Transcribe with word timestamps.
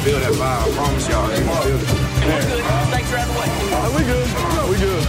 gonna 0.00 0.20
feel 0.20 0.20
that 0.20 0.32
vibe. 0.32 0.64
I 0.64 0.76
promise 0.76 1.08
y'all. 1.08 1.28
Feel 1.28 1.76
it. 1.76 2.64
Thanks 2.90 3.10
for 3.10 3.16
having 3.16 3.36
way. 3.36 3.48
we 3.96 4.02
good. 4.04 4.28
We 4.70 4.76
good. 4.78 5.04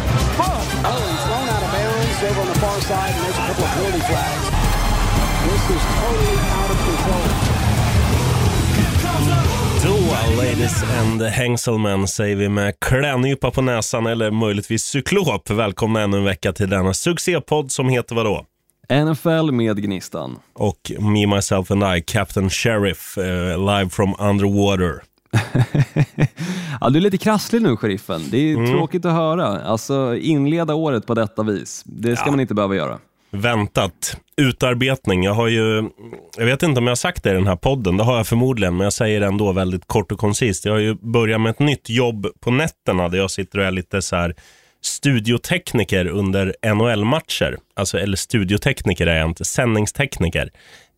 Oh, 0.83 0.99
he's 1.11 1.23
thrown 1.23 1.47
out 1.49 1.63
of 1.63 1.71
bounds 1.71 2.23
over 2.23 2.41
on 2.41 2.47
the 2.47 2.59
far 2.59 2.81
side, 2.81 3.13
and 3.13 3.23
there's 3.23 3.37
a 3.37 3.47
couple 3.47 3.63
of 3.63 3.71
penalty 3.71 3.99
flags. 4.09 4.45
This 5.47 5.63
is 5.75 5.83
totally 5.99 6.37
out 6.57 6.71
of 6.71 6.79
control. 6.85 7.27
Då, 9.83 9.97
ladies 10.41 10.83
and 10.83 11.21
hangselmen, 11.21 12.07
säger 12.07 12.35
vi 12.35 12.49
med 12.49 12.79
klädnypa 12.79 13.51
på 13.51 13.61
näsan 13.61 14.05
eller 14.05 14.31
möjligtvis 14.31 14.83
cyklop. 14.83 15.49
Välkomna 15.49 16.01
ännu 16.01 16.17
en 16.17 16.23
vecka 16.23 16.53
till 16.53 16.69
denna 16.69 16.93
succépodd 16.93 17.71
som 17.71 17.89
heter 17.89 18.15
vadå? 18.15 18.45
NFL 19.05 19.51
med 19.51 19.83
Gnistan. 19.83 20.39
Och 20.53 20.91
Me, 20.99 21.27
Myself 21.27 21.71
and 21.71 21.83
I, 21.97 22.01
Captain 22.01 22.49
Sheriff, 22.49 23.17
eh, 23.17 23.59
live 23.77 23.89
from 23.89 24.15
underwater. 24.19 25.01
ja, 26.81 26.89
du 26.89 26.97
är 26.97 27.01
lite 27.01 27.17
krasslig 27.17 27.61
nu, 27.61 27.77
sheriffen. 27.77 28.21
Det 28.31 28.37
är 28.37 28.55
Mm. 28.55 28.71
tråkigt 28.71 29.05
att 29.05 29.13
höra. 29.13 29.45
Alltså, 29.63 30.15
inleda 30.15 30.73
året 30.73 31.05
på 31.07 31.13
detta 31.13 31.43
vis. 31.43 31.83
Det 31.85 32.15
ska 32.15 32.25
Ja. 32.25 32.31
man 32.31 32.39
inte 32.39 32.53
behöva 32.53 32.75
göra. 32.75 32.99
Väntat. 33.31 34.17
Utarbetning. 34.37 35.23
Jag 35.23 35.33
har 35.33 35.47
ju, 35.47 35.89
jag 36.37 36.45
vet 36.45 36.63
inte 36.63 36.79
om 36.79 36.83
jag 36.87 36.91
har 36.91 36.95
sagt 36.95 37.23
det 37.23 37.29
i 37.31 37.33
den 37.33 37.47
här 37.47 37.55
podden, 37.55 37.97
det 37.97 38.03
har 38.03 38.17
jag 38.17 38.27
förmodligen, 38.27 38.77
men 38.77 38.83
jag 38.83 38.93
säger 38.93 39.19
det 39.19 39.25
ändå 39.25 39.51
väldigt 39.51 39.87
kort 39.87 40.11
och 40.11 40.19
koncist. 40.19 40.65
Jag 40.65 40.73
har 40.73 40.79
ju 40.79 40.95
börjat 40.95 41.41
med 41.41 41.49
ett 41.49 41.59
nytt 41.59 41.89
jobb 41.89 42.27
på 42.39 42.51
nätterna 42.51 43.09
där 43.09 43.17
jag 43.17 43.31
sitter 43.31 43.59
och 43.59 43.65
är 43.65 43.71
lite 43.71 44.01
så 44.01 44.15
här 44.15 44.35
studiotekniker 44.81 46.07
under 46.07 46.55
NHL-matcher. 46.73 47.57
Alltså, 47.75 47.99
eller 47.99 48.17
studiotekniker 48.17 49.07
är 49.07 49.17
jag 49.17 49.29
inte, 49.29 49.45
sändningstekniker. 49.45 50.49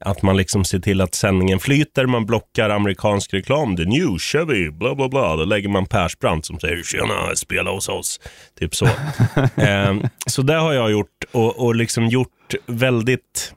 Att 0.05 0.21
man 0.21 0.37
liksom 0.37 0.65
ser 0.65 0.79
till 0.79 1.01
att 1.01 1.15
sändningen 1.15 1.59
flyter, 1.59 2.05
man 2.05 2.25
blockar 2.25 2.69
amerikansk 2.69 3.33
reklam. 3.33 3.77
The 3.77 3.85
new 3.85 4.17
Chevy, 4.17 4.69
bla 4.69 4.95
bla 4.95 5.09
bla. 5.09 5.35
Då 5.35 5.45
lägger 5.45 5.69
man 5.69 5.85
Persbrandt 5.85 6.45
som 6.45 6.59
säger 6.59 6.83
“Tjena, 6.83 7.35
spela 7.35 7.71
hos 7.71 7.89
oss”. 7.89 8.19
Typ 8.59 8.75
så. 8.75 8.85
eh, 9.55 9.95
så 10.27 10.41
det 10.41 10.55
har 10.55 10.73
jag 10.73 10.91
gjort 10.91 11.23
och, 11.31 11.65
och 11.65 11.75
liksom 11.75 12.07
gjort 12.07 12.29
väldigt 12.65 13.53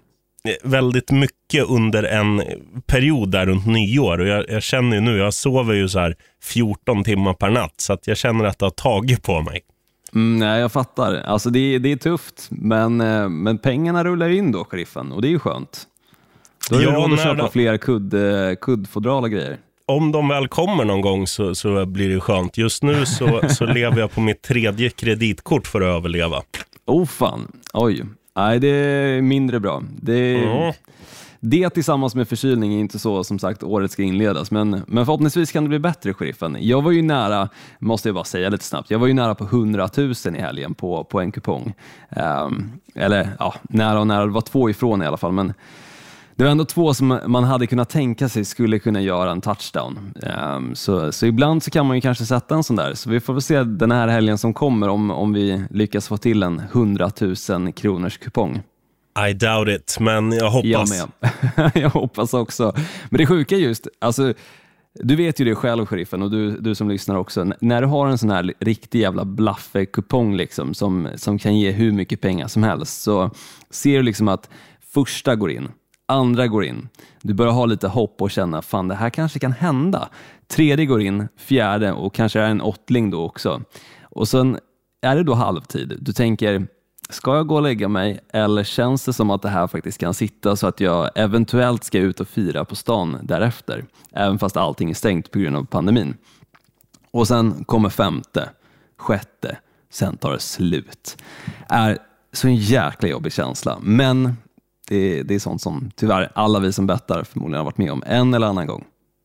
väldigt 0.62 1.11
mycket 1.11 1.64
under 1.64 2.02
en 2.02 2.42
period 2.86 3.30
där 3.30 3.46
runt 3.46 3.66
nyår. 3.66 4.20
Och 4.20 4.27
jag, 4.27 4.44
jag 4.48 4.62
känner 4.62 4.96
ju 4.96 5.02
nu, 5.02 5.16
jag 5.16 5.34
sover 5.34 5.74
ju 5.74 5.88
så 5.88 5.98
här 5.98 6.14
14 6.42 7.05
timmar 7.05 7.34
per 7.34 7.50
natt, 7.50 7.74
så 7.77 7.92
att 7.92 8.06
jag 8.06 8.16
känner 8.16 8.44
att 8.44 8.58
det 8.58 8.66
har 8.66 8.70
tagit 8.70 9.22
på 9.22 9.40
mig. 9.40 9.61
Mm, 10.17 10.39
nej, 10.39 10.61
jag 10.61 10.72
fattar. 10.72 11.14
Alltså, 11.14 11.50
det, 11.50 11.59
är- 11.75 11.78
det 11.78 11.92
är 11.92 11.97
tufft, 11.97 12.47
men, 12.50 13.00
eh, 13.00 13.28
men 13.28 13.59
pengarna 13.59 14.05
rullar 14.05 14.28
in 14.28 14.53
då, 14.53 14.64
sheriffen, 14.64 15.12
och 15.12 15.23
det 15.23 15.28
är 15.28 15.31
ju 15.31 15.39
skönt. 15.39 15.83
Då 16.70 16.78
du 16.78 16.84
Ja, 16.84 16.91
råd 16.91 17.12
att 17.12 17.23
köpa 17.23 17.42
då- 17.42 17.48
fler 17.48 17.77
kudd, 17.77 18.14
eh, 18.14 18.55
kuddfodral 18.61 19.25
och 19.25 19.31
grejer. 19.31 19.58
Om 19.86 20.12
de 20.12 20.28
väl 20.28 20.48
kommer 20.48 20.84
någon 20.84 21.00
gång 21.00 21.27
så, 21.27 21.55
så 21.55 21.86
blir 21.86 22.08
det 22.14 22.20
skönt. 22.20 22.58
Just 22.58 22.83
nu 22.83 23.06
så, 23.06 23.41
så 23.48 23.64
lever 23.67 23.98
jag 24.00 24.12
på 24.12 24.20
mitt 24.20 24.42
tredje 24.42 24.91
kreditkort 24.91 25.67
för 25.67 25.81
att 25.81 25.97
överleva. 25.97 26.42
Oh 26.86 27.05
fan, 27.06 27.53
oj. 27.75 28.05
Nej, 28.36 28.58
det 28.61 28.69
är 28.69 29.23
mindre 29.23 29.61
bra. 29.61 29.83
Det, 30.03 30.34
Mm 30.36 30.73
det 31.41 31.70
tillsammans 31.70 32.15
med 32.15 32.29
förkylning 32.29 32.75
är 32.75 32.79
inte 32.79 32.98
så 32.98 33.25
som 33.25 33.39
sagt 33.39 33.62
året 33.62 33.91
ska 33.91 34.03
inledas, 34.03 34.51
men, 34.51 34.70
men 34.87 35.06
förhoppningsvis 35.06 35.53
kan 35.53 35.62
det 35.62 35.69
bli 35.69 35.79
bättre, 35.79 36.15
sheriffen. 36.15 36.56
Jag 36.61 36.83
var 36.83 36.91
ju 36.91 37.03
nära, 37.03 37.48
måste 37.79 38.09
jag 38.09 38.15
bara 38.15 38.25
säga 38.25 38.48
lite 38.48 38.65
snabbt, 38.65 38.91
jag 38.91 38.98
var 38.98 39.06
ju 39.06 39.15
nära 39.15 39.34
på 39.34 39.45
100 39.45 39.89
000 39.97 40.14
i 40.37 40.41
helgen 40.41 40.75
på, 40.75 41.05
på 41.05 41.20
en 41.20 41.33
kupong. 41.33 41.75
Um, 42.45 42.73
eller 42.95 43.29
ja, 43.39 43.55
nära 43.62 44.01
och 44.01 44.07
nära, 44.07 44.27
det 44.27 44.33
var 44.33 44.41
två 44.41 44.70
ifrån 44.70 45.03
i 45.03 45.07
alla 45.07 45.17
fall, 45.17 45.33
men 45.33 45.53
det 46.37 46.45
var 46.45 46.51
ändå 46.51 46.64
två 46.64 46.95
som 46.95 47.20
man 47.27 47.45
hade 47.45 47.67
kunnat 47.67 47.89
tänka 47.89 48.29
sig 48.29 48.45
skulle 48.45 48.79
kunna 48.79 49.01
göra 49.01 49.31
en 49.31 49.41
touchdown. 49.41 50.14
Um, 50.57 50.75
så, 50.75 51.13
så 51.13 51.27
ibland 51.27 51.63
så 51.63 51.70
kan 51.70 51.86
man 51.86 51.96
ju 51.96 52.01
kanske 52.01 52.25
sätta 52.25 52.55
en 52.55 52.64
sån 52.64 52.77
där. 52.77 52.95
Så 52.95 53.11
vi 53.11 53.20
får 53.20 53.33
väl 53.33 53.42
se 53.42 53.63
den 53.63 53.91
här 53.91 54.08
helgen 54.08 54.39
som 54.39 54.55
kommer 54.55 54.89
om, 54.89 55.11
om 55.11 55.33
vi 55.33 55.64
lyckas 55.70 56.08
få 56.08 56.17
till 56.17 56.42
en 56.42 56.61
100 56.61 57.11
000 57.20 57.73
kronors 57.73 58.19
kupong. 58.19 58.63
I 59.28 59.32
doubt 59.32 59.68
it, 59.68 59.96
men 60.00 60.32
jag 60.32 60.50
hoppas. 60.50 60.64
Jag 60.70 60.88
med. 60.88 61.70
jag 61.74 61.90
hoppas 61.90 62.34
också. 62.34 62.72
Men 63.10 63.18
det 63.18 63.27
sjuka 63.27 63.54
är 63.54 63.58
just, 63.60 63.88
alltså, 63.98 64.34
du 64.94 65.16
vet 65.16 65.40
ju 65.40 65.44
det 65.44 65.54
själv 65.54 65.86
sheriffen 65.86 66.22
och 66.22 66.30
du, 66.30 66.50
du 66.50 66.74
som 66.74 66.88
lyssnar 66.88 67.16
också. 67.16 67.40
N- 67.40 67.54
när 67.60 67.80
du 67.80 67.86
har 67.86 68.06
en 68.06 68.18
sån 68.18 68.30
här 68.30 68.54
riktig 68.60 69.00
jävla 69.00 69.24
blaffekupong 69.24 70.36
liksom, 70.36 70.74
som, 70.74 71.08
som 71.16 71.38
kan 71.38 71.58
ge 71.58 71.70
hur 71.70 71.92
mycket 71.92 72.20
pengar 72.20 72.48
som 72.48 72.62
helst 72.62 73.02
så 73.02 73.30
ser 73.70 73.96
du 73.96 74.02
liksom 74.02 74.28
att 74.28 74.50
första 74.92 75.36
går 75.36 75.50
in, 75.50 75.68
andra 76.08 76.46
går 76.46 76.64
in. 76.64 76.88
Du 77.22 77.34
börjar 77.34 77.52
ha 77.52 77.66
lite 77.66 77.88
hopp 77.88 78.22
och 78.22 78.30
känna 78.30 78.62
fan 78.62 78.88
det 78.88 78.94
här 78.94 79.10
kanske 79.10 79.38
kan 79.38 79.52
hända. 79.52 80.08
Tredje 80.48 80.86
går 80.86 81.02
in, 81.02 81.28
fjärde 81.36 81.92
och 81.92 82.14
kanske 82.14 82.40
är 82.40 82.48
en 82.50 82.60
åttling 82.60 83.10
då 83.10 83.24
också. 83.24 83.62
Och 84.02 84.28
sen 84.28 84.58
är 85.02 85.16
det 85.16 85.22
då 85.22 85.34
halvtid. 85.34 85.98
Du 86.00 86.12
tänker 86.12 86.66
Ska 87.08 87.36
jag 87.36 87.46
gå 87.46 87.55
och 87.55 87.62
lägga 87.62 87.89
mig 87.89 88.20
eller 88.33 88.64
känns 88.64 89.05
det 89.05 89.12
som 89.12 89.30
att 89.30 89.42
det 89.42 89.48
här 89.48 89.67
faktiskt 89.67 89.98
kan 89.98 90.14
sitta 90.14 90.56
så 90.56 90.67
att 90.67 90.80
jag 90.80 91.11
eventuellt 91.14 91.84
ska 91.84 91.98
ut 91.98 92.20
och 92.20 92.28
fira 92.28 92.64
på 92.64 92.77
stan 92.77 93.18
därefter? 93.22 93.84
Även 94.12 94.39
fast 94.39 94.56
allting 94.56 94.90
är 94.90 94.94
stängt 94.94 95.30
på 95.30 95.39
grund 95.39 95.56
av 95.56 95.64
pandemin. 95.64 96.14
Och 97.11 97.28
sen 97.28 97.64
kommer 97.64 97.89
femte, 97.89 98.48
sjätte, 98.96 99.58
sen 99.90 100.16
tar 100.16 100.33
det 100.33 100.40
slut. 100.40 101.22
Är 101.68 101.98
så 102.33 102.48
en 102.48 102.56
jäkla 102.56 103.08
jobbig 103.08 103.33
känsla, 103.33 103.78
men 103.80 104.36
det, 104.89 105.22
det 105.22 105.34
är 105.34 105.39
sånt 105.39 105.62
som 105.62 105.90
tyvärr 105.96 106.33
alla 106.34 106.58
vi 106.58 106.72
som 106.72 106.86
bettar 106.86 107.24
förmodligen 107.24 107.58
har 107.58 107.64
varit 107.64 107.78
med 107.78 107.92
om 107.92 108.02
en 108.06 108.34
eller 108.34 108.46
annan 108.46 108.66
gång. 108.66 108.84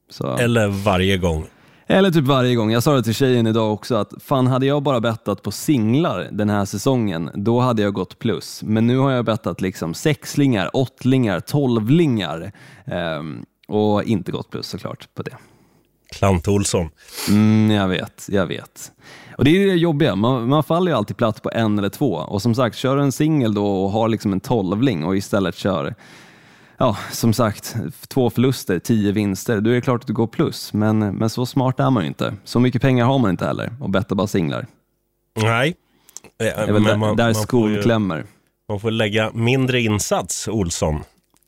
Så. 0.09 0.37
Eller 0.37 0.67
varje 0.67 1.17
gång. 1.17 1.47
Eller 1.91 2.11
typ 2.11 2.25
varje 2.25 2.55
gång. 2.55 2.71
Jag 2.71 2.83
sa 2.83 2.93
det 2.93 3.03
till 3.03 3.13
tjejen 3.13 3.47
idag 3.47 3.73
också 3.73 3.95
att 3.95 4.13
fan 4.19 4.47
hade 4.47 4.65
jag 4.65 4.83
bara 4.83 4.99
bettat 4.99 5.41
på 5.41 5.51
singlar 5.51 6.29
den 6.31 6.49
här 6.49 6.65
säsongen, 6.65 7.29
då 7.33 7.59
hade 7.59 7.81
jag 7.81 7.93
gått 7.93 8.19
plus. 8.19 8.63
Men 8.63 8.87
nu 8.87 8.97
har 8.97 9.11
jag 9.11 9.25
bettat 9.25 9.61
liksom 9.61 9.93
sexlingar, 9.93 10.69
åttlingar, 10.73 11.39
tolvlingar 11.39 12.51
ehm, 12.85 13.45
och 13.67 14.03
inte 14.03 14.31
gått 14.31 14.49
plus 14.49 14.67
såklart 14.67 15.07
på 15.13 15.23
det. 15.23 15.37
Klant 16.11 16.47
Olsson. 16.47 16.89
Mm, 17.29 17.71
jag 17.71 17.87
vet, 17.87 18.27
jag 18.29 18.45
vet. 18.45 18.91
Och 19.37 19.43
det 19.43 19.63
är 19.63 19.67
det 19.67 19.73
jobbiga, 19.73 20.15
man, 20.15 20.49
man 20.49 20.63
faller 20.63 20.91
ju 20.91 20.97
alltid 20.97 21.17
platt 21.17 21.41
på 21.41 21.51
en 21.53 21.77
eller 21.77 21.89
två. 21.89 22.13
Och 22.13 22.41
som 22.41 22.55
sagt, 22.55 22.77
kör 22.77 22.97
en 22.97 23.11
singel 23.11 23.53
då 23.53 23.83
och 23.83 23.91
har 23.91 24.09
liksom 24.09 24.33
en 24.33 24.39
tolvling 24.39 25.03
och 25.03 25.17
istället 25.17 25.55
kör 25.55 25.95
Ja, 26.81 26.97
som 27.11 27.33
sagt, 27.33 27.75
två 28.07 28.29
förluster, 28.29 28.79
tio 28.79 29.11
vinster, 29.11 29.61
då 29.61 29.69
är 29.69 29.73
det 29.73 29.81
klart 29.81 30.01
att 30.01 30.07
du 30.07 30.13
går 30.13 30.27
plus. 30.27 30.73
Men, 30.73 30.99
men 30.99 31.29
så 31.29 31.45
smart 31.45 31.79
är 31.79 31.89
man 31.89 32.03
ju 32.03 32.07
inte. 32.07 32.33
Så 32.43 32.59
mycket 32.59 32.81
pengar 32.81 33.05
har 33.05 33.19
man 33.19 33.31
inte 33.31 33.45
heller 33.45 33.73
och 33.79 33.89
bettar 33.89 34.15
bara 34.15 34.27
singlar. 34.27 34.67
Nej. 35.41 35.75
Det 36.39 36.49
är 36.49 36.71
väl 36.71 36.83
där, 36.83 37.15
där 37.15 37.33
skon 37.33 37.75
får, 37.75 37.81
klämmer. 37.81 38.17
ju, 38.17 38.23
man 38.69 38.79
får 38.79 38.91
lägga 38.91 39.31
mindre 39.33 39.81
insats, 39.81 40.47
Olsson. 40.47 40.99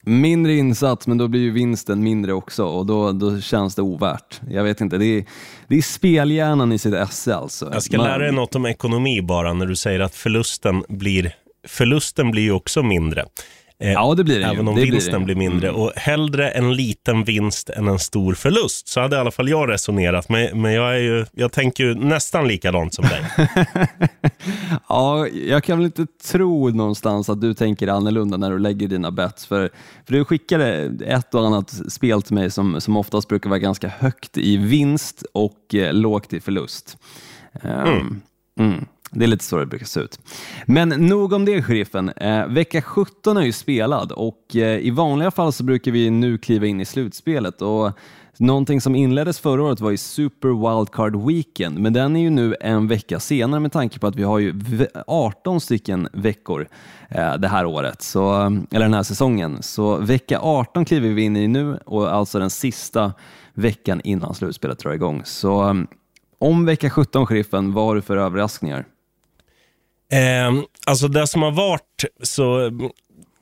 Mindre 0.05 0.53
insats, 0.53 1.07
men 1.07 1.17
då 1.17 1.27
blir 1.27 1.41
ju 1.41 1.51
vinsten 1.51 2.03
mindre 2.03 2.33
också 2.33 2.66
och 2.66 2.85
då, 2.85 3.11
då 3.11 3.41
känns 3.41 3.75
det 3.75 3.81
ovärt. 3.81 4.41
Jag 4.49 4.63
vet 4.63 4.81
inte, 4.81 4.97
det 4.97 5.05
är, 5.05 5.25
det 5.67 5.75
är 5.77 5.81
spelhjärnan 5.81 6.72
i 6.72 6.77
sitt 6.79 6.93
esse 6.93 7.35
alltså. 7.35 7.69
Jag 7.73 7.83
ska 7.83 7.97
Man- 7.97 8.05
lära 8.05 8.17
dig 8.17 8.31
något 8.31 8.55
om 8.55 8.66
ekonomi 8.66 9.22
bara 9.22 9.53
när 9.53 9.66
du 9.66 9.75
säger 9.75 9.99
att 9.99 10.16
förlusten 10.16 10.83
blir, 10.89 11.35
förlusten 11.67 12.31
blir 12.31 12.43
ju 12.43 12.51
också 12.51 12.83
mindre. 12.83 13.25
Eh, 13.83 13.91
Ja, 13.91 14.13
det 14.16 14.23
blir 14.23 14.39
det 14.39 14.45
ju. 14.45 14.51
Även 14.53 14.67
om 14.67 14.75
Det 14.75 14.81
blir 14.81 14.91
vinsten 14.91 15.19
det. 15.19 15.25
blir 15.25 15.35
mindre. 15.35 15.69
Mm. 15.69 15.81
Och 15.81 15.91
hellre 15.95 16.49
en 16.49 16.75
liten 16.75 17.23
vinst 17.23 17.69
än 17.69 17.88
en 17.88 17.99
stor 17.99 18.33
förlust. 18.33 18.88
Så 18.88 19.01
hade 19.01 19.16
i 19.16 19.19
alla 19.19 19.31
fall 19.31 19.49
jag 19.49 19.69
resonerat. 19.69 20.29
Men, 20.29 20.61
men 20.61 20.73
jag, 20.73 20.95
är 20.95 20.99
ju, 20.99 21.25
jag 21.31 21.51
tänker 21.51 21.83
ju 21.83 21.95
nästan 21.95 22.47
likadant 22.47 22.93
som 22.93 23.05
dig. 23.05 23.22
Ja, 24.89 25.27
jag 25.27 25.63
kan 25.63 25.77
väl 25.77 25.85
inte 25.85 26.05
tro 26.31 26.69
någonstans 26.69 27.29
att 27.29 27.41
du 27.41 27.53
tänker 27.53 27.87
annorlunda 27.87 28.37
när 28.37 28.52
du 28.52 28.59
lägger 28.59 28.87
dina 28.87 29.11
bets. 29.11 29.46
För, 29.46 29.69
för 30.05 30.13
du 30.13 30.25
skickade 30.25 30.91
ett 31.05 31.34
och 31.35 31.46
annat 31.47 31.69
spel 31.91 32.22
till 32.22 32.35
mig 32.35 32.52
som, 32.52 32.81
som 32.81 32.97
oftast 32.97 33.28
brukar 33.28 33.49
vara 33.49 33.59
ganska 33.59 33.87
högt 33.87 34.37
i 34.37 34.58
vinst 34.58 35.23
och 35.34 35.75
eh, 35.75 35.93
lågt 35.93 36.34
i 36.34 36.40
förlust. 36.40 36.97
Ehm, 37.61 38.22
mm. 38.59 38.85
Det 39.13 39.25
är 39.25 39.27
lite 39.27 39.43
så 39.43 39.57
det 39.57 39.65
brukar 39.65 39.85
se 39.85 39.99
ut. 39.99 40.19
Men 40.65 40.89
nog 40.89 41.33
om 41.33 41.45
det, 41.45 41.61
sheriffen. 41.61 42.09
Eh, 42.09 42.47
vecka 42.47 42.81
17 42.81 43.37
är 43.37 43.41
ju 43.41 43.51
spelad 43.51 44.11
och 44.11 44.55
eh, 44.55 44.79
i 44.79 44.89
vanliga 44.89 45.31
fall 45.31 45.53
så 45.53 45.63
brukar 45.63 45.91
vi 45.91 46.09
nu 46.09 46.37
kliva 46.37 46.65
in 46.65 46.81
i 46.81 46.85
slutspelet. 46.85 47.61
Och 47.61 47.91
Någonting 48.37 48.81
som 48.81 48.95
inleddes 48.95 49.39
förra 49.39 49.63
året 49.63 49.81
var 49.81 49.91
ju 49.91 49.97
Super 49.97 50.49
Wildcard 50.49 51.15
Weekend, 51.15 51.79
men 51.79 51.93
den 51.93 52.15
är 52.15 52.19
ju 52.19 52.29
nu 52.29 52.55
en 52.61 52.87
vecka 52.87 53.19
senare 53.19 53.59
med 53.59 53.71
tanke 53.71 53.99
på 53.99 54.07
att 54.07 54.15
vi 54.15 54.23
har 54.23 54.39
ju 54.39 54.53
18 55.07 55.61
stycken 55.61 56.07
veckor 56.13 56.67
eh, 57.09 57.33
det 57.33 57.47
här 57.47 57.65
året, 57.65 58.01
så, 58.01 58.41
eh, 58.41 58.45
eller 58.45 58.85
den 58.85 58.93
här 58.93 59.03
säsongen. 59.03 59.63
Så 59.63 59.97
vecka 59.97 60.39
18 60.41 60.85
kliver 60.85 61.09
vi 61.09 61.21
in 61.21 61.37
i 61.37 61.47
nu 61.47 61.79
och 61.85 62.13
alltså 62.13 62.39
den 62.39 62.49
sista 62.49 63.13
veckan 63.53 64.01
innan 64.03 64.33
slutspelet 64.33 64.79
drar 64.79 64.91
igång. 64.91 65.21
Så 65.25 65.69
eh, 65.69 65.73
om 66.39 66.65
vecka 66.65 66.89
17, 66.89 67.25
sheriffen, 67.25 67.73
vad 67.73 67.85
har 67.85 67.95
du 67.95 68.01
för 68.01 68.17
överraskningar? 68.17 68.85
Eh, 70.13 70.63
alltså 70.85 71.07
det 71.07 71.27
som 71.27 71.41
har 71.41 71.51
varit 71.51 72.05
så, 72.23 72.71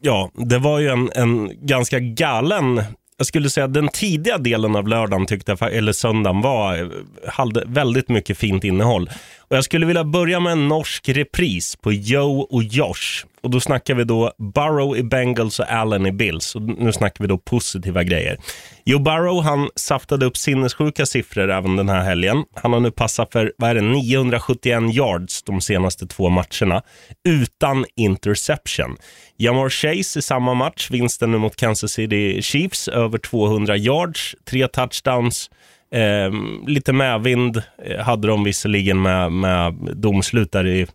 ja, 0.02 0.32
det 0.34 0.58
var 0.58 0.80
ju 0.80 0.88
en, 0.90 1.10
en 1.16 1.52
ganska 1.68 2.00
galen 2.00 2.84
jag 3.22 3.26
skulle 3.28 3.50
säga 3.50 3.68
den 3.68 3.88
tidiga 3.88 4.38
delen 4.38 4.76
av 4.76 4.88
lördagen, 4.88 5.26
tyckte 5.26 5.58
jag, 5.60 5.74
eller 5.74 5.94
söndagen, 5.94 6.42
var, 6.42 6.78
eh, 6.78 6.88
hade 7.28 7.64
väldigt 7.68 8.10
mycket 8.10 8.38
fint 8.38 8.64
innehåll. 8.64 9.10
Och 9.52 9.58
jag 9.58 9.64
skulle 9.64 9.86
vilja 9.86 10.04
börja 10.04 10.40
med 10.40 10.52
en 10.52 10.68
norsk 10.68 11.10
repris 11.10 11.76
på 11.76 11.92
Joe 11.92 12.48
och 12.50 12.64
Josh. 12.64 13.26
Och 13.42 13.50
då 13.50 13.60
snackar 13.60 13.96
vi 13.96 14.04
då 14.04 14.32
Burrow 14.38 14.98
i 14.98 15.04
Bengals 15.04 15.60
och 15.60 15.72
Allen 15.72 16.06
i 16.06 16.12
Bills. 16.12 16.56
Och 16.56 16.62
nu 16.62 16.92
snackar 16.92 17.24
vi 17.24 17.28
då 17.28 17.38
positiva 17.38 18.04
grejer. 18.04 18.38
Joe 18.86 19.00
Burrow, 19.00 19.42
han 19.42 19.70
saftade 19.76 20.26
upp 20.26 20.38
sinnessjuka 20.38 21.06
siffror 21.06 21.52
även 21.52 21.76
den 21.76 21.90
här 21.90 22.04
helgen. 22.04 22.44
Han 22.54 22.74
har 22.74 22.80
nu 22.80 22.92
passat 22.92 23.32
för, 23.32 23.54
vad 23.58 23.70
är 23.70 23.76
det, 23.76 23.82
971 23.82 24.84
yards 24.94 25.44
de 25.44 25.62
senaste 25.62 26.08
två 26.08 26.30
matcherna. 26.30 26.82
Utan 27.30 27.86
interception. 27.96 28.98
Jamar 29.38 29.70
Chase 29.70 30.20
i 30.20 30.22
samma 30.22 30.54
match, 30.54 30.92
vinsten 30.92 31.32
nu 31.32 31.38
mot 31.38 31.56
Kansas 31.56 31.92
City 31.92 32.42
Chiefs, 32.42 32.88
över 32.88 33.18
200 33.18 33.78
yards, 33.78 34.36
tre 34.46 34.68
touchdowns. 34.68 35.50
Eh, 35.92 36.32
lite 36.68 36.94
medvind 36.94 37.64
eh, 37.86 38.00
hade 38.00 38.28
de 38.28 38.44
visserligen 38.44 39.02
med, 39.02 39.32
med 39.32 39.74
domslut 39.96 40.52
där 40.52 40.68
i 40.68 40.88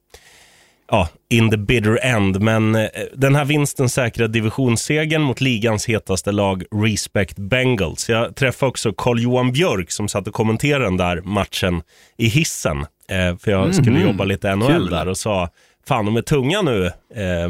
ja, 0.90 1.08
in 1.28 1.50
the 1.50 1.56
bitter 1.56 2.04
end. 2.04 2.40
Men 2.40 2.74
eh, 2.74 2.88
den 3.14 3.34
här 3.34 3.44
vinsten 3.44 3.88
säkrar 3.88 4.28
divisionssegern 4.28 5.22
mot 5.22 5.40
ligans 5.40 5.88
hetaste 5.88 6.32
lag, 6.32 6.64
Respect 6.74 7.38
Bengals. 7.38 8.08
Jag 8.08 8.36
träffade 8.36 8.70
också 8.70 8.92
Carl-Johan 8.92 9.52
Björk 9.52 9.90
som 9.90 10.08
satt 10.08 10.28
och 10.28 10.34
kommenterade 10.34 10.84
den 10.84 10.96
där 10.96 11.20
matchen 11.20 11.82
i 12.16 12.26
hissen. 12.26 12.86
Eh, 13.08 13.36
för 13.38 13.50
jag 13.50 13.74
skulle 13.74 14.00
jobba 14.00 14.24
lite 14.24 14.56
NHL 14.56 14.72
Kul. 14.72 14.90
där 14.90 15.08
och 15.08 15.18
sa, 15.18 15.48
fan 15.88 16.04
de 16.04 16.16
är 16.16 16.22
tunga 16.22 16.62
nu, 16.62 16.86
eh, 17.14 17.44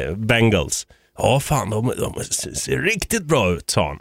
eh, 0.00 0.16
Bengals. 0.16 0.86
Ja, 1.18 1.40
fan 1.40 1.70
de, 1.70 1.92
de 1.98 2.24
ser 2.54 2.78
riktigt 2.78 3.24
bra 3.24 3.52
ut, 3.52 3.70
sa 3.70 3.88
han. 3.88 3.98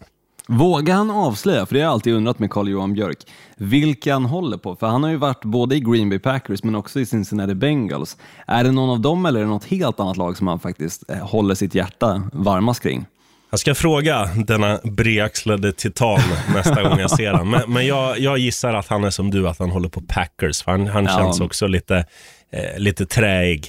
Vågar 0.54 0.96
han 0.96 1.12
avslöja, 1.12 1.66
för 1.66 1.74
det 1.76 1.80
har 1.82 1.86
jag 1.86 1.94
alltid 1.94 2.14
undrat 2.14 2.40
med 2.40 2.50
Carl-Johan 2.50 2.94
Björk, 2.94 3.28
vilka 3.58 4.14
han 4.14 4.26
håller 4.26 4.58
på? 4.58 4.76
För 4.76 4.88
han 4.88 5.04
har 5.04 5.10
ju 5.10 5.18
varit 5.18 5.46
både 5.46 5.76
i 5.76 5.80
Green 5.80 6.10
Bay 6.10 6.20
Packers 6.20 6.64
men 6.64 6.76
också 6.76 7.00
i 7.00 7.06
Cincinnati 7.06 7.56
Bengals. 7.56 8.18
Är 8.48 8.64
det 8.64 8.72
någon 8.72 8.90
av 8.90 9.00
dem 9.00 9.26
eller 9.26 9.40
är 9.40 9.44
det 9.44 9.50
något 9.50 9.66
helt 9.66 10.00
annat 10.00 10.18
lag 10.18 10.38
som 10.38 10.48
han 10.48 10.60
faktiskt 10.60 11.10
eh, 11.10 11.18
håller 11.18 11.56
sitt 11.56 11.76
hjärta 11.76 12.24
varmast 12.34 12.84
kring? 12.84 13.06
Jag 13.52 13.60
ska 13.60 13.76
fråga 13.76 14.30
denna 14.36 14.80
breaxlade 14.84 15.72
titan 15.74 16.20
nästa 16.56 16.84
gång 16.84 17.00
jag 17.00 17.12
ser 17.12 17.32
honom. 17.32 17.50
Men, 17.52 17.62
men 17.74 17.88
jag, 17.88 18.20
jag 18.20 18.38
gissar 18.38 18.74
att 18.74 18.88
han 18.88 19.04
är 19.04 19.10
som 19.10 19.32
du, 19.32 19.48
att 19.50 19.60
han 19.60 19.70
håller 19.70 19.90
på 19.90 20.02
Packers. 20.02 20.64
För 20.64 20.72
han 20.72 20.88
han 20.88 21.04
Ja. 21.06 21.18
känns 21.18 21.42
också 21.42 21.68
lite, 21.68 22.06
eh, 22.54 22.80
lite 22.80 23.06
träig. 23.06 23.68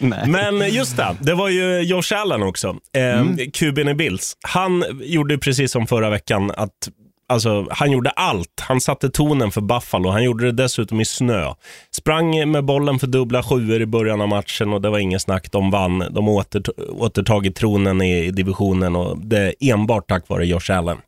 Men 0.26 0.70
just 0.74 0.96
det, 0.96 1.16
det 1.20 1.34
var 1.34 1.48
ju 1.48 1.80
Josh 1.80 2.14
Allen 2.14 2.42
också. 2.42 2.68
Eh, 2.96 3.22
QB'n 3.24 3.90
i 3.90 3.94
Bills. 3.94 4.36
Han 4.42 4.84
gjorde 5.02 5.38
precis 5.38 5.72
som 5.72 5.86
förra 5.86 6.10
veckan 6.10 6.50
att 6.56 6.88
Alltså, 7.30 7.66
han 7.70 7.90
gjorde 7.90 8.10
allt. 8.10 8.60
Han 8.60 8.80
satte 8.80 9.10
tonen 9.10 9.50
för 9.50 9.60
Buffalo. 9.60 10.10
Han 10.10 10.24
gjorde 10.24 10.44
det 10.44 10.62
dessutom 10.62 11.00
i 11.00 11.04
snö. 11.04 11.54
Sprang 11.90 12.50
med 12.50 12.64
bollen 12.64 12.98
för 12.98 13.06
dubbla 13.06 13.42
sjuor 13.42 13.80
i 13.82 13.86
början 13.86 14.20
av 14.20 14.28
matchen 14.28 14.72
och 14.72 14.80
det 14.80 14.90
var 14.90 14.98
inget 14.98 15.22
snack. 15.22 15.52
De 15.52 15.70
vann. 15.70 16.04
De 16.10 16.26
har 16.26 16.34
åter, 16.34 16.62
återtagit 16.90 17.56
tronen 17.56 18.02
i, 18.02 18.24
i 18.24 18.30
divisionen 18.30 18.96
och 18.96 19.18
det 19.18 19.54
enbart 19.60 20.08
tack 20.08 20.28
vare 20.28 20.46
Josh 20.46 20.70
Allen. 20.72 20.98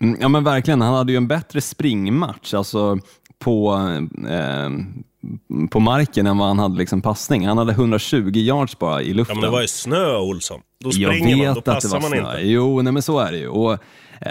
Mm, 0.00 0.18
Ja 0.20 0.28
men 0.28 0.44
verkligen, 0.44 0.80
han 0.80 0.94
hade 0.94 1.12
ju 1.12 1.16
en 1.16 1.28
bättre 1.28 1.60
springmatch 1.60 2.54
alltså 2.54 2.98
på, 3.38 3.74
eh, 4.30 4.70
på 5.70 5.80
marken 5.80 6.26
än 6.26 6.38
vad 6.38 6.48
han 6.48 6.58
hade 6.58 6.78
liksom 6.78 7.02
passning. 7.02 7.46
Han 7.46 7.58
hade 7.58 7.72
120 7.72 8.30
yards 8.34 8.78
bara 8.78 9.02
i 9.02 9.08
Ja, 9.10 9.14
luften. 9.16 9.36
men 9.36 9.44
det 9.44 9.50
var 9.50 9.60
ju 9.60 9.68
snö, 9.68 10.16
Olsson. 10.16 10.60
Då 10.84 10.90
springer 10.90 11.36
man, 11.46 11.54
då 11.54 11.60
passar 11.60 12.00
man 12.00 12.10
snö. 12.10 12.16
inte. 12.18 12.40
Jo, 12.42 12.82
nej, 12.82 12.92
men 12.92 13.02
så 13.02 13.18
är 13.18 13.32
det 13.32 13.38
ju. 13.38 13.48
Och, 13.48 13.78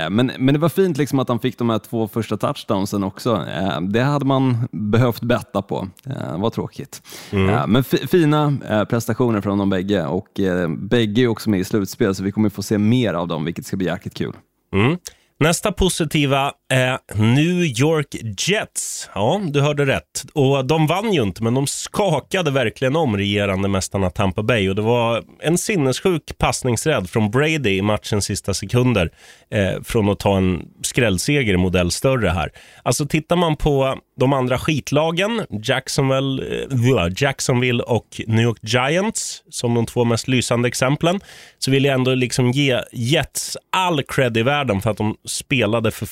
men, 0.09 0.31
men 0.39 0.53
det 0.53 0.59
var 0.59 0.69
fint 0.69 0.97
liksom 0.97 1.19
att 1.19 1.29
han 1.29 1.39
fick 1.39 1.57
de 1.57 1.69
här 1.69 1.79
två 1.79 2.07
första 2.07 2.37
touchdownsen 2.37 3.03
också. 3.03 3.45
Eh, 3.57 3.81
det 3.81 4.01
hade 4.01 4.25
man 4.25 4.67
behövt 4.71 5.21
betta 5.21 5.61
på. 5.61 5.87
Eh, 6.05 6.31
det 6.33 6.37
var 6.37 6.49
tråkigt. 6.49 7.01
Mm. 7.31 7.49
Eh, 7.49 7.67
men 7.67 7.83
fi- 7.83 8.07
fina 8.07 8.53
eh, 8.69 8.83
prestationer 8.83 9.41
från 9.41 9.57
de 9.57 9.69
bägge 9.69 10.05
och 10.05 10.39
eh, 10.39 10.69
bägge 10.69 11.21
är 11.21 11.27
också 11.27 11.49
med 11.49 11.59
i 11.59 11.63
slutspel 11.63 12.15
så 12.15 12.23
vi 12.23 12.31
kommer 12.31 12.49
få 12.49 12.61
se 12.63 12.77
mer 12.77 13.13
av 13.13 13.27
dem, 13.27 13.45
vilket 13.45 13.65
ska 13.65 13.77
bli 13.77 13.85
jäkligt 13.87 14.13
kul. 14.13 14.33
Mm. 14.73 14.97
Nästa 15.41 15.71
positiva 15.71 16.53
är 16.69 16.99
New 17.15 17.63
York 17.63 18.07
Jets. 18.47 19.09
Ja, 19.15 19.41
du 19.43 19.61
hörde 19.61 19.85
rätt. 19.85 20.25
Och 20.33 20.65
de 20.65 20.87
vann 20.87 21.13
ju 21.13 21.23
inte, 21.23 21.43
men 21.43 21.53
de 21.53 21.67
skakade 21.67 22.51
verkligen 22.51 22.95
om 22.95 23.17
regerande 23.17 23.67
mästarna 23.67 24.09
Tampa 24.09 24.43
Bay. 24.43 24.69
Och 24.69 24.75
det 24.75 24.81
var 24.81 25.23
en 25.39 25.57
sinnessjuk 25.57 26.37
passningsrädd 26.37 27.09
från 27.09 27.31
Brady 27.31 27.69
i 27.69 27.81
matchens 27.81 28.25
sista 28.25 28.53
sekunder. 28.53 29.09
Eh, 29.51 29.81
från 29.83 30.09
att 30.09 30.19
ta 30.19 30.37
en 30.37 30.61
skrällseger 30.81 31.53
i 31.53 31.57
modell 31.57 31.91
större 31.91 32.29
här. 32.29 32.51
Alltså 32.83 33.05
tittar 33.05 33.35
man 33.35 33.55
på 33.55 33.97
de 34.19 34.33
andra 34.33 34.59
skitlagen, 34.59 35.45
Jacksonville, 35.63 36.63
eh, 36.63 37.07
Jacksonville 37.17 37.83
och 37.83 38.21
New 38.27 38.43
York 38.43 38.59
Giants, 38.61 39.43
som 39.49 39.73
de 39.73 39.85
två 39.85 40.05
mest 40.05 40.27
lysande 40.27 40.67
exemplen, 40.67 41.19
så 41.57 41.71
vill 41.71 41.85
jag 41.85 41.93
ändå 41.93 42.15
liksom 42.15 42.51
ge 42.51 42.81
Jets 42.91 43.57
all 43.71 44.03
cred 44.03 44.37
i 44.37 44.43
världen 44.43 44.81
för 44.81 44.91
att 44.91 44.97
de 44.97 45.15
spelade 45.25 45.91
för 45.91 46.07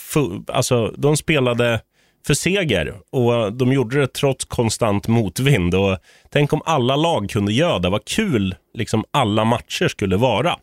alltså 0.52 0.94
de 0.98 1.18
spelade 1.18 1.80
för 2.28 2.34
seger 2.34 2.94
och 3.12 3.54
de 3.54 3.74
gjorde 3.74 4.00
det 4.00 4.08
trots 4.08 4.46
konstant 4.46 5.08
motvind. 5.08 5.76
Och 5.76 5.98
tänk 6.30 6.54
om 6.54 6.62
alla 6.66 6.96
lag 6.96 7.30
kunde 7.30 7.54
göra 7.54 7.80
det. 7.80 7.90
Vad 7.90 8.06
kul 8.06 8.56
liksom 8.74 9.04
alla 9.12 9.46
matcher 9.46 9.88
skulle 9.88 10.18
vara. 10.18 10.56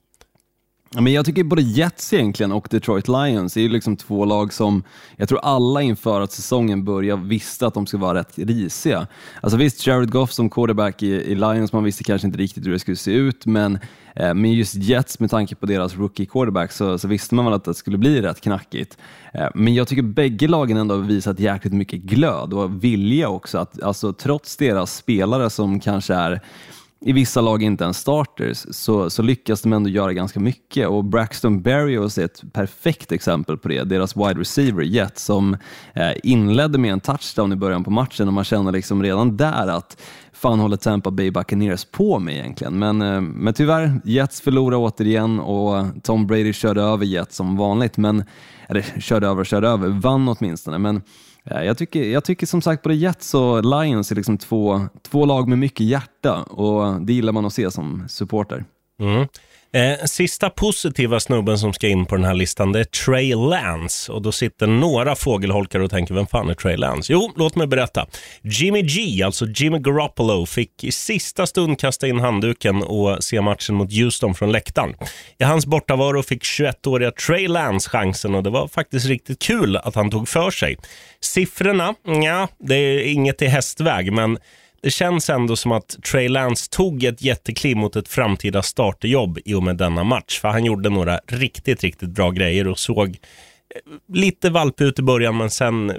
Men 1.00 1.12
jag 1.12 1.26
tycker 1.26 1.44
både 1.44 1.62
Jets 1.62 2.12
egentligen 2.12 2.52
och 2.52 2.68
Detroit 2.70 3.08
Lions 3.08 3.56
är 3.56 3.60
ju 3.60 3.68
liksom 3.68 3.96
två 3.96 4.24
lag 4.24 4.52
som 4.52 4.82
jag 5.16 5.28
tror 5.28 5.38
alla 5.42 5.82
inför 5.82 6.20
att 6.20 6.32
säsongen 6.32 6.84
började 6.84 7.22
visste 7.22 7.66
att 7.66 7.74
de 7.74 7.86
skulle 7.86 8.02
vara 8.02 8.18
rätt 8.18 8.38
risiga. 8.38 9.06
Alltså 9.40 9.56
visst, 9.56 9.86
Jared 9.86 10.10
Goff 10.10 10.32
som 10.32 10.50
quarterback 10.50 11.02
i, 11.02 11.06
i 11.06 11.34
Lions, 11.34 11.72
man 11.72 11.84
visste 11.84 12.04
kanske 12.04 12.26
inte 12.26 12.38
riktigt 12.38 12.66
hur 12.66 12.72
det 12.72 12.78
skulle 12.78 12.96
se 12.96 13.10
ut, 13.10 13.46
men 13.46 13.78
eh, 14.16 14.34
med 14.34 14.54
just 14.54 14.74
Jets 14.74 15.20
med 15.20 15.30
tanke 15.30 15.54
på 15.54 15.66
deras 15.66 15.96
rookie 15.96 16.26
quarterback 16.26 16.72
så, 16.72 16.98
så 16.98 17.08
visste 17.08 17.34
man 17.34 17.44
väl 17.44 17.54
att 17.54 17.64
det 17.64 17.74
skulle 17.74 17.98
bli 17.98 18.22
rätt 18.22 18.40
knackigt. 18.40 18.98
Eh, 19.32 19.48
men 19.54 19.74
jag 19.74 19.88
tycker 19.88 20.02
bägge 20.02 20.48
lagen 20.48 20.76
ändå 20.76 20.94
har 20.94 21.02
visat 21.02 21.40
jäkligt 21.40 21.74
mycket 21.74 22.00
glöd 22.00 22.52
och 22.52 22.84
vilja 22.84 23.28
också, 23.28 23.58
att 23.58 23.82
alltså, 23.82 24.12
trots 24.12 24.56
deras 24.56 24.96
spelare 24.96 25.50
som 25.50 25.80
kanske 25.80 26.14
är 26.14 26.40
i 27.06 27.12
vissa 27.12 27.40
lag 27.40 27.62
inte 27.62 27.84
ens 27.84 27.98
starters, 27.98 28.66
så, 28.70 29.10
så 29.10 29.22
lyckas 29.22 29.62
de 29.62 29.72
ändå 29.72 29.90
göra 29.90 30.12
ganska 30.12 30.40
mycket. 30.40 30.88
Och 30.88 31.04
Braxton 31.04 31.62
Berrios 31.62 32.18
är 32.18 32.24
ett 32.24 32.42
perfekt 32.52 33.12
exempel 33.12 33.58
på 33.58 33.68
det. 33.68 33.84
Deras 33.84 34.16
wide 34.16 34.40
receiver, 34.40 34.82
Jet, 34.82 35.18
som 35.18 35.56
eh, 35.94 36.12
inledde 36.22 36.78
med 36.78 36.92
en 36.92 37.00
touchdown 37.00 37.52
i 37.52 37.56
början 37.56 37.84
på 37.84 37.90
matchen 37.90 38.28
och 38.28 38.34
man 38.34 38.44
känner 38.44 38.72
liksom 38.72 39.02
redan 39.02 39.36
där 39.36 39.68
att 39.68 40.02
fan 40.32 40.60
håller 40.60 40.76
Tampa 40.76 41.10
Bay 41.10 41.30
Buccaneers 41.30 41.84
på 41.84 42.18
med 42.18 42.34
egentligen? 42.34 42.78
Men, 42.78 43.02
eh, 43.02 43.20
men 43.20 43.54
tyvärr, 43.54 44.00
Jets 44.04 44.40
förlorar 44.40 44.76
återigen 44.76 45.40
och 45.40 45.86
Tom 46.02 46.26
Brady 46.26 46.52
körde 46.52 46.82
över 46.82 47.04
Jets 47.04 47.36
som 47.36 47.56
vanligt. 47.56 47.96
Men, 47.96 48.24
eller 48.68 49.00
körde 49.00 49.26
över 49.26 49.40
och 49.40 49.46
körde 49.46 49.68
över, 49.68 49.88
vann 49.88 50.28
åtminstone. 50.28 50.78
Men 50.78 51.02
Eh, 51.50 51.62
jag 51.62 51.78
tycker, 51.78 52.02
jag 52.02 52.24
tycker 52.24 52.46
som 52.46 52.62
sagt 52.62 52.82
både 52.82 52.94
Jets 52.94 53.34
och 53.34 53.64
Lions 53.64 54.10
är 54.10 54.16
liksom 54.16 54.38
två, 54.38 54.80
två 55.02 55.24
lag 55.24 55.48
med 55.48 55.58
mycket 55.58 55.86
hjärta 55.86 56.42
och 56.42 57.00
det 57.02 57.12
gillar 57.12 57.32
man 57.32 57.44
att 57.46 57.52
se 57.52 57.70
som 57.70 58.04
supporter. 58.08 58.64
Mm. 59.00 59.28
Eh, 59.74 60.04
sista 60.04 60.50
positiva 60.50 61.20
snubben 61.20 61.58
som 61.58 61.72
ska 61.72 61.88
in 61.88 62.06
på 62.06 62.16
den 62.16 62.24
här 62.24 62.34
listan 62.34 62.72
det 62.72 62.80
är 62.80 62.84
Trey 62.84 63.34
Lance. 63.34 64.12
Och 64.12 64.22
då 64.22 64.32
sitter 64.32 64.66
några 64.66 65.14
fågelholkar 65.14 65.80
och 65.80 65.90
tänker, 65.90 66.14
vem 66.14 66.26
fan 66.26 66.50
är 66.50 66.54
Trey 66.54 66.76
Lance? 66.76 67.12
Jo, 67.12 67.32
låt 67.36 67.56
mig 67.56 67.66
berätta. 67.66 68.06
Jimmy 68.42 68.82
G, 68.82 69.22
alltså 69.22 69.46
Jimmy 69.46 69.78
Garoppolo, 69.78 70.46
fick 70.46 70.84
i 70.84 70.92
sista 70.92 71.46
stund 71.46 71.80
kasta 71.80 72.08
in 72.08 72.20
handduken 72.20 72.82
och 72.82 73.24
se 73.24 73.40
matchen 73.40 73.74
mot 73.74 73.92
Houston 73.92 74.34
från 74.34 74.52
läktaren. 74.52 74.94
I 75.38 75.44
hans 75.44 75.66
bortavaro 75.66 76.22
fick 76.22 76.42
21-åriga 76.42 77.10
Trey 77.10 77.48
Lance 77.48 77.90
chansen 77.90 78.34
och 78.34 78.42
det 78.42 78.50
var 78.50 78.68
faktiskt 78.68 79.06
riktigt 79.06 79.42
kul 79.42 79.76
att 79.76 79.94
han 79.94 80.10
tog 80.10 80.28
för 80.28 80.50
sig. 80.50 80.76
Siffrorna, 81.20 81.94
ja, 82.24 82.48
det 82.58 82.74
är 82.74 83.12
inget 83.12 83.42
i 83.42 83.46
hästväg, 83.46 84.12
men 84.12 84.38
det 84.84 84.90
känns 84.90 85.30
ändå 85.30 85.56
som 85.56 85.72
att 85.72 85.96
Trey 86.10 86.28
Lance 86.28 86.70
tog 86.70 87.04
ett 87.04 87.22
jättekliv 87.22 87.76
mot 87.76 87.96
ett 87.96 88.08
framtida 88.08 88.62
starterjobb 88.62 89.38
i 89.44 89.54
och 89.54 89.62
med 89.62 89.76
denna 89.76 90.04
match. 90.04 90.40
För 90.40 90.48
han 90.48 90.64
gjorde 90.64 90.90
några 90.90 91.20
riktigt, 91.26 91.82
riktigt 91.82 92.08
bra 92.08 92.30
grejer 92.30 92.68
och 92.68 92.78
såg 92.78 93.08
eh, 93.08 94.14
lite 94.14 94.50
valpig 94.50 94.84
ut 94.84 94.98
i 94.98 95.02
början, 95.02 95.36
men 95.36 95.50
sen, 95.50 95.92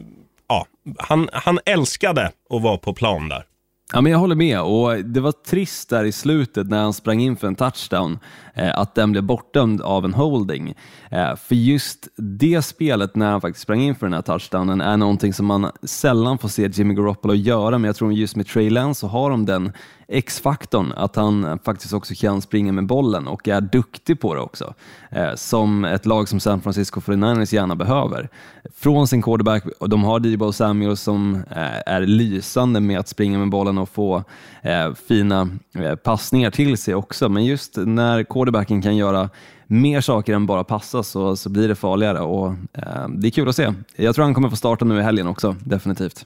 ja, 0.49 0.65
han, 0.97 1.29
han 1.33 1.59
älskade 1.65 2.31
att 2.49 2.61
vara 2.61 2.77
på 2.77 2.93
plan 2.93 3.29
där. 3.29 3.45
Ja, 3.93 4.01
men 4.01 4.11
jag 4.11 4.19
håller 4.19 4.35
med 4.35 4.61
och 4.61 5.05
det 5.05 5.19
var 5.19 5.31
trist 5.31 5.89
där 5.89 6.03
i 6.03 6.11
slutet 6.11 6.69
när 6.69 6.81
han 6.81 6.93
sprang 6.93 7.21
in 7.21 7.35
för 7.35 7.47
en 7.47 7.55
touchdown 7.55 8.19
eh, 8.53 8.79
att 8.79 8.95
den 8.95 9.11
blev 9.11 9.23
bortdömd 9.23 9.81
av 9.81 10.05
en 10.05 10.13
holding. 10.13 10.73
Eh, 11.11 11.35
för 11.35 11.55
just 11.55 12.07
det 12.17 12.61
spelet 12.61 13.15
när 13.15 13.31
han 13.31 13.41
faktiskt 13.41 13.63
sprang 13.63 13.81
in 13.81 13.95
för 13.95 14.05
den 14.05 14.13
här 14.13 14.21
touchdownen 14.21 14.81
är 14.81 14.97
någonting 14.97 15.33
som 15.33 15.45
man 15.45 15.71
sällan 15.83 16.37
får 16.37 16.49
se 16.49 16.69
Jimmy 16.73 16.93
Garoppolo 16.93 17.33
göra, 17.33 17.77
men 17.77 17.87
jag 17.87 17.95
tror 17.95 18.13
just 18.13 18.35
med 18.35 18.47
Trey 18.47 18.69
Lance 18.69 18.99
så 18.99 19.07
har 19.07 19.29
de 19.29 19.45
den 19.45 19.71
X-faktorn, 20.07 20.91
att 20.91 21.15
han 21.15 21.59
faktiskt 21.65 21.93
också 21.93 22.13
kan 22.17 22.41
springa 22.41 22.71
med 22.71 22.85
bollen 22.85 23.27
och 23.27 23.47
är 23.47 23.61
duktig 23.61 24.19
på 24.19 24.35
det 24.35 24.41
också. 24.41 24.73
Eh, 25.09 25.35
som 25.35 25.85
ett 25.85 26.05
lag 26.05 26.29
som 26.29 26.39
San 26.39 26.61
Francisco 26.61 26.99
49ers 26.99 27.53
gärna 27.53 27.75
behöver. 27.75 28.29
Från 28.75 29.07
sin 29.07 29.21
quarterback, 29.21 29.63
och 29.79 29.89
de 29.89 30.03
har 30.03 30.19
Debo 30.19 30.51
Samuel 30.51 30.97
som 30.97 31.35
eh, 31.35 31.93
är 31.93 32.01
lysande 32.01 32.79
med 32.79 32.99
att 32.99 33.07
springa 33.07 33.39
med 33.39 33.49
bollen 33.49 33.77
och 33.85 33.89
få 33.89 34.23
eh, 34.61 34.93
fina 35.07 35.49
eh, 35.75 35.95
passningar 35.95 36.51
till 36.51 36.77
sig 36.77 36.95
också, 36.95 37.29
men 37.29 37.45
just 37.45 37.77
när 37.77 38.23
quarterbacken 38.23 38.81
kan 38.81 38.95
göra 38.95 39.29
mer 39.67 40.01
saker 40.01 40.33
än 40.33 40.45
bara 40.45 40.63
passa 40.63 41.03
så, 41.03 41.35
så 41.35 41.49
blir 41.49 41.67
det 41.67 41.75
farligare 41.75 42.19
och 42.19 42.47
eh, 42.73 43.07
det 43.09 43.27
är 43.27 43.31
kul 43.31 43.49
att 43.49 43.55
se. 43.55 43.73
Jag 43.95 44.15
tror 44.15 44.25
han 44.25 44.33
kommer 44.33 44.49
få 44.49 44.55
starta 44.55 44.85
nu 44.85 44.99
i 44.99 45.03
helgen 45.03 45.27
också, 45.27 45.55
definitivt. 45.63 46.25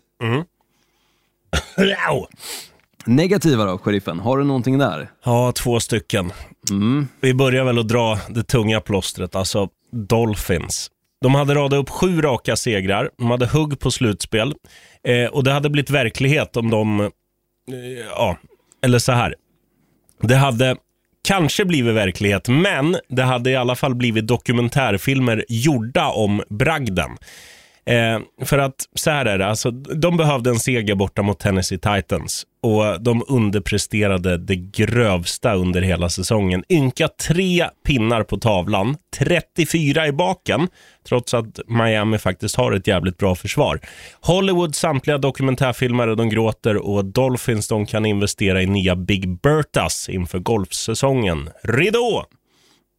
Negativa 3.05 3.65
då, 3.65 3.77
sheriffen? 3.77 4.19
Har 4.19 4.37
du 4.37 4.43
någonting 4.43 4.77
där? 4.77 5.11
Ja, 5.23 5.51
två 5.51 5.79
stycken. 5.79 6.31
Vi 7.21 7.33
börjar 7.33 7.63
väl 7.63 7.79
att 7.79 7.87
dra 7.87 8.19
det 8.29 8.43
tunga 8.43 8.81
plåstret, 8.81 9.35
alltså 9.35 9.69
Dolphins. 9.91 10.91
De 11.21 11.35
hade 11.35 11.55
radat 11.55 11.79
upp 11.79 11.89
sju 11.89 12.21
raka 12.21 12.55
segrar, 12.55 13.09
de 13.17 13.31
hade 13.31 13.47
hugg 13.47 13.79
på 13.79 13.91
slutspel 13.91 14.55
eh, 15.03 15.25
och 15.25 15.43
det 15.43 15.51
hade 15.51 15.69
blivit 15.69 15.89
verklighet 15.89 16.57
om 16.57 16.69
de, 16.69 17.11
ja, 18.15 18.37
eller 18.81 18.99
så 18.99 19.11
här. 19.11 19.35
Det 20.21 20.35
hade 20.35 20.75
kanske 21.23 21.65
blivit 21.65 21.95
verklighet, 21.95 22.47
men 22.47 22.97
det 23.07 23.23
hade 23.23 23.51
i 23.51 23.55
alla 23.55 23.75
fall 23.75 23.95
blivit 23.95 24.27
dokumentärfilmer 24.27 25.45
gjorda 25.49 26.07
om 26.07 26.43
bragden. 26.49 27.09
Eh, 27.89 28.19
för 28.45 28.57
att 28.57 28.75
så 28.95 29.11
här 29.11 29.25
är 29.25 29.37
det, 29.37 29.45
alltså, 29.45 29.71
de 29.71 30.17
behövde 30.17 30.49
en 30.49 30.59
seger 30.59 30.95
borta 30.95 31.21
mot 31.21 31.39
Tennessee 31.39 31.77
Titans 31.77 32.45
och 32.63 33.03
de 33.03 33.23
underpresterade 33.27 34.37
det 34.37 34.55
grövsta 34.55 35.53
under 35.53 35.81
hela 35.81 36.09
säsongen. 36.09 36.63
Ynka 36.69 37.07
tre 37.07 37.65
pinnar 37.85 38.23
på 38.23 38.37
tavlan, 38.37 38.97
34 39.17 40.07
i 40.07 40.11
baken, 40.11 40.67
trots 41.07 41.33
att 41.33 41.59
Miami 41.67 42.17
faktiskt 42.17 42.55
har 42.55 42.71
ett 42.71 42.87
jävligt 42.87 43.17
bra 43.17 43.35
försvar. 43.35 43.79
Hollywood 44.21 44.75
samtliga 44.75 45.17
dokumentärfilmare, 45.17 46.15
de 46.15 46.29
gråter 46.29 46.77
och 46.77 47.05
Dolphins 47.05 47.67
de 47.67 47.85
kan 47.85 48.05
investera 48.05 48.61
i 48.61 48.65
nya 48.65 48.95
Big 48.95 49.41
Bertas 49.41 50.09
inför 50.09 50.39
golfsäsongen. 50.39 51.49
Ridå! 51.63 52.25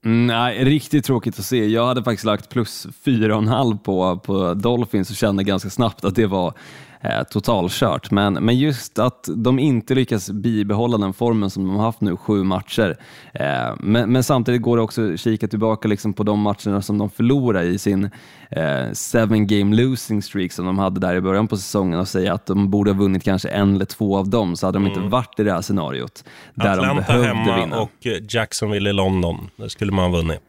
Mm, 0.04 0.26
nej, 0.26 0.64
riktigt 0.64 1.04
tråkigt 1.04 1.38
att 1.38 1.44
se. 1.44 1.66
Jag 1.66 1.86
hade 1.86 2.04
faktiskt 2.04 2.24
lagt 2.24 2.48
plus 2.48 2.86
4,5 3.04 3.78
på, 3.78 4.18
på 4.18 4.54
Dolphins 4.54 5.10
och 5.10 5.16
kände 5.16 5.44
ganska 5.44 5.70
snabbt 5.70 6.04
att 6.04 6.14
det 6.14 6.26
var 6.26 6.54
eh, 7.00 7.22
totalkört. 7.22 8.10
Men, 8.10 8.32
men 8.32 8.58
just 8.58 8.98
att 8.98 9.28
de 9.36 9.58
inte 9.58 9.94
lyckas 9.94 10.30
bibehålla 10.30 10.98
den 10.98 11.12
formen 11.12 11.50
som 11.50 11.66
de 11.66 11.76
har 11.76 11.84
haft 11.84 12.00
nu, 12.00 12.16
sju 12.16 12.44
matcher. 12.44 12.96
Eh, 13.34 13.74
men, 13.78 14.12
men 14.12 14.24
samtidigt 14.24 14.62
går 14.62 14.76
det 14.76 14.82
också 14.82 15.12
att 15.12 15.20
kika 15.20 15.48
tillbaka 15.48 15.88
liksom 15.88 16.12
på 16.12 16.22
de 16.22 16.40
matcherna 16.40 16.82
som 16.82 16.98
de 16.98 17.10
förlorade 17.10 17.66
i 17.66 17.78
sin 17.78 18.10
eh, 18.50 18.92
seven 18.92 19.46
game 19.46 19.76
losing 19.76 20.22
streak 20.22 20.52
som 20.52 20.66
de 20.66 20.78
hade 20.78 21.00
där 21.00 21.14
i 21.14 21.20
början 21.20 21.48
på 21.48 21.56
säsongen 21.56 22.00
och 22.00 22.08
säga 22.08 22.34
att 22.34 22.46
de 22.46 22.70
borde 22.70 22.90
ha 22.90 22.98
vunnit 22.98 23.24
kanske 23.24 23.48
en 23.48 23.74
eller 23.74 23.84
två 23.84 24.16
av 24.16 24.28
dem 24.28 24.56
så 24.56 24.66
hade 24.66 24.78
de 24.78 24.86
inte 24.86 25.00
varit 25.00 25.40
i 25.40 25.42
det 25.42 25.52
här 25.52 25.62
scenariot 25.62 26.24
där 26.54 26.76
de 26.76 26.80
Atlanta 26.80 27.02
behövde 27.02 27.28
hemma 27.28 27.56
vinna. 27.60 27.80
och 27.80 28.06
eh, 28.06 28.22
Jacksonville 28.28 28.90
i 28.90 28.92
London. 28.92 29.50
Det 29.56 29.70
skulle 29.70 29.92
man 29.92 30.10
ha 30.10 30.18
vunnit. 30.18 30.40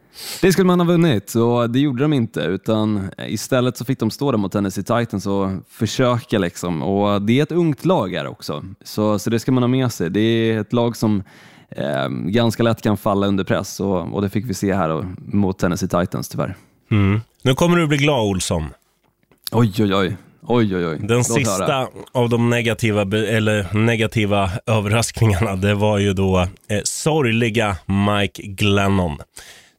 Det 0.42 0.52
skulle 0.54 0.68
man 0.68 0.80
ha 0.80 0.88
vunnit 0.88 1.36
och 1.36 1.70
det 1.70 1.80
gjorde 1.80 2.04
de 2.04 2.14
inte 2.14 2.40
utan 2.40 3.10
istället 3.28 3.78
så 3.78 3.86
fick 3.86 4.00
de 4.00 4.12
stå 4.12 4.32
där 4.32 4.38
mot 4.38 4.52
Tennessee 4.52 4.84
Titans 4.84 5.28
och 5.28 5.50
försöka 5.70 6.40
liksom 6.40 6.82
och 6.84 7.22
det 7.22 7.40
är 7.40 7.44
ett 7.44 7.52
ungt 7.52 7.86
lag 7.86 8.14
här 8.14 8.28
också 8.28 8.64
så, 8.84 9.20
så 9.20 9.30
det 9.30 9.40
ska 9.40 9.52
man 9.52 9.64
ha 9.64 9.68
med 9.68 9.92
sig. 9.92 10.10
Det 10.10 10.20
är 10.20 10.62
ett 10.62 10.74
lag 10.74 10.98
som 10.98 11.24
eh, 11.70 12.10
ganska 12.10 12.64
lätt 12.64 12.82
kan 12.82 12.98
falla 12.98 13.28
under 13.28 13.44
press 13.44 13.80
och, 13.80 14.14
och 14.14 14.22
det 14.22 14.30
fick 14.30 14.46
vi 14.46 14.54
se 14.54 14.74
här 14.74 14.90
då, 14.90 15.06
mot 15.18 15.60
Tennessee 15.60 15.90
Titans 15.90 16.30
tyvärr. 16.30 16.56
Nu 17.44 17.54
kommer 17.56 17.78
du 17.78 17.88
bli 17.88 17.98
glad, 17.98 18.20
Olsson. 18.30 18.70
Oj, 19.52 19.74
oj, 19.80 19.96
oj. 19.96 20.18
Oj, 20.44 20.76
oj, 20.76 20.88
oj. 20.88 20.98
Den 21.00 21.18
Låt 21.18 21.30
höra. 21.30 21.40
sista 21.46 21.88
av 22.12 22.30
de 22.30 22.50
negativa, 22.50 23.02
eller 23.02 23.74
negativa 23.74 24.52
överraskningarna, 24.66 25.56
det 25.56 25.74
var 25.74 25.98
ju 25.98 26.14
då 26.14 26.40
eh, 26.40 26.48
sorgliga 26.84 27.78
Mike 27.86 28.42
Glennon. 28.42 29.18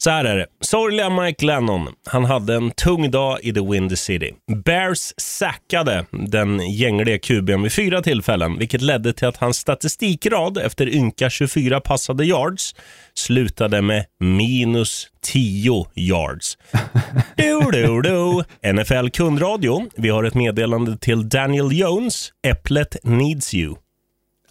Så 0.04 0.10
här 0.10 0.24
är 0.24 0.36
det. 0.36 0.46
Sorgliga 0.60 1.10
Mike 1.10 1.44
Glennon, 1.44 1.88
han 2.06 2.24
hade 2.24 2.54
en 2.54 2.70
tung 2.70 3.10
dag 3.10 3.38
i 3.42 3.52
The 3.52 3.60
Windy 3.60 3.96
City. 3.96 4.34
Bears 4.64 5.14
sackade 5.16 6.06
den 6.10 6.70
gängliga 6.70 7.18
QBn 7.18 7.62
vid 7.62 7.72
fyra 7.72 8.02
tillfällen, 8.02 8.58
vilket 8.58 8.82
ledde 8.82 9.12
till 9.12 9.28
att 9.28 9.36
hans 9.36 9.56
statistikrad 9.56 10.58
efter 10.58 10.88
ynka 10.88 11.30
24 11.30 11.80
passade 11.80 12.24
yards 12.24 12.74
slutade 13.14 13.82
med 13.82 14.04
minus 14.20 15.08
10 15.20 15.86
yards. 15.94 16.58
Du, 17.36 17.60
du, 17.72 18.02
du. 18.02 18.44
NFL 18.72 19.08
kundradio. 19.08 19.82
Vi 19.96 20.08
har 20.08 20.24
ett 20.24 20.34
meddelande 20.34 20.96
till 20.98 21.28
Daniel 21.28 21.72
Jones. 21.72 22.32
Äpplet 22.42 22.96
needs 23.02 23.54
you. 23.54 23.74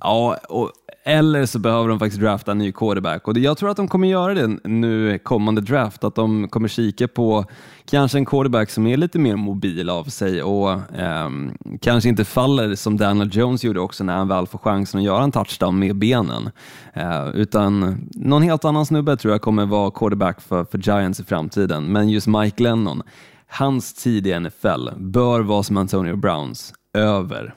Ja, 0.04 0.38
och, 0.50 0.72
eller 1.04 1.46
så 1.46 1.60
behöver 1.60 1.90
de 1.90 2.00
faktiskt 2.00 2.22
drafta 2.22 2.52
en 2.52 2.58
ny 2.58 2.72
quarterback 2.72 3.28
och 3.28 3.38
jag 3.38 3.58
tror 3.58 3.70
att 3.70 3.78
de 3.78 3.88
kommer 3.88 4.08
göra 4.08 4.34
det 4.34 4.48
nu 4.64 5.20
kommande 5.20 5.62
draft, 5.62 6.04
att 6.04 6.16
de 6.16 6.48
kommer 6.50 6.68
kika 6.68 7.08
på 7.08 7.46
kanske 7.86 8.18
en 8.18 8.26
quarterback 8.26 8.70
som 8.70 8.88
är 8.88 8.98
lite 8.98 9.20
mer 9.20 9.36
mobil 9.36 9.90
av 9.90 10.04
sig 10.04 10.44
och 10.44 10.72
ehm, 11.00 11.58
kanske 11.82 12.10
inte 12.10 12.26
faller 12.26 12.76
som 12.76 12.98
Daniel 12.98 13.30
Jones 13.34 13.64
gjorde 13.64 13.80
också 13.80 14.04
när 14.04 14.18
han 14.18 14.28
väl 14.28 14.48
får 14.48 14.60
chansen 14.60 15.00
att 15.00 15.06
göra 15.06 15.24
en 15.24 15.32
touchdown 15.32 15.80
med 15.80 15.96
benen. 15.96 16.50
Eh, 16.94 17.30
utan 17.30 17.98
någon 18.12 18.42
helt 18.42 18.66
annan 18.66 18.86
snubbe 18.86 19.18
tror 19.18 19.32
jag 19.32 19.42
kommer 19.42 19.66
vara 19.66 19.92
quarterback 19.92 20.42
för, 20.42 20.66
för 20.66 20.78
Giants 20.78 21.20
i 21.20 21.24
framtiden. 21.24 21.86
Men 21.86 22.10
just 22.10 22.28
Mike 22.28 22.64
Lennon, 22.64 23.04
hans 23.48 23.94
tid 23.94 24.28
i 24.28 24.40
NFL 24.40 24.90
bör 24.98 25.42
vara 25.42 25.64
som 25.64 25.78
Antonio 25.78 26.16
Browns, 26.16 26.74
över. 26.94 27.54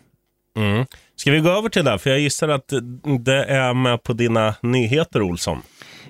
Mm. 0.56 0.86
Ska 1.16 1.30
vi 1.30 1.40
gå 1.40 1.48
över 1.50 1.68
till 1.68 1.84
det? 1.84 1.98
För 1.98 2.10
jag 2.10 2.20
gissar 2.20 2.48
att 2.48 2.68
det 3.24 3.44
är 3.44 3.74
med 3.74 4.02
på 4.02 4.12
dina 4.12 4.54
nyheter, 4.62 5.22
Olsson. 5.22 5.62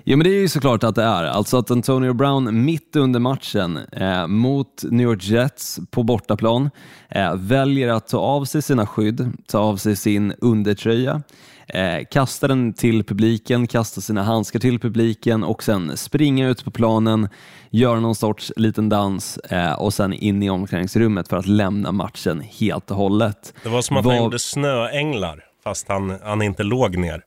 Ja, 0.07 0.17
men 0.17 0.23
det 0.23 0.29
är 0.29 0.39
ju 0.39 0.47
såklart 0.47 0.83
att 0.83 0.95
det 0.95 1.03
är. 1.03 1.23
Alltså 1.23 1.57
att 1.57 1.71
Antonio 1.71 2.13
Brown 2.13 2.65
mitt 2.65 2.95
under 2.95 3.19
matchen 3.19 3.79
eh, 3.91 4.27
mot 4.27 4.83
New 4.83 5.07
York 5.07 5.23
Jets 5.23 5.79
på 5.91 6.03
bortaplan 6.03 6.69
eh, 7.09 7.35
väljer 7.35 7.87
att 7.87 8.07
ta 8.07 8.17
av 8.17 8.45
sig 8.45 8.61
sina 8.61 8.87
skydd, 8.87 9.33
ta 9.47 9.59
av 9.59 9.77
sig 9.77 9.95
sin 9.95 10.33
undertröja, 10.41 11.21
eh, 11.67 12.05
kasta 12.11 12.47
den 12.47 12.73
till 12.73 13.03
publiken, 13.03 13.67
kasta 13.67 14.01
sina 14.01 14.23
handskar 14.23 14.59
till 14.59 14.79
publiken 14.79 15.43
och 15.43 15.63
sen 15.63 15.97
springa 15.97 16.47
ut 16.47 16.63
på 16.65 16.71
planen, 16.71 17.29
göra 17.69 17.99
någon 17.99 18.15
sorts 18.15 18.53
liten 18.55 18.89
dans 18.89 19.37
eh, 19.37 19.73
och 19.73 19.93
sen 19.93 20.13
in 20.13 20.43
i 20.43 20.49
omklädningsrummet 20.49 21.27
för 21.27 21.37
att 21.37 21.47
lämna 21.47 21.91
matchen 21.91 22.41
helt 22.59 22.91
och 22.91 22.97
hållet. 22.97 23.53
Det 23.63 23.69
var 23.69 23.81
som 23.81 23.97
att 23.97 24.05
Vad- 24.05 24.15
han 24.15 24.23
gjorde 24.23 24.39
snöänglar, 24.39 25.43
fast 25.63 25.87
han, 25.89 26.17
han 26.23 26.41
inte 26.41 26.63
låg 26.63 26.97
ner. 26.97 27.21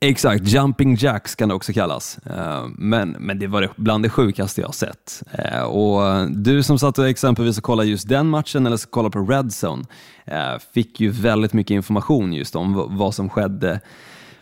Exakt, 0.00 0.48
jumping 0.48 0.94
jacks 0.94 1.34
kan 1.34 1.48
det 1.48 1.54
också 1.54 1.72
kallas. 1.72 2.18
Eh, 2.18 2.66
men, 2.78 3.10
men 3.10 3.38
det 3.38 3.46
var 3.46 3.68
bland 3.76 4.04
det 4.04 4.08
sjukaste 4.08 4.60
jag 4.60 4.68
har 4.68 4.72
sett. 4.72 5.22
Eh, 5.32 5.62
och 5.62 6.30
du 6.30 6.62
som 6.62 6.78
satt 6.78 6.98
och 6.98 7.08
exempelvis 7.08 7.58
och 7.58 7.64
kollade 7.64 7.88
just 7.88 8.08
den 8.08 8.26
matchen 8.26 8.66
eller 8.66 8.90
kollade 8.90 9.12
på 9.12 9.18
Redzone 9.18 9.84
eh, 10.24 10.58
fick 10.74 11.00
ju 11.00 11.10
väldigt 11.10 11.52
mycket 11.52 11.74
information 11.74 12.32
just 12.32 12.56
om 12.56 12.96
vad 12.98 13.14
som 13.14 13.28
skedde 13.28 13.80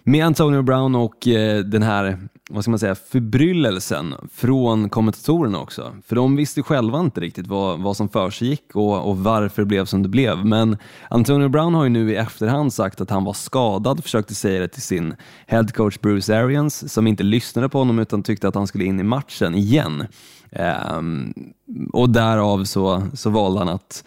med 0.04 0.26
Antonio 0.26 0.62
Brown 0.62 0.94
och 0.94 1.28
eh, 1.28 1.64
den 1.64 1.82
här 1.82 2.18
vad 2.50 2.62
ska 2.62 2.70
man 2.70 2.78
säga, 2.78 2.94
förbryllelsen 2.94 4.14
från 4.32 4.88
kommentatorerna 4.88 5.60
också. 5.60 5.96
För 6.06 6.16
de 6.16 6.36
visste 6.36 6.62
själva 6.62 7.00
inte 7.00 7.20
riktigt 7.20 7.46
vad, 7.46 7.80
vad 7.80 7.96
som 7.96 8.08
försiggick 8.08 8.64
och, 8.74 9.08
och 9.08 9.18
varför 9.18 9.62
det 9.62 9.66
blev 9.66 9.84
som 9.84 10.02
det 10.02 10.08
blev. 10.08 10.46
Men 10.46 10.76
Antonio 11.10 11.48
Brown 11.48 11.74
har 11.74 11.84
ju 11.84 11.90
nu 11.90 12.12
i 12.12 12.16
efterhand 12.16 12.72
sagt 12.72 13.00
att 13.00 13.10
han 13.10 13.24
var 13.24 13.32
skadad, 13.32 14.02
försökte 14.02 14.34
säga 14.34 14.60
det 14.60 14.68
till 14.68 14.82
sin 14.82 15.14
head 15.46 15.66
coach 15.74 15.98
Bruce 15.98 16.38
Arians 16.38 16.92
som 16.92 17.06
inte 17.06 17.22
lyssnade 17.22 17.68
på 17.68 17.78
honom 17.78 17.98
utan 17.98 18.22
tyckte 18.22 18.48
att 18.48 18.54
han 18.54 18.66
skulle 18.66 18.84
in 18.84 19.00
i 19.00 19.02
matchen 19.02 19.54
igen. 19.54 20.06
Ehm, 20.50 21.34
och 21.92 22.10
därav 22.10 22.64
så, 22.64 23.02
så 23.14 23.30
valde 23.30 23.58
han 23.58 23.68
att 23.68 24.04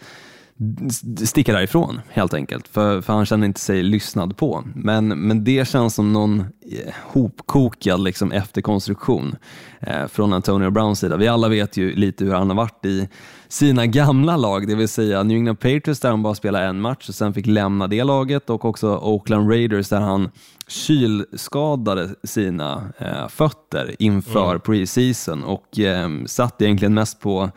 sticka 1.24 1.52
därifrån 1.52 2.00
helt 2.08 2.34
enkelt, 2.34 2.68
för, 2.68 3.00
för 3.00 3.12
han 3.12 3.26
kände 3.26 3.46
inte 3.46 3.60
sig 3.60 3.82
lyssnad 3.82 4.36
på. 4.36 4.64
Men, 4.74 5.08
men 5.08 5.44
det 5.44 5.68
känns 5.68 5.94
som 5.94 6.12
någon 6.12 6.40
eh, 6.40 6.94
hopkokad 7.02 8.00
liksom, 8.00 8.32
efterkonstruktion 8.32 9.36
eh, 9.80 10.06
från 10.06 10.32
Antonio 10.32 10.70
Browns 10.70 11.00
sida. 11.00 11.16
Vi 11.16 11.28
alla 11.28 11.48
vet 11.48 11.76
ju 11.76 11.94
lite 11.94 12.24
hur 12.24 12.34
han 12.34 12.48
har 12.48 12.56
varit 12.56 12.84
i 12.84 13.08
sina 13.48 13.86
gamla 13.86 14.36
lag, 14.36 14.68
det 14.68 14.74
vill 14.74 14.88
säga 14.88 15.22
New 15.22 15.36
England 15.36 15.56
Patriots 15.56 16.00
där 16.00 16.10
han 16.10 16.22
bara 16.22 16.34
spelade 16.34 16.64
en 16.64 16.80
match 16.80 17.08
och 17.08 17.14
sen 17.14 17.34
fick 17.34 17.46
lämna 17.46 17.86
det 17.86 18.04
laget 18.04 18.50
och 18.50 18.64
också 18.64 18.96
Oakland 18.96 19.50
Raiders 19.50 19.88
där 19.88 20.00
han 20.00 20.30
kylskadade 20.68 22.08
sina 22.24 22.92
eh, 22.98 23.28
fötter 23.28 23.96
inför 23.98 24.50
mm. 24.50 24.60
preseason 24.60 25.44
och 25.44 25.78
eh, 25.78 26.08
satt 26.26 26.62
egentligen 26.62 26.94
mest 26.94 27.20
på 27.20 27.50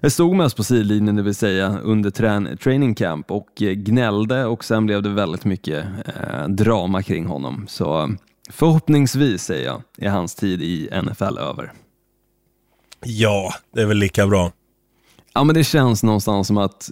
jag 0.00 0.12
stod 0.12 0.36
mest 0.36 0.56
på 0.56 0.64
sidlinjen, 0.64 1.16
det 1.16 1.22
vill 1.22 1.34
säga 1.34 1.78
under 1.82 2.10
trän 2.10 2.58
training 2.62 2.94
camp 2.94 3.30
och 3.30 3.62
eh, 3.62 3.72
gnällde 3.72 4.44
och 4.44 4.64
sen 4.64 4.86
blev 4.86 5.02
det 5.02 5.08
väldigt 5.08 5.44
mycket 5.44 5.86
eh, 6.06 6.48
drama 6.48 7.02
kring 7.02 7.26
honom. 7.26 7.66
Så 7.68 8.14
förhoppningsvis, 8.50 9.42
säger 9.42 9.66
jag, 9.66 9.82
är 9.98 10.10
hans 10.10 10.34
tid 10.34 10.62
i 10.62 10.90
NFL 11.02 11.38
över. 11.38 11.72
Ja, 13.04 13.54
det 13.74 13.82
är 13.82 13.86
väl 13.86 13.96
lika 13.96 14.26
bra. 14.26 14.52
Ja, 15.34 15.44
men 15.44 15.54
det 15.54 15.64
känns 15.64 16.02
någonstans 16.02 16.46
som 16.46 16.58
att 16.58 16.90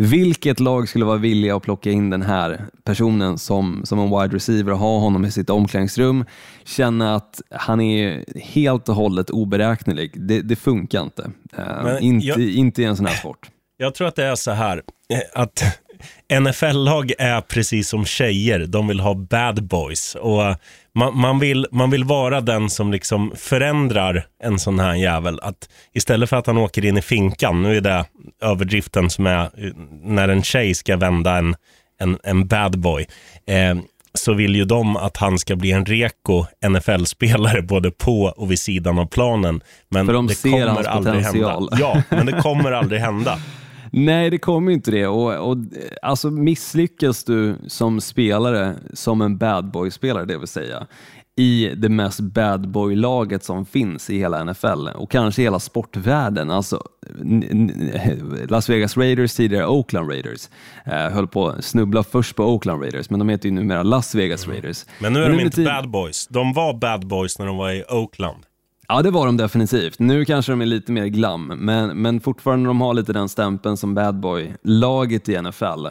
vilket 0.00 0.60
lag 0.60 0.88
skulle 0.88 1.04
vara 1.04 1.16
villiga 1.16 1.56
att 1.56 1.62
plocka 1.62 1.90
in 1.90 2.10
den 2.10 2.22
här 2.22 2.64
personen 2.84 3.38
som, 3.38 3.82
som 3.84 3.98
en 3.98 4.10
wide 4.10 4.36
receiver, 4.36 4.72
ha 4.72 4.98
honom 4.98 5.24
i 5.24 5.30
sitt 5.30 5.50
omklädningsrum, 5.50 6.24
känna 6.64 7.14
att 7.14 7.42
han 7.50 7.80
är 7.80 8.24
helt 8.40 8.88
och 8.88 8.94
hållet 8.94 9.30
oberäknelig. 9.30 10.12
Det, 10.14 10.42
det 10.42 10.56
funkar 10.56 11.02
inte. 11.02 11.30
Uh, 11.58 12.04
inte, 12.04 12.26
jag, 12.26 12.40
inte 12.40 12.82
i 12.82 12.84
en 12.84 12.96
sån 12.96 13.06
här 13.06 13.14
sport. 13.14 13.50
Jag 13.76 13.94
tror 13.94 14.08
att 14.08 14.16
det 14.16 14.24
är 14.24 14.34
så 14.34 14.50
här, 14.50 14.82
eh, 15.12 15.42
att 15.42 15.62
NFL-lag 16.40 17.12
är 17.18 17.40
precis 17.40 17.88
som 17.88 18.04
tjejer, 18.04 18.66
de 18.66 18.88
vill 18.88 19.00
ha 19.00 19.14
bad 19.14 19.62
boys. 19.64 20.14
Och 20.14 20.42
man, 20.94 21.18
man, 21.18 21.38
vill, 21.38 21.66
man 21.72 21.90
vill 21.90 22.04
vara 22.04 22.40
den 22.40 22.70
som 22.70 22.92
liksom 22.92 23.32
förändrar 23.36 24.26
en 24.42 24.58
sån 24.58 24.78
här 24.78 24.94
jävel. 24.94 25.40
Att 25.42 25.68
istället 25.94 26.30
för 26.30 26.36
att 26.36 26.46
han 26.46 26.58
åker 26.58 26.84
in 26.84 26.96
i 26.96 27.02
finkan, 27.02 27.62
nu 27.62 27.76
är 27.76 27.80
det 27.80 28.04
överdriften 28.42 29.10
som 29.10 29.26
är 29.26 29.50
när 30.02 30.28
en 30.28 30.42
tjej 30.42 30.74
ska 30.74 30.96
vända 30.96 31.36
en, 31.38 31.56
en, 32.00 32.18
en 32.22 32.46
bad 32.46 32.78
boy. 32.78 33.06
Eh, 33.46 33.76
så 34.14 34.32
vill 34.34 34.56
ju 34.56 34.64
de 34.64 34.96
att 34.96 35.16
han 35.16 35.38
ska 35.38 35.56
bli 35.56 35.72
en 35.72 35.86
reko 35.86 36.44
NFL-spelare 36.68 37.62
både 37.62 37.90
på 37.90 38.22
och 38.36 38.50
vid 38.50 38.58
sidan 38.58 38.98
av 38.98 39.06
planen. 39.06 39.60
Men 39.88 40.06
För 40.06 40.12
de 40.12 40.26
det 40.26 40.34
ser 40.34 40.50
kommer 40.50 40.66
hans 40.66 40.86
aldrig 40.86 41.24
potential. 41.24 41.68
hända. 41.72 41.76
Ja, 41.80 42.02
men 42.16 42.26
det 42.26 42.32
kommer 42.32 42.72
aldrig 42.80 43.00
hända. 43.00 43.38
Nej, 43.90 44.30
det 44.30 44.38
kommer 44.38 44.72
inte 44.72 44.90
det. 44.90 45.06
Och, 45.06 45.50
och, 45.50 45.56
alltså 46.02 46.30
misslyckas 46.30 47.24
du 47.24 47.56
som 47.66 48.00
spelare, 48.00 48.74
som 48.94 49.20
en 49.20 49.38
bad 49.38 49.70
boy-spelare 49.70 50.24
det 50.24 50.38
vill 50.38 50.48
säga, 50.48 50.86
i 51.36 51.74
det 51.76 51.88
mest 51.88 52.20
bad 52.20 52.68
boy-laget 52.68 53.44
som 53.44 53.66
finns 53.66 54.10
i 54.10 54.18
hela 54.18 54.44
NFL 54.44 54.88
och 54.94 55.10
kanske 55.10 55.42
hela 55.42 55.60
sportvärlden. 55.60 56.50
Alltså, 56.50 56.82
Las 58.48 58.68
Vegas 58.68 58.96
Raiders, 58.96 59.34
tidigare 59.34 59.66
Oakland 59.66 60.10
Raiders, 60.10 60.48
eh, 60.84 60.92
höll 60.92 61.28
på 61.28 61.48
att 61.48 61.64
snubbla 61.64 62.02
först 62.02 62.36
på 62.36 62.44
Oakland 62.44 62.82
Raiders, 62.82 63.10
men 63.10 63.18
de 63.18 63.28
heter 63.28 63.48
ju 63.48 63.54
numera 63.54 63.82
Las 63.82 64.14
Vegas 64.14 64.44
mm. 64.44 64.54
Raiders. 64.54 64.86
Men 64.98 65.12
nu 65.12 65.24
är 65.24 65.28
men 65.28 65.38
de 65.38 65.44
inte 65.44 65.64
bad 65.64 65.90
boys. 65.90 66.26
De 66.26 66.52
var 66.52 66.74
bad 66.74 67.06
boys 67.06 67.38
när 67.38 67.46
de 67.46 67.56
var 67.56 67.70
i 67.70 67.84
Oakland. 67.88 68.44
Ja, 68.92 69.02
det 69.02 69.10
var 69.10 69.26
de 69.26 69.36
definitivt. 69.36 69.98
Nu 69.98 70.24
kanske 70.24 70.52
de 70.52 70.60
är 70.60 70.66
lite 70.66 70.92
mer 70.92 71.06
glam, 71.06 71.46
men, 71.46 72.02
men 72.02 72.20
fortfarande 72.20 72.68
de 72.68 72.80
har 72.80 72.94
lite 72.94 73.12
den 73.12 73.28
stämpeln 73.28 73.76
som 73.76 73.94
bad 73.94 74.20
boy-laget 74.20 75.28
i 75.28 75.42
NFL. 75.42 75.86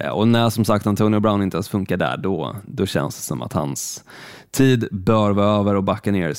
Eh, 0.00 0.08
och 0.08 0.28
när 0.28 0.50
som 0.50 0.64
sagt 0.64 0.86
Antonio 0.86 1.20
Brown 1.20 1.42
inte 1.42 1.56
ens 1.56 1.68
funkar 1.68 1.96
där, 1.96 2.16
då, 2.16 2.56
då 2.66 2.86
känns 2.86 3.16
det 3.16 3.22
som 3.22 3.42
att 3.42 3.52
hans 3.52 4.04
tid 4.50 4.88
bör 4.90 5.30
vara 5.30 5.60
över 5.60 5.74
och 5.74 5.84
backa 5.84 6.12
ner. 6.12 6.34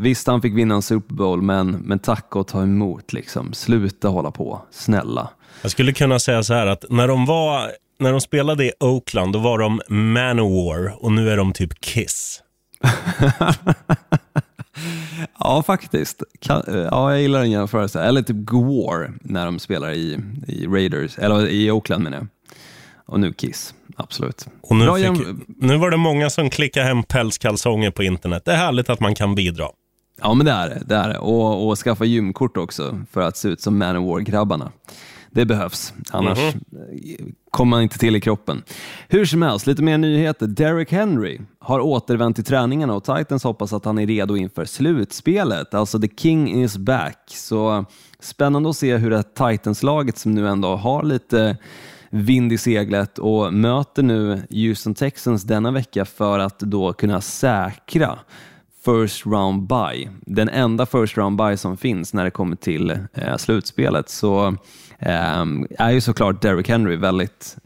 Visst, 0.00 0.26
han 0.26 0.42
fick 0.42 0.54
vinna 0.54 0.74
en 0.74 0.82
Super 0.82 1.14
Bowl, 1.14 1.42
men, 1.42 1.70
men 1.70 1.98
tack 1.98 2.36
och 2.36 2.46
ta 2.46 2.62
emot. 2.62 3.12
Liksom. 3.12 3.52
Sluta 3.52 4.08
hålla 4.08 4.30
på, 4.30 4.62
snälla. 4.70 5.30
Jag 5.62 5.70
skulle 5.70 5.92
kunna 5.92 6.18
säga 6.18 6.42
så 6.42 6.54
här 6.54 6.66
att 6.66 6.84
när 6.90 7.08
de, 7.08 7.26
var, 7.26 7.70
när 7.98 8.10
de 8.10 8.20
spelade 8.20 8.64
i 8.64 8.72
Oakland, 8.80 9.32
då 9.32 9.38
var 9.38 9.58
de 9.58 9.80
Manowar 9.88 11.04
och 11.04 11.12
nu 11.12 11.30
är 11.30 11.36
de 11.36 11.52
typ 11.52 11.80
Kiss. 11.80 12.42
Ja, 15.38 15.62
faktiskt. 15.62 16.22
Ja, 16.40 16.62
jag 17.12 17.22
gillar 17.22 17.40
den 17.40 17.50
jämförelsen. 17.50 18.02
Eller 18.02 18.22
typ 18.22 18.36
Gwar 18.36 19.12
när 19.20 19.44
de 19.46 19.58
spelar 19.58 19.92
i, 19.92 20.20
i 20.48 20.66
Raiders, 20.66 21.18
eller 21.18 21.48
i 21.48 21.70
Oakland 21.70 22.04
menar 22.04 22.18
jag. 22.18 22.26
Och 23.06 23.20
nu 23.20 23.32
Kiss, 23.32 23.74
absolut. 23.96 24.46
Och 24.62 24.76
nu, 24.76 24.86
fick, 24.94 25.26
nu 25.46 25.76
var 25.76 25.90
det 25.90 25.96
många 25.96 26.30
som 26.30 26.50
klickade 26.50 26.86
hem 26.86 27.02
pälskalsonger 27.02 27.90
på 27.90 28.02
internet. 28.02 28.42
Det 28.44 28.52
är 28.52 28.56
härligt 28.56 28.90
att 28.90 29.00
man 29.00 29.14
kan 29.14 29.34
bidra. 29.34 29.68
Ja, 30.20 30.34
men 30.34 30.46
det 30.46 30.52
är 30.52 30.68
det. 30.68 30.82
det, 30.86 30.94
är 30.96 31.08
det. 31.08 31.18
Och, 31.18 31.68
och 31.68 31.78
skaffa 31.78 32.04
gymkort 32.04 32.56
också 32.56 33.00
för 33.12 33.20
att 33.20 33.36
se 33.36 33.48
ut 33.48 33.60
som 33.60 33.78
Manowar-grabbarna. 33.78 34.72
Det 35.34 35.44
behövs, 35.44 35.94
annars 36.10 36.38
mm 36.38 36.52
-hmm. 36.52 37.34
kommer 37.50 37.70
man 37.70 37.82
inte 37.82 37.98
till 37.98 38.16
i 38.16 38.20
kroppen. 38.20 38.62
Hur 39.08 39.24
som 39.24 39.42
helst, 39.42 39.66
lite 39.66 39.82
mer 39.82 39.98
nyheter. 39.98 40.46
Derek 40.46 40.92
Henry 40.92 41.40
har 41.58 41.80
återvänt 41.80 42.36
till 42.36 42.44
träningarna 42.44 42.94
och 42.94 43.04
Titans 43.04 43.44
hoppas 43.44 43.72
att 43.72 43.84
han 43.84 43.98
är 43.98 44.06
redo 44.06 44.36
inför 44.36 44.64
slutspelet. 44.64 45.74
Alltså 45.74 46.00
the 46.00 46.08
king 46.16 46.62
is 46.62 46.76
back. 46.76 47.18
Så 47.26 47.84
spännande 48.20 48.68
att 48.70 48.76
se 48.76 48.96
hur 48.96 49.10
det 49.10 49.22
Titans-laget 49.22 50.18
som 50.18 50.32
nu 50.32 50.48
ändå 50.48 50.76
har 50.76 51.02
lite 51.02 51.56
vind 52.10 52.52
i 52.52 52.58
seglet 52.58 53.18
och 53.18 53.54
möter 53.54 54.02
nu 54.02 54.42
Houston 54.50 54.94
Texans 54.94 55.42
denna 55.42 55.70
vecka 55.70 56.04
för 56.04 56.38
att 56.38 56.58
då 56.58 56.92
kunna 56.92 57.20
säkra 57.20 58.18
first 58.84 59.26
round 59.26 59.66
buy. 59.66 60.08
Den 60.20 60.48
enda 60.48 60.86
first 60.86 61.16
round 61.16 61.38
buy 61.38 61.56
som 61.56 61.76
finns 61.76 62.14
när 62.14 62.24
det 62.24 62.30
kommer 62.30 62.56
till 62.56 62.90
eh, 62.90 63.36
slutspelet. 63.36 64.08
Så 64.08 64.56
um, 64.98 65.66
är 65.78 65.90
ju 65.90 66.00
såklart 66.00 66.42
Derrick 66.42 66.68
Henry 66.68 66.96
väldigt 66.96 67.56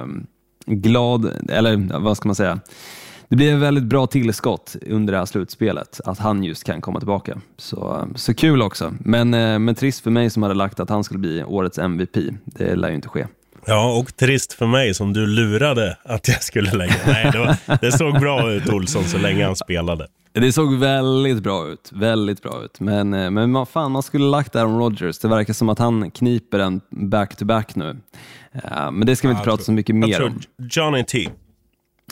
um, 0.00 0.26
glad, 0.66 1.50
eller 1.50 1.98
vad 1.98 2.16
ska 2.16 2.28
man 2.28 2.34
säga, 2.34 2.60
det 3.28 3.36
blir 3.36 3.54
ett 3.54 3.60
väldigt 3.60 3.84
bra 3.84 4.06
tillskott 4.06 4.76
under 4.86 5.12
det 5.12 5.18
här 5.18 5.26
slutspelet, 5.26 6.00
att 6.04 6.18
han 6.18 6.44
just 6.44 6.64
kan 6.64 6.80
komma 6.80 6.98
tillbaka. 6.98 7.38
Så, 7.56 8.08
så 8.14 8.34
kul 8.34 8.62
också, 8.62 8.94
men, 9.00 9.34
eh, 9.34 9.58
men 9.58 9.74
trist 9.74 10.02
för 10.02 10.10
mig 10.10 10.30
som 10.30 10.42
hade 10.42 10.54
lagt 10.54 10.80
att 10.80 10.90
han 10.90 11.04
skulle 11.04 11.20
bli 11.20 11.44
årets 11.44 11.78
MVP. 11.78 12.16
Det 12.44 12.76
lär 12.76 12.88
ju 12.88 12.94
inte 12.94 13.08
ske. 13.08 13.26
Ja, 13.66 13.98
och 13.98 14.16
trist 14.16 14.52
för 14.52 14.66
mig 14.66 14.94
som 14.94 15.12
du 15.12 15.26
lurade 15.26 15.98
att 16.02 16.28
jag 16.28 16.42
skulle 16.42 16.72
lägga. 16.72 16.94
Nej, 17.06 17.30
det, 17.32 17.38
var, 17.38 17.56
det 17.80 17.92
såg 17.92 18.20
bra 18.20 18.52
ut 18.52 18.68
Olsson 18.68 19.04
så 19.04 19.18
länge 19.18 19.44
han 19.44 19.56
spelade. 19.56 20.06
Det 20.40 20.52
såg 20.52 20.74
väldigt 20.74 21.42
bra 21.42 21.68
ut, 21.68 21.90
väldigt 21.92 22.42
bra 22.42 22.64
ut. 22.64 22.80
Men, 22.80 23.14
eh, 23.14 23.30
men 23.30 23.66
fan, 23.66 23.92
man 23.92 24.02
skulle 24.02 24.24
lagt 24.24 24.56
Aaron 24.56 24.78
Rodgers. 24.78 25.18
Det 25.18 25.28
verkar 25.28 25.52
som 25.52 25.68
att 25.68 25.78
han 25.78 26.10
kniper 26.10 26.58
en 26.58 26.80
back-to-back 26.90 27.74
-back 27.74 27.78
nu. 27.78 27.96
Men 28.92 29.06
det 29.06 29.16
ska 29.16 29.28
vi 29.28 29.32
inte 29.32 29.40
ja, 29.40 29.44
prata 29.44 29.56
tror, 29.56 29.64
så 29.64 29.72
mycket 29.72 29.96
mer 29.96 30.22
om. 30.22 30.40
Johnny 30.70 31.04
T. 31.04 31.28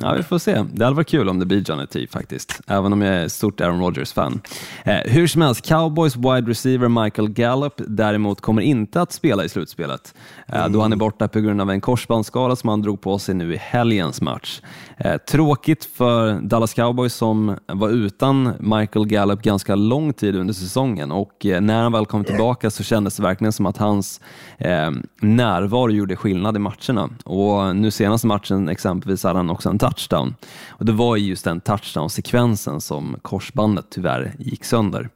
Ja, 0.01 0.13
vi 0.13 0.23
får 0.23 0.39
se. 0.39 0.65
Det 0.73 0.85
hade 0.85 0.97
varit 0.97 1.09
kul 1.09 1.29
om 1.29 1.39
det 1.39 1.47
blir 1.47 1.71
Johnny 1.71 1.87
T 1.87 2.07
faktiskt, 2.07 2.61
även 2.67 2.93
om 2.93 3.03
jag 3.03 3.15
är 3.15 3.29
stort 3.29 3.61
Aaron 3.61 3.81
Rodgers-fan. 3.81 4.41
Eh, 4.85 4.95
hur 4.95 5.27
som 5.27 5.43
helst, 5.43 5.67
Cowboys 5.67 6.17
wide 6.17 6.51
receiver 6.51 6.89
Michael 7.05 7.29
Gallup 7.29 7.75
däremot 7.77 8.41
kommer 8.41 8.63
inte 8.63 9.01
att 9.01 9.13
spela 9.13 9.45
i 9.45 9.49
slutspelet, 9.49 10.15
eh, 10.49 10.59
mm. 10.59 10.73
då 10.73 10.81
han 10.81 10.93
är 10.93 10.97
borta 10.97 11.29
på 11.29 11.41
grund 11.41 11.61
av 11.61 11.71
en 11.71 11.81
korsbandsskada 11.81 12.57
som 12.57 12.69
han 12.69 12.83
drog 12.83 13.01
på 13.01 13.19
sig 13.19 13.35
nu 13.35 13.55
i 13.55 13.57
helgens 13.57 14.21
match. 14.21 14.61
Eh, 14.97 15.17
tråkigt 15.17 15.85
för 15.85 16.41
Dallas 16.41 16.75
Cowboys 16.75 17.15
som 17.15 17.57
var 17.67 17.89
utan 17.89 18.53
Michael 18.61 19.07
Gallup 19.07 19.43
ganska 19.43 19.75
lång 19.75 20.13
tid 20.13 20.37
under 20.37 20.55
säsongen 20.55 21.13
och 21.13 21.47
eh, 21.47 21.61
när 21.61 21.83
han 21.83 21.93
väl 21.93 22.07
kom 22.07 22.25
tillbaka 22.25 22.71
så 22.71 22.83
kändes 22.83 23.17
det 23.17 23.23
verkligen 23.23 23.53
som 23.53 23.67
att 23.67 23.77
hans 23.77 24.21
eh, 24.59 24.91
närvaro 25.21 25.91
gjorde 25.91 26.17
skillnad 26.17 26.57
i 26.57 26.59
matcherna. 26.59 27.09
Och 27.25 27.77
nu 27.77 27.91
senaste 27.91 28.27
matchen 28.27 28.69
exempelvis 28.69 29.25
hade 29.25 29.39
han 29.39 29.51
också 29.51 29.69
en 29.69 29.79
touchdown. 29.85 30.35
Och 30.69 30.85
det 30.85 30.93
var 30.93 31.17
just 31.17 31.45
den 31.45 31.61
touchdown-sekvensen 31.61 32.81
som 32.81 33.17
korsbandet 33.23 33.87
tyvärr 33.91 34.33
gick 34.39 34.65
sönder. 34.65 35.09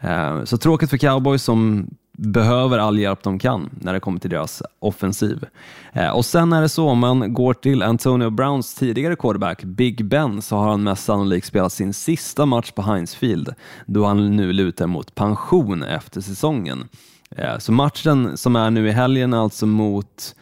Eh, 0.00 0.44
så 0.44 0.58
tråkigt 0.58 0.90
för 0.90 0.96
cowboys 0.96 1.42
som 1.42 1.88
behöver 2.16 2.78
all 2.78 2.98
hjälp 2.98 3.22
de 3.22 3.38
kan 3.38 3.70
när 3.80 3.92
det 3.92 4.00
kommer 4.00 4.18
till 4.18 4.30
deras 4.30 4.62
offensiv. 4.78 5.44
Eh, 5.92 6.08
och 6.08 6.24
sen 6.24 6.52
är 6.52 6.62
det 6.62 6.68
så, 6.68 6.88
om 6.88 6.98
man 6.98 7.34
går 7.34 7.54
till 7.54 7.82
Antonio 7.82 8.30
Browns 8.30 8.74
tidigare 8.74 9.16
quarterback 9.16 9.64
Big 9.64 10.04
Ben 10.04 10.42
så 10.42 10.56
har 10.56 10.70
han 10.70 10.82
mest 10.82 11.04
sannolikt 11.04 11.46
spelat 11.46 11.72
sin 11.72 11.92
sista 11.92 12.46
match 12.46 12.70
på 12.70 12.82
Heinz 12.82 13.14
Field 13.14 13.54
då 13.86 14.04
han 14.04 14.36
nu 14.36 14.52
lutar 14.52 14.86
mot 14.86 15.14
pension 15.14 15.82
efter 15.82 16.20
säsongen. 16.20 16.88
Eh, 17.30 17.58
så 17.58 17.72
matchen 17.72 18.36
som 18.36 18.56
är 18.56 18.70
nu 18.70 18.88
i 18.88 18.92
helgen 18.92 19.34
alltså 19.34 19.66
mot 19.66 20.34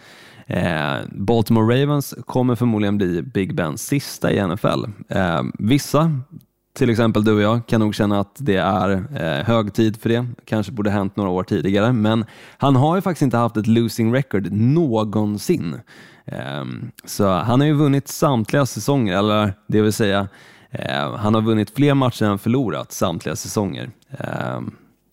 Eh, 0.53 1.01
Baltimore 1.13 1.83
Ravens 1.83 2.15
kommer 2.27 2.55
förmodligen 2.55 2.99
bli 2.99 3.23
Big 3.23 3.55
Bens 3.55 3.87
sista 3.87 4.33
i 4.33 4.47
NFL. 4.47 4.85
Eh, 5.09 5.43
vissa, 5.59 6.21
till 6.75 6.91
exempel 6.91 7.25
du 7.25 7.35
och 7.35 7.43
jag, 7.43 7.67
kan 7.67 7.81
nog 7.81 7.95
känna 7.95 8.21
att 8.21 8.37
det 8.39 8.57
är 8.57 8.91
eh, 8.91 9.47
hög 9.47 9.75
tid 9.75 10.01
för 10.01 10.09
det. 10.09 10.27
Kanske 10.45 10.73
borde 10.73 10.91
hänt 10.91 11.17
några 11.17 11.31
år 11.31 11.43
tidigare, 11.43 11.93
men 11.93 12.25
han 12.59 12.77
har 12.77 12.97
ju 12.97 13.03
faktiskt 13.03 13.23
inte 13.23 13.37
haft 13.37 13.57
ett 13.57 13.67
losing 13.67 14.15
record 14.15 14.53
någonsin. 14.53 15.81
Eh, 16.25 16.65
så 17.05 17.29
han 17.29 17.61
har 17.61 17.67
ju 17.67 17.75
vunnit 17.75 18.09
samtliga 18.09 18.67
säsonger, 18.67 19.19
eller 19.19 19.55
det 19.67 19.83
vill 19.83 19.93
säga 19.93 20.29
eh, 20.71 21.17
han 21.17 21.35
har 21.35 21.43
vunnit 21.43 21.71
fler 21.77 21.95
matcher 21.95 22.25
än 22.25 22.39
förlorat 22.39 22.93
samtliga 22.93 23.37
säsonger 23.37 23.91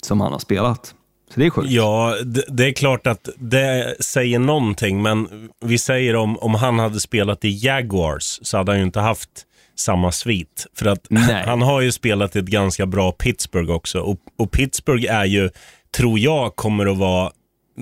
som 0.01 0.21
han 0.21 0.31
har 0.31 0.39
spelat. 0.39 0.95
Så 1.33 1.39
det 1.39 1.45
är 1.45 1.49
sjukt. 1.49 1.71
Ja, 1.71 2.15
det, 2.25 2.43
det, 2.47 2.67
är 2.67 2.71
klart 2.71 3.07
att 3.07 3.29
det 3.37 3.95
säger 3.99 4.39
någonting, 4.39 5.01
men 5.01 5.49
vi 5.65 5.77
säger 5.77 6.15
om, 6.15 6.37
om 6.37 6.55
han 6.55 6.79
hade 6.79 6.99
spelat 6.99 7.45
i 7.45 7.49
Jaguars 7.49 8.39
så 8.41 8.57
hade 8.57 8.71
han 8.71 8.79
ju 8.79 8.85
inte 8.85 8.99
haft 8.99 9.29
samma 9.75 10.11
svit. 10.11 10.67
För 10.75 10.85
att 10.85 11.05
Nej. 11.09 11.43
han 11.45 11.61
har 11.61 11.81
ju 11.81 11.91
spelat 11.91 12.35
i 12.35 12.39
ett 12.39 12.45
ganska 12.45 12.85
bra 12.85 13.11
Pittsburgh 13.11 13.71
också. 13.71 13.99
Och, 13.99 14.17
och 14.37 14.51
Pittsburgh 14.51 15.13
är 15.13 15.25
ju, 15.25 15.49
tror 15.97 16.19
jag, 16.19 16.55
kommer 16.55 16.85
att 16.85 16.97
vara 16.97 17.31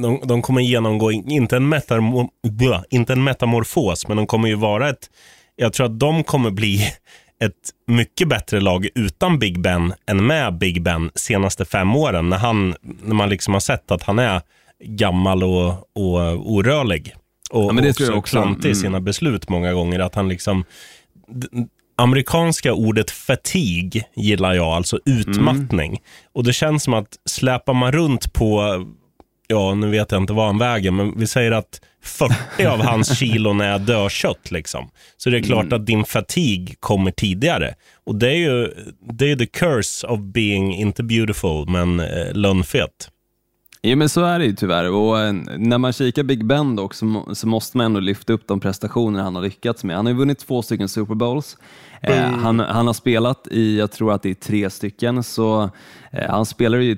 de, 0.02 0.22
de 0.24 0.42
kommer 0.42 0.62
genomgå, 0.62 1.12
inte 1.12 1.56
en, 1.56 1.70
metamor, 1.70 2.30
inte 2.90 3.14
en 3.14 3.24
metamorfos, 3.24 4.08
men 4.08 4.18
de 4.18 4.28
kommer 4.28 4.48
ju 4.48 4.56
vara 4.56 4.90
ett, 4.90 5.10
jag 5.56 5.74
tror 5.74 5.86
att 5.86 6.00
de 6.00 6.24
kommer 6.24 6.52
bli 6.52 6.92
ett 7.40 7.54
mycket 7.88 8.28
bättre 8.28 8.60
lag 8.60 8.88
utan 8.96 9.40
Big 9.40 9.60
Ben 9.62 9.94
än 10.06 10.26
med 10.28 10.58
Big 10.58 10.82
Ben 10.82 11.12
senaste 11.16 11.66
fem 11.66 11.96
åren. 11.96 12.30
När, 12.30 12.38
han, 12.38 12.76
när 13.04 13.16
man 13.16 13.30
liksom 13.30 13.54
har 13.54 13.62
sett 13.62 13.92
att 13.92 14.04
han 14.04 14.20
är 14.20 14.42
gammal 14.84 15.44
och, 15.44 15.70
och 15.70 16.52
orörlig. 16.52 17.16
Och, 17.52 17.64
Ja, 17.64 17.72
men 17.74 17.84
det 17.84 17.90
och 17.90 17.96
tror 17.96 18.10
jag 18.10 18.18
också 18.18 18.38
också. 18.38 18.42
klantig 18.44 18.70
i 18.70 18.72
Mm. 18.72 18.82
sina 18.82 19.00
beslut 19.02 19.50
många 19.50 19.74
gånger. 19.74 20.00
Att 20.00 20.16
han 20.16 20.30
liksom... 20.30 20.64
Amerikanska 22.00 22.74
ordet 22.74 23.12
fatigue 23.12 24.04
gillar 24.16 24.54
jag, 24.54 24.66
alltså 24.68 25.00
utmattning. 25.06 26.02
Och 26.34 26.44
det 26.44 26.54
känns 26.54 26.84
som 26.84 26.94
att 26.94 27.08
släpar 27.30 27.74
man 27.74 27.92
runt 27.92 28.34
på, 28.34 28.62
ja 29.48 29.74
nu 29.74 29.90
vet 29.90 30.12
jag 30.12 30.22
inte 30.22 30.34
vad 30.34 30.46
han 30.46 30.58
väger, 30.58 30.92
men 30.92 31.20
vi 31.20 31.28
säger 31.28 31.52
att 31.52 31.82
40 32.08 32.66
av 32.66 32.82
hans 32.82 33.20
kilon 33.20 33.62
är 33.62 33.80
dödkött 33.80 34.52
liksom. 34.52 34.90
Så 35.18 35.30
det 35.30 35.38
är 35.38 35.44
klart 35.44 35.74
att 35.74 35.86
din 35.86 36.06
fatigue 36.06 36.76
kommer 36.80 37.12
tidigare. 37.12 37.76
Och 38.06 38.16
det 38.16 38.30
är 38.30 38.38
ju 38.38 38.74
det 39.14 39.32
är 39.32 39.36
the 39.36 39.46
curse 39.46 40.08
of 40.08 40.20
being, 40.20 40.76
inte 40.76 41.04
beautiful, 41.04 41.70
men 41.70 42.00
eh, 42.00 42.34
lönnfet. 42.34 43.10
Ja, 43.82 43.96
men 43.96 44.10
så 44.10 44.24
är 44.24 44.40
det 44.40 44.46
ju 44.46 44.56
tyvärr. 44.56 44.90
Och 44.90 45.20
eh, 45.20 45.34
när 45.58 45.78
man 45.78 45.94
kikar 45.94 46.24
Big 46.24 46.46
Ben 46.46 46.76
dock 46.76 46.94
så, 46.94 47.30
så 47.34 47.48
måste 47.48 47.78
man 47.78 47.86
ändå 47.86 48.00
lyfta 48.00 48.34
upp 48.34 48.48
de 48.48 48.60
prestationer 48.60 49.22
han 49.22 49.36
har 49.36 49.42
lyckats 49.42 49.84
med. 49.84 49.96
Han 49.96 50.06
har 50.06 50.14
ju 50.14 50.20
vunnit 50.20 50.40
två 50.40 50.62
stycken 50.62 50.90
Super 50.90 51.16
Bowls. 51.16 51.58
Eh, 52.02 52.24
han, 52.24 52.60
han 52.60 52.88
har 52.88 52.94
spelat 52.94 53.48
i, 53.52 53.78
jag 53.78 53.92
tror 53.92 54.14
att 54.14 54.24
det 54.24 54.30
är 54.30 54.34
tre 54.34 54.70
stycken, 54.70 55.24
så 55.24 55.70
eh, 56.12 56.30
han 56.30 56.46
spelar 56.46 56.78
ju 56.78 56.98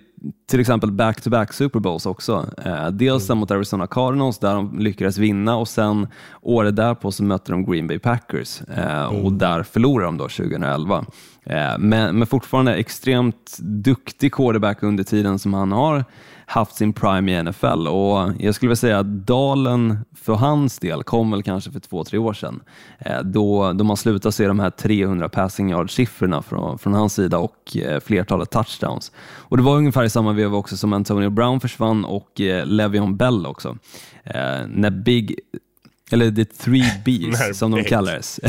till 0.50 0.60
exempel 0.60 0.92
back-to-back 0.92 1.54
Super 1.54 1.80
Bowls 1.80 2.06
också. 2.06 2.46
Eh, 2.66 2.88
dels 2.88 3.28
den 3.28 3.38
mot 3.38 3.52
Arizona 3.52 3.88
Cardinals 3.88 4.40
där 4.40 4.56
de 4.56 4.80
lyckades 4.80 5.18
vinna 5.18 5.58
och 5.58 5.68
sen 5.68 6.08
året 6.42 6.76
därpå 6.76 7.12
så 7.12 7.24
mötte 7.24 7.52
de 7.52 7.66
Green 7.66 7.88
Bay 7.88 8.00
Packers 8.00 8.62
eh, 8.62 9.06
och 9.06 9.34
där 9.34 9.64
förlorade 9.64 10.08
de 10.08 10.18
då 10.18 10.24
2011. 10.24 11.06
Eh, 11.44 11.78
men, 11.80 12.18
men 12.18 12.28
fortfarande 12.28 12.76
extremt 12.76 13.58
duktig 13.60 14.34
quarterback 14.34 14.84
under 14.84 15.04
tiden 15.04 15.40
som 15.40 15.54
han 15.54 15.72
har 15.72 16.06
haft 16.50 16.76
sin 16.76 16.94
prime 16.94 17.32
i 17.32 17.44
NFL 17.44 17.88
och 17.88 18.32
jag 18.40 18.56
skulle 18.56 18.70
vilja 18.70 18.76
säga 18.76 19.00
att 19.00 19.28
dalen 19.28 19.98
för 20.16 20.34
hans 20.34 20.80
del 20.80 21.04
kom 21.04 21.32
väl 21.32 21.44
kanske 21.44 21.72
för 21.72 21.80
två, 21.80 22.04
tre 22.04 22.20
år 22.20 22.34
sedan 22.34 22.62
eh, 23.00 23.20
då, 23.20 23.74
då 23.74 23.84
man 23.84 23.98
slutade 23.98 24.32
se 24.32 24.48
de 24.48 24.60
här 24.60 24.70
300 24.70 25.30
passing 25.30 25.72
yard-siffrorna 25.72 26.42
från, 26.42 26.80
från 26.80 26.94
hans 26.94 27.14
sida 27.14 27.38
och 27.38 27.78
eh, 27.78 28.00
flertalet 28.00 28.50
touchdowns. 28.50 29.12
Och 29.20 29.58
det 29.58 29.64
var 29.64 29.78
ungefär 29.78 30.04
i 30.04 30.10
samma 30.10 30.34
veva 30.34 30.58
också 30.58 30.78
som 30.78 30.94
Antonio 30.94 31.30
Brown 31.30 31.60
försvann 31.60 32.06
och 32.06 32.42
eh, 32.42 32.66
Le'Veon 32.66 33.18
Bell 33.18 33.46
också. 33.46 33.78
När 34.68 34.90
Big 34.90 35.40
eller 36.12 36.32
The 36.32 36.46
Three 36.46 36.92
Bs 37.06 37.58
som 37.58 37.72
de 37.72 37.84
kallades, 37.84 38.40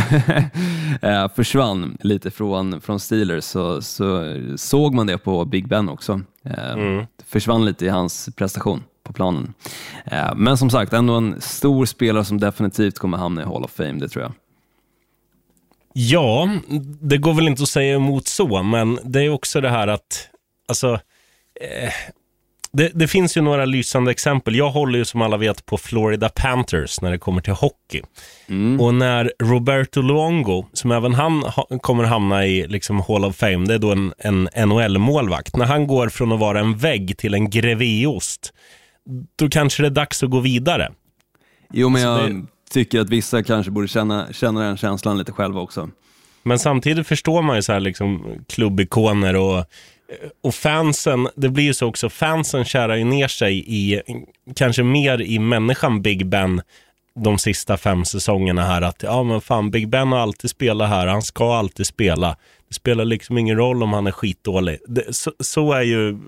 försvann 1.37 1.99
lite 2.01 2.31
från, 2.31 2.81
från 2.81 3.01
Steelers 3.01 3.45
så, 3.45 3.83
så 3.83 4.37
såg 4.57 4.95
man 4.95 5.07
det 5.07 5.19
på 5.19 5.45
Big 5.45 5.69
Ben 5.69 5.89
också. 5.89 6.21
Eh, 6.45 7.05
Försvann 7.27 7.65
lite 7.65 7.87
i 7.87 7.89
hans 7.89 8.29
prestation 8.37 8.85
på 9.03 9.13
planen. 9.13 9.55
Eh, 10.05 10.35
men 10.35 10.59
som 10.59 10.71
sagt, 10.71 10.93
ändå 10.93 11.15
en 11.15 11.41
stor 11.41 11.87
spelare 11.87 12.25
som 12.25 12.41
definitivt 12.41 12.99
kommer 12.99 13.19
hamna 13.19 13.43
i 13.43 13.45
Hall 13.45 13.65
of 13.65 13.71
Fame, 13.71 13.93
det 13.93 14.09
tror 14.09 14.23
jag. 14.23 14.33
Ja, 15.93 16.49
det 17.01 17.19
går 17.19 17.35
väl 17.35 17.49
inte 17.49 17.63
att 17.63 17.69
säga 17.69 17.95
emot 17.95 18.29
så, 18.29 18.63
men 18.63 18.99
det 19.05 19.21
är 19.21 19.31
också 19.31 19.61
det 19.61 19.69
här 19.69 19.89
att, 19.89 20.29
alltså, 20.69 20.95
eh, 21.61 21.93
det, 22.73 22.91
det 22.95 23.09
finns 23.09 23.37
ju 23.37 23.41
några 23.41 23.65
lysande 23.65 24.11
exempel. 24.11 24.57
Jag 24.57 24.71
håller 24.71 24.99
ju 24.99 25.05
som 25.05 25.23
alla 25.23 25.37
vet 25.37 25.67
på 25.67 25.77
Florida 25.79 26.29
Panthers 26.29 27.01
när 27.01 27.11
det 27.11 27.19
kommer 27.19 27.41
till 27.41 27.53
hockey. 27.53 28.03
Och 28.81 28.95
när 28.95 29.33
Roberto 29.43 30.03
Luongo, 30.03 30.67
som 30.73 30.91
även 30.93 31.15
han 31.15 31.43
ha, 31.43 31.67
kommer 31.81 32.05
hamna 32.05 32.47
i 32.47 32.67
liksom 32.67 33.01
Hall 33.01 33.25
of 33.25 33.37
Fame, 33.37 33.67
det 33.67 33.75
är 33.75 33.79
då 33.79 33.93
en, 33.93 34.13
en 34.19 34.49
NHL-målvakt. 34.69 35.57
När 35.57 35.65
han 35.67 35.87
går 35.87 36.09
från 36.09 36.33
att 36.33 36.41
vara 36.41 36.61
en 36.61 36.77
vägg 36.77 37.17
till 37.19 37.35
en 37.35 37.51
grevéost, 37.51 38.53
då 39.37 39.49
kanske 39.49 39.83
det 39.83 39.87
är 39.89 39.91
dags 39.91 40.23
att 40.23 40.31
gå 40.31 40.41
vidare. 40.41 40.93
Jo, 41.73 41.89
men 41.89 42.03
jag 42.03 42.31
det- 42.35 42.47
tycker 42.73 43.01
att 43.01 43.09
vissa 43.11 43.43
kanske 43.43 43.71
borde 43.73 43.89
känna, 43.89 44.33
känna 44.33 44.61
den 44.61 44.77
känslan 44.77 45.19
lite 45.19 45.33
själva 45.33 45.61
också. 45.61 45.89
Men 46.43 46.59
samtidigt 46.59 47.07
förstår 47.07 47.43
man 47.43 47.57
ju 47.57 47.63
så 47.63 47.73
här 47.73 47.81
liksom 47.81 48.25
klubbikoner 48.49 49.37
och, 49.37 49.65
Eh, 50.11 50.29
och 50.43 50.55
fansen, 50.55 51.29
det 51.37 51.49
blir 51.49 51.65
ju 51.65 51.75
så 51.75 51.87
också, 51.87 52.09
fansen 52.09 52.65
kärar 52.65 52.97
ju 52.97 53.05
ner 53.05 53.29
sig 53.29 53.65
i, 53.67 54.03
kanske 54.57 54.83
mer 54.83 55.23
i 55.23 55.39
människan 55.39 56.03
Big 56.03 56.27
Ben 56.27 56.63
de 57.15 57.39
sista 57.39 57.77
fem 57.77 58.05
säsongerna 58.05 58.63
här 58.63 58.83
att 58.83 59.03
ja 59.03 59.23
men 59.23 59.41
fan 59.41 59.71
Big 59.71 59.89
Ben 59.89 60.13
har 60.13 60.19
alltid 60.19 60.51
spelat 60.51 60.89
här, 60.89 61.07
han 61.07 61.23
ska 61.23 61.55
alltid 61.55 61.87
spela. 61.87 62.37
Det 62.69 62.75
spelar 62.75 63.05
liksom 63.05 63.39
ingen 63.39 63.57
roll 63.57 63.83
om 63.83 63.93
han 63.93 64.07
är 64.07 64.11
skitdålig. 64.11 64.79
Det, 64.87 65.17
så, 65.17 65.33
så 65.41 65.73
är 65.73 65.83
ju 65.83 66.19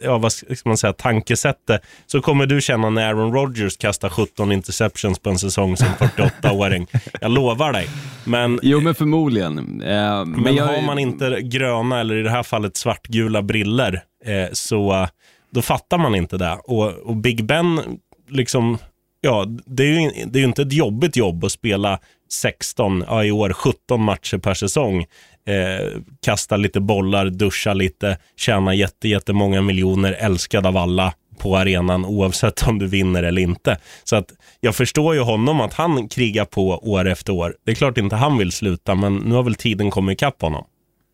ja, 0.00 0.18
vad 0.18 0.32
ska 0.32 0.56
man 0.64 0.76
säga, 0.76 0.92
tankesättet. 0.92 1.82
Så 2.06 2.20
kommer 2.20 2.46
du 2.46 2.60
känna 2.60 2.90
när 2.90 3.06
Aaron 3.06 3.32
Rodgers 3.32 3.76
kastar 3.76 4.08
17 4.08 4.52
interceptions 4.52 5.18
på 5.18 5.30
en 5.30 5.38
säsong 5.38 5.76
som 5.76 5.86
48-åring. 5.98 6.86
Jag 7.20 7.30
lovar 7.30 7.72
dig. 7.72 7.88
Men 8.24 8.60
Jo, 8.62 8.80
men 8.80 8.94
förmodligen. 8.94 9.82
Eh, 9.82 10.24
men 10.24 10.30
men 10.30 10.54
jag, 10.54 10.64
har 10.64 10.82
man 10.82 10.98
inte 10.98 11.40
gröna 11.42 12.00
eller 12.00 12.16
i 12.16 12.22
det 12.22 12.30
här 12.30 12.42
fallet 12.42 12.76
svartgula 12.76 13.42
briller 13.42 14.02
eh, 14.24 14.52
så 14.52 15.08
då 15.50 15.62
fattar 15.62 15.98
man 15.98 16.14
inte 16.14 16.36
det. 16.36 16.58
Och, 16.64 16.92
och 16.92 17.16
Big 17.16 17.44
Ben, 17.44 17.80
liksom, 18.28 18.78
ja, 19.20 19.46
det 19.66 19.82
är, 19.82 20.00
ju, 20.00 20.10
det 20.26 20.38
är 20.38 20.40
ju 20.40 20.46
inte 20.46 20.62
ett 20.62 20.72
jobbigt 20.72 21.16
jobb 21.16 21.44
att 21.44 21.52
spela 21.52 21.98
16, 22.32 23.04
ja, 23.08 23.24
i 23.24 23.30
år 23.30 23.52
17 23.52 24.02
matcher 24.02 24.38
per 24.38 24.54
säsong. 24.54 25.06
Eh, 25.46 26.00
kasta 26.22 26.56
lite 26.56 26.80
bollar, 26.80 27.26
duscha 27.26 27.74
lite, 27.74 28.18
tjäna 28.36 28.74
jätte, 28.74 29.08
jättemånga 29.08 29.62
miljoner, 29.62 30.12
älskad 30.12 30.66
av 30.66 30.76
alla 30.76 31.14
på 31.38 31.56
arenan 31.56 32.04
oavsett 32.04 32.68
om 32.68 32.78
du 32.78 32.86
vinner 32.86 33.22
eller 33.22 33.42
inte. 33.42 33.78
Så 34.04 34.16
att 34.16 34.32
jag 34.60 34.74
förstår 34.74 35.14
ju 35.14 35.20
honom 35.20 35.60
att 35.60 35.74
han 35.74 36.08
krigar 36.08 36.44
på 36.44 36.68
år 36.68 37.08
efter 37.08 37.32
år. 37.32 37.56
Det 37.64 37.70
är 37.70 37.74
klart 37.74 37.98
inte 37.98 38.16
han 38.16 38.38
vill 38.38 38.52
sluta, 38.52 38.94
men 38.94 39.16
nu 39.16 39.34
har 39.34 39.42
väl 39.42 39.54
tiden 39.54 39.90
kommit 39.90 40.18
ikapp 40.18 40.42
honom. 40.42 40.64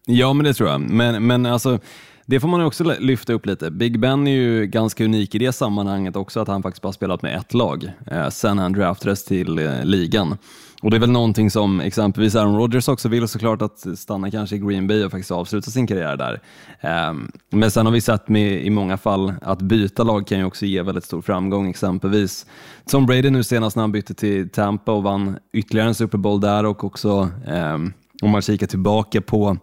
Ja, 0.06 0.32
men 0.32 0.44
det 0.44 0.54
tror 0.54 0.68
jag. 0.68 0.80
Men, 0.80 1.26
men 1.26 1.46
alltså, 1.46 1.78
det 2.26 2.40
får 2.40 2.48
man 2.48 2.60
ju 2.60 2.66
också 2.66 2.84
lyfta 2.98 3.32
upp 3.32 3.46
lite. 3.46 3.70
Big 3.70 4.00
Ben 4.00 4.26
är 4.26 4.32
ju 4.32 4.66
ganska 4.66 5.04
unik 5.04 5.34
i 5.34 5.38
det 5.38 5.52
sammanhanget 5.52 6.16
också, 6.16 6.40
att 6.40 6.48
han 6.48 6.62
faktiskt 6.62 6.82
bara 6.82 6.92
spelat 6.92 7.22
med 7.22 7.36
ett 7.36 7.54
lag 7.54 7.90
eh, 8.10 8.28
sen 8.28 8.58
han 8.58 8.72
draftades 8.72 9.24
till 9.24 9.58
eh, 9.58 9.84
ligan. 9.84 10.38
Och 10.80 10.90
det 10.90 10.96
är 10.96 11.00
väl 11.00 11.10
någonting 11.10 11.50
som 11.50 11.80
exempelvis 11.80 12.34
Aaron 12.34 12.56
Rodgers 12.56 12.88
också 12.88 13.08
vill 13.08 13.28
såklart 13.28 13.62
att 13.62 13.86
stanna 13.98 14.30
kanske 14.30 14.56
i 14.56 14.58
Green 14.58 14.86
Bay 14.86 15.04
och 15.04 15.10
faktiskt 15.10 15.30
avsluta 15.30 15.70
sin 15.70 15.86
karriär 15.86 16.16
där. 16.16 16.40
Ehm, 16.80 17.32
men 17.50 17.70
sen 17.70 17.86
har 17.86 17.92
vi 17.92 18.00
sett 18.00 18.28
med, 18.28 18.62
i 18.62 18.70
många 18.70 18.96
fall 18.96 19.34
att 19.42 19.62
byta 19.62 20.02
lag 20.02 20.26
kan 20.26 20.38
ju 20.38 20.44
också 20.44 20.66
ge 20.66 20.82
väldigt 20.82 21.04
stor 21.04 21.22
framgång. 21.22 21.68
Exempelvis 21.70 22.46
Tom 22.90 23.06
Brady 23.06 23.30
nu 23.30 23.42
senast 23.42 23.76
när 23.76 23.82
han 23.82 23.92
bytte 23.92 24.14
till 24.14 24.50
Tampa 24.50 24.92
och 24.92 25.02
vann 25.02 25.38
ytterligare 25.52 25.88
en 25.88 25.94
Super 25.94 26.18
Bowl 26.18 26.40
där 26.40 26.66
och 26.66 26.84
också 26.84 27.28
ehm, 27.46 27.92
om 28.22 28.30
man 28.30 28.42
kikar 28.42 28.66
tillbaka 28.66 29.20
på 29.20 29.56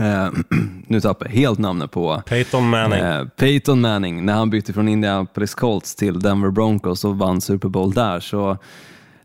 Eh, 0.00 0.28
nu 0.86 1.00
tappar 1.00 1.26
jag 1.26 1.32
helt 1.32 1.58
namnet 1.58 1.90
på 1.90 2.22
Peyton 2.26 2.70
Manning. 2.70 2.98
eh, 3.00 3.24
Peyton 3.24 3.80
Manning 3.80 4.24
när 4.24 4.32
han 4.32 4.50
bytte 4.50 4.72
från 4.72 4.88
Indianapolis 4.88 5.54
Colts 5.54 5.94
till 5.94 6.20
Denver 6.20 6.50
Broncos 6.50 7.04
och 7.04 7.18
vann 7.18 7.40
Super 7.40 7.68
Bowl 7.68 7.92
där 7.92 8.20
så, 8.20 8.58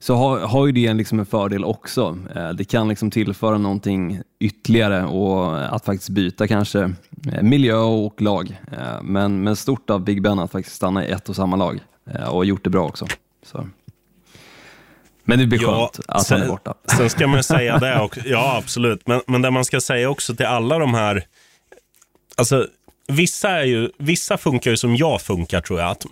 så 0.03 0.15
har, 0.15 0.39
har 0.39 0.65
ju 0.65 0.71
det 0.71 0.93
liksom 0.93 1.19
en 1.19 1.25
fördel 1.25 1.65
också. 1.65 2.17
Eh, 2.35 2.49
det 2.49 2.65
kan 2.65 2.87
liksom 2.87 3.11
tillföra 3.11 3.57
någonting 3.57 4.21
ytterligare 4.39 5.05
och 5.05 5.75
att 5.75 5.85
faktiskt 5.85 6.09
byta 6.09 6.47
kanske 6.47 6.93
eh, 7.33 7.41
miljö 7.41 7.75
och 7.75 8.21
lag. 8.21 8.59
Eh, 8.71 9.01
men, 9.01 9.43
men 9.43 9.55
stort 9.55 9.89
av 9.89 10.01
Big 10.03 10.21
Ben 10.21 10.39
att 10.39 10.51
faktiskt 10.51 10.75
stanna 10.75 11.05
i 11.05 11.11
ett 11.11 11.29
och 11.29 11.35
samma 11.35 11.55
lag 11.55 11.79
eh, 12.11 12.27
och 12.27 12.45
gjort 12.45 12.63
det 12.63 12.69
bra 12.69 12.85
också. 12.85 13.07
Så. 13.45 13.67
Men 15.23 15.39
det 15.39 15.45
blir 15.45 15.59
skönt 15.59 15.99
att 16.07 16.29
han 16.29 16.41
är 16.41 16.47
borta. 16.47 16.73
Sen 16.97 17.09
ska 17.09 17.27
man 17.27 17.37
ju 17.37 17.43
säga 17.43 17.77
det 17.77 17.99
också. 17.99 18.21
Ja, 18.25 18.57
absolut. 18.57 19.07
Men, 19.07 19.21
men 19.27 19.41
det 19.41 19.51
man 19.51 19.65
ska 19.65 19.81
säga 19.81 20.09
också 20.09 20.35
till 20.35 20.45
alla 20.45 20.79
de 20.79 20.93
här... 20.93 21.25
Alltså, 22.35 22.67
vissa, 23.07 23.49
är 23.49 23.63
ju, 23.63 23.89
vissa 23.97 24.37
funkar 24.37 24.71
ju 24.71 24.77
som 24.77 24.95
jag 24.95 25.21
funkar, 25.21 25.61
tror 25.61 25.79
jag. 25.79 25.89
Att 25.89 26.05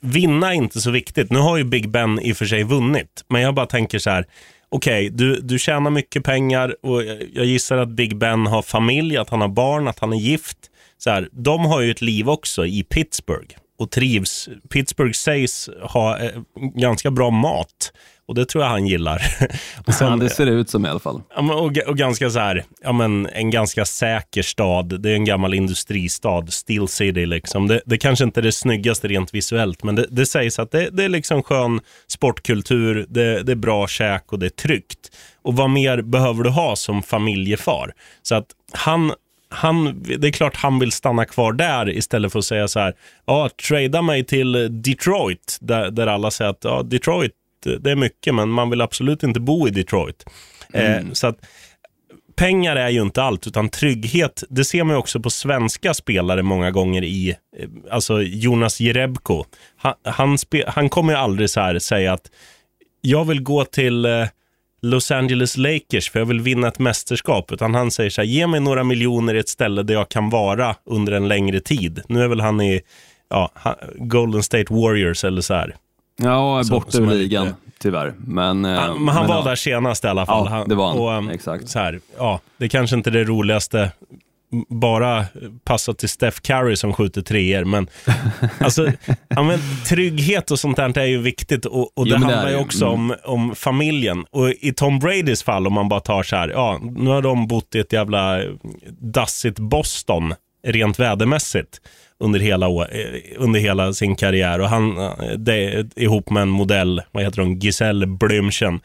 vinna 0.00 0.48
är 0.48 0.52
inte 0.56 0.80
så 0.80 0.90
viktigt. 0.90 1.30
Nu 1.30 1.38
har 1.38 1.56
ju 1.56 1.64
Big 1.64 1.88
Ben 1.90 2.20
i 2.20 2.32
och 2.32 2.36
för 2.36 2.46
sig 2.46 2.62
vunnit, 2.64 3.24
men 3.28 3.42
jag 3.42 3.54
bara 3.54 3.66
tänker 3.66 3.98
så 3.98 4.10
här. 4.10 4.26
okej, 4.68 5.10
du, 5.10 5.40
du 5.40 5.58
tjänar 5.58 5.90
mycket 5.90 6.24
pengar 6.24 6.76
och 6.82 7.04
jag- 7.04 7.22
jag 7.34 7.44
gissar 7.44 7.76
att 7.76 7.88
Big 7.88 8.16
Ben 8.16 8.46
har 8.46 8.62
familj, 8.62 9.16
att 9.16 9.30
han 9.30 9.40
har 9.40 9.48
barn, 9.48 9.88
att 9.88 9.98
han 9.98 10.12
är 10.12 10.16
gift. 10.16 10.58
Så 10.98 11.10
här, 11.10 11.28
de 11.32 11.64
har 11.64 11.80
ju 11.80 11.90
ett 11.90 12.00
liv 12.02 12.28
också 12.30 12.66
i 12.66 12.82
Pittsburgh 12.82 13.56
och 13.78 13.90
trivs. 13.90 14.48
Pittsburgh 14.70 15.12
sägs 15.12 15.70
ha 15.82 16.18
eh, 16.18 16.40
ganska 16.74 17.10
bra 17.10 17.30
mat 17.30 17.92
och 18.26 18.34
det 18.34 18.46
tror 18.46 18.64
jag 18.64 18.70
han 18.70 18.86
gillar. 18.86 19.16
och 19.86 19.94
ja, 20.00 20.16
det 20.16 20.30
ser 20.30 20.46
det 20.46 20.52
ut 20.52 20.70
som 20.70 20.86
i 20.86 20.88
alla 20.88 21.00
fall. 21.00 21.22
Ja, 21.36 21.54
och, 21.54 21.78
och 21.78 21.98
ganska 21.98 22.30
så 22.30 22.38
här, 22.38 22.64
ja, 22.82 22.92
men, 22.92 23.26
en 23.26 23.50
ganska 23.50 23.84
säker 23.84 24.42
stad. 24.42 25.02
Det 25.02 25.10
är 25.10 25.14
en 25.14 25.24
gammal 25.24 25.54
industristad, 25.54 26.46
Steel 26.46 26.88
City. 26.88 27.26
Liksom. 27.26 27.66
Det, 27.66 27.80
det 27.86 27.98
kanske 27.98 28.24
inte 28.24 28.40
är 28.40 28.42
det 28.42 28.52
snyggaste 28.52 29.08
rent 29.08 29.34
visuellt, 29.34 29.82
men 29.82 29.94
det, 29.94 30.06
det 30.10 30.26
sägs 30.26 30.58
att 30.58 30.70
det, 30.70 30.90
det 30.90 31.04
är 31.04 31.08
liksom 31.08 31.42
skön 31.42 31.80
sportkultur, 32.06 33.06
det, 33.08 33.42
det 33.42 33.52
är 33.52 33.56
bra 33.56 33.86
käk 33.86 34.32
och 34.32 34.38
det 34.38 34.46
är 34.46 34.50
tryggt. 34.50 35.10
Och 35.42 35.56
vad 35.56 35.70
mer 35.70 36.02
behöver 36.02 36.44
du 36.44 36.50
ha 36.50 36.76
som 36.76 37.02
familjefar? 37.02 37.92
Så 38.22 38.34
att 38.34 38.46
han, 38.72 39.12
han, 39.54 40.02
det 40.18 40.28
är 40.28 40.32
klart 40.32 40.56
han 40.56 40.78
vill 40.78 40.92
stanna 40.92 41.24
kvar 41.24 41.52
där 41.52 41.90
istället 41.90 42.32
för 42.32 42.38
att 42.38 42.44
säga 42.44 42.68
så 42.68 42.80
här, 42.80 42.94
ja, 43.26 43.50
trada 43.68 44.02
mig 44.02 44.24
till 44.24 44.82
Detroit, 44.82 45.58
där, 45.60 45.90
där 45.90 46.06
alla 46.06 46.30
säger 46.30 46.50
att 46.50 46.64
ja, 46.64 46.82
Detroit, 46.82 47.32
det 47.80 47.90
är 47.90 47.96
mycket, 47.96 48.34
men 48.34 48.48
man 48.48 48.70
vill 48.70 48.80
absolut 48.80 49.22
inte 49.22 49.40
bo 49.40 49.68
i 49.68 49.70
Detroit. 49.70 50.24
Eh, 50.72 51.02
så 51.12 51.26
att 51.26 51.38
pengar 52.36 52.76
är 52.76 52.88
ju 52.88 53.02
inte 53.02 53.22
allt, 53.22 53.46
utan 53.46 53.68
trygghet, 53.68 54.44
det 54.48 54.64
ser 54.64 54.84
man 54.84 54.94
ju 54.94 54.98
också 54.98 55.20
på 55.20 55.30
svenska 55.30 55.94
spelare 55.94 56.42
många 56.42 56.70
gånger 56.70 57.04
i, 57.04 57.36
eh, 57.58 57.68
alltså 57.90 58.22
Jonas 58.22 58.80
Jerebko. 58.80 59.44
Han, 59.76 59.94
han, 60.04 60.38
spe, 60.38 60.64
han 60.66 60.88
kommer 60.88 61.12
ju 61.12 61.18
aldrig 61.18 61.50
så 61.50 61.60
här 61.60 61.78
säga 61.78 62.12
att 62.12 62.30
jag 63.00 63.24
vill 63.24 63.42
gå 63.42 63.64
till 63.64 64.04
eh, 64.04 64.26
Los 64.84 65.10
Angeles 65.10 65.56
Lakers 65.56 66.10
för 66.10 66.18
jag 66.18 66.26
vill 66.26 66.40
vinna 66.40 66.68
ett 66.68 66.78
mästerskap, 66.78 67.52
utan 67.52 67.74
han 67.74 67.90
säger 67.90 68.10
så 68.10 68.20
här, 68.20 68.28
ge 68.28 68.46
mig 68.46 68.60
några 68.60 68.84
miljoner 68.84 69.34
i 69.34 69.38
ett 69.38 69.48
ställe 69.48 69.82
där 69.82 69.94
jag 69.94 70.08
kan 70.08 70.30
vara 70.30 70.76
under 70.86 71.12
en 71.12 71.28
längre 71.28 71.60
tid. 71.60 72.02
Nu 72.08 72.22
är 72.22 72.28
väl 72.28 72.40
han 72.40 72.60
i 72.60 72.80
ja, 73.30 73.50
Golden 73.96 74.42
State 74.42 74.74
Warriors 74.74 75.24
eller 75.24 75.40
så 75.40 75.54
här. 75.54 75.76
Ja, 76.16 76.64
Som- 76.64 76.74
borta 76.78 76.98
ur 76.98 77.10
är 77.10 77.14
ligan, 77.14 77.44
lite- 77.44 77.56
tyvärr. 77.78 78.14
Men, 78.18 78.64
eh, 78.64 78.70
Ja, 78.72 78.94
men 78.94 79.08
han 79.14 79.26
var 79.26 79.34
ja. 79.36 79.42
där 79.42 79.54
senast 79.56 80.04
i 80.04 80.08
alla 80.08 80.26
fall. 80.26 80.48
Ja, 80.50 80.64
det 80.68 80.74
var 80.74 80.88
han. 80.88 80.98
Och, 80.98 81.10
um, 81.12 81.28
Exakt. 81.30 81.68
Så 81.68 81.78
här, 81.78 82.00
ja, 82.18 82.40
det 82.56 82.68
kanske 82.68 82.96
inte 82.96 83.10
är 83.10 83.12
det 83.12 83.24
roligaste, 83.24 83.90
bara 84.68 85.24
passa 85.64 85.94
till 85.94 86.08
Steph 86.08 86.40
Curry 86.40 86.76
som 86.76 86.92
skjuter 86.92 87.22
treor, 87.22 87.64
men, 87.64 87.88
alltså, 88.58 88.92
ja, 89.28 89.42
men 89.42 89.58
trygghet 89.88 90.50
och 90.50 90.58
sånt 90.58 90.76
där 90.76 90.98
är 90.98 91.04
ju 91.04 91.18
viktigt 91.18 91.64
och, 91.66 91.98
och 91.98 92.04
det 92.04 92.10
Jo, 92.10 92.16
det 92.18 92.24
handlar 92.24 92.44
är 92.46 92.50
ju 92.50 92.56
det. 92.56 92.62
också 92.62 92.84
Mm. 92.86 92.94
om, 92.94 93.14
om 93.24 93.54
familjen. 93.54 94.24
Och 94.30 94.50
i 94.50 94.72
Tom 94.72 94.98
Bradys 94.98 95.42
fall, 95.42 95.66
om 95.66 95.72
man 95.72 95.88
bara 95.88 96.00
tar 96.00 96.22
så 96.22 96.36
här, 96.36 96.48
ja, 96.48 96.80
nu 96.96 97.10
har 97.10 97.22
de 97.22 97.46
bott 97.46 97.74
i 97.74 97.78
ett 97.78 97.92
jävla 97.92 98.40
dassigt 99.00 99.58
Boston, 99.58 100.34
rent 100.66 100.98
vädermässigt 100.98 101.80
under 102.20 102.40
hela, 102.40 102.66
eh, 102.66 103.20
under 103.36 103.60
hela 103.60 103.92
sin 103.92 104.16
karriär. 104.16 104.58
Och 104.60 104.68
han, 104.68 104.98
eh, 104.98 105.12
det, 105.38 105.86
ihop 105.96 106.30
med 106.30 106.42
en 106.42 106.48
modell, 106.48 107.02
vad 107.12 107.24
heter 107.24 107.42
hon, 107.42 107.58
Giselle 107.58 108.06
Blümchen. 108.06 108.80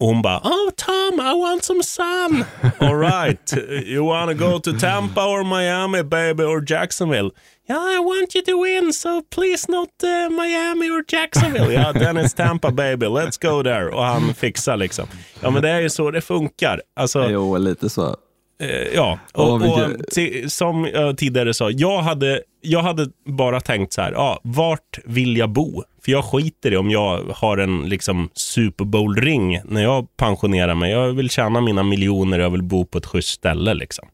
Och 0.00 0.06
hon 0.06 0.22
bara, 0.22 0.38
oh 0.38 0.70
Tom, 0.76 1.20
I 1.20 1.34
want 1.40 1.64
some 1.64 1.82
sun. 1.82 2.44
All 2.78 2.96
right, 2.96 3.52
you 3.86 4.04
wanna 4.06 4.34
go 4.34 4.58
to 4.58 4.72
Tampa 4.78 5.20
or 5.20 5.44
Miami 5.44 6.02
baby 6.02 6.42
or 6.42 6.60
Jacksonville? 6.60 7.30
Yeah, 7.68 7.96
I 7.96 7.98
want 7.98 8.34
you 8.34 8.42
to 8.44 8.62
win, 8.62 8.92
so 8.92 9.22
please 9.34 9.68
not 9.72 9.88
uh, 10.02 10.30
Miami 10.30 10.90
or 10.90 11.04
Jacksonville. 11.08 11.72
Ja, 11.72 11.92
then 11.92 12.16
it's 12.16 12.32
Tampa 12.34 12.70
baby, 12.72 13.06
let's 13.06 13.36
go 13.36 13.62
there. 13.62 13.88
Och 13.94 14.04
han 14.04 14.34
fixar 14.34 14.76
liksom. 14.76 15.06
Ja, 15.40 15.50
men 15.50 15.62
det 15.62 15.70
är 15.70 15.80
ju 15.80 15.90
så 15.90 16.10
det 16.10 16.20
funkar. 16.20 16.82
Alltså, 16.96 17.30
Jo, 17.30 17.56
lite 17.58 17.90
så. 17.90 18.16
Eh, 18.60 18.94
ja, 18.94 19.18
och, 19.34 19.54
och 19.54 20.06
till, 20.12 20.50
som 20.50 20.84
jag 20.92 21.18
tidigare 21.18 21.54
sa, 21.54 21.70
jag 21.70 22.02
hade, 22.02 22.42
jag 22.60 22.82
hade 22.82 23.06
bara 23.26 23.60
tänkt 23.60 23.92
så 23.92 24.02
här, 24.02 24.12
ja, 24.12 24.40
vart 24.42 24.98
vill 25.04 25.36
jag 25.36 25.50
bo? 25.50 25.82
För 26.04 26.12
jag 26.12 26.24
skiter 26.24 26.72
i 26.72 26.76
om 26.76 26.90
jag 26.90 27.22
har 27.36 27.58
en 27.58 27.88
liksom, 27.88 28.30
Super 28.34 28.84
Bowl-ring 28.84 29.60
när 29.64 29.82
jag 29.82 30.16
pensionerar 30.16 30.74
mig. 30.74 30.90
Jag 30.90 31.12
vill 31.12 31.30
tjäna 31.30 31.60
mina 31.60 31.82
miljoner, 31.82 32.38
och 32.38 32.44
jag 32.44 32.50
vill 32.50 32.62
bo 32.62 32.84
på 32.84 32.98
ett 32.98 33.06
schysst 33.06 33.28
ställe. 33.28 33.74
Liksom. 33.74 34.08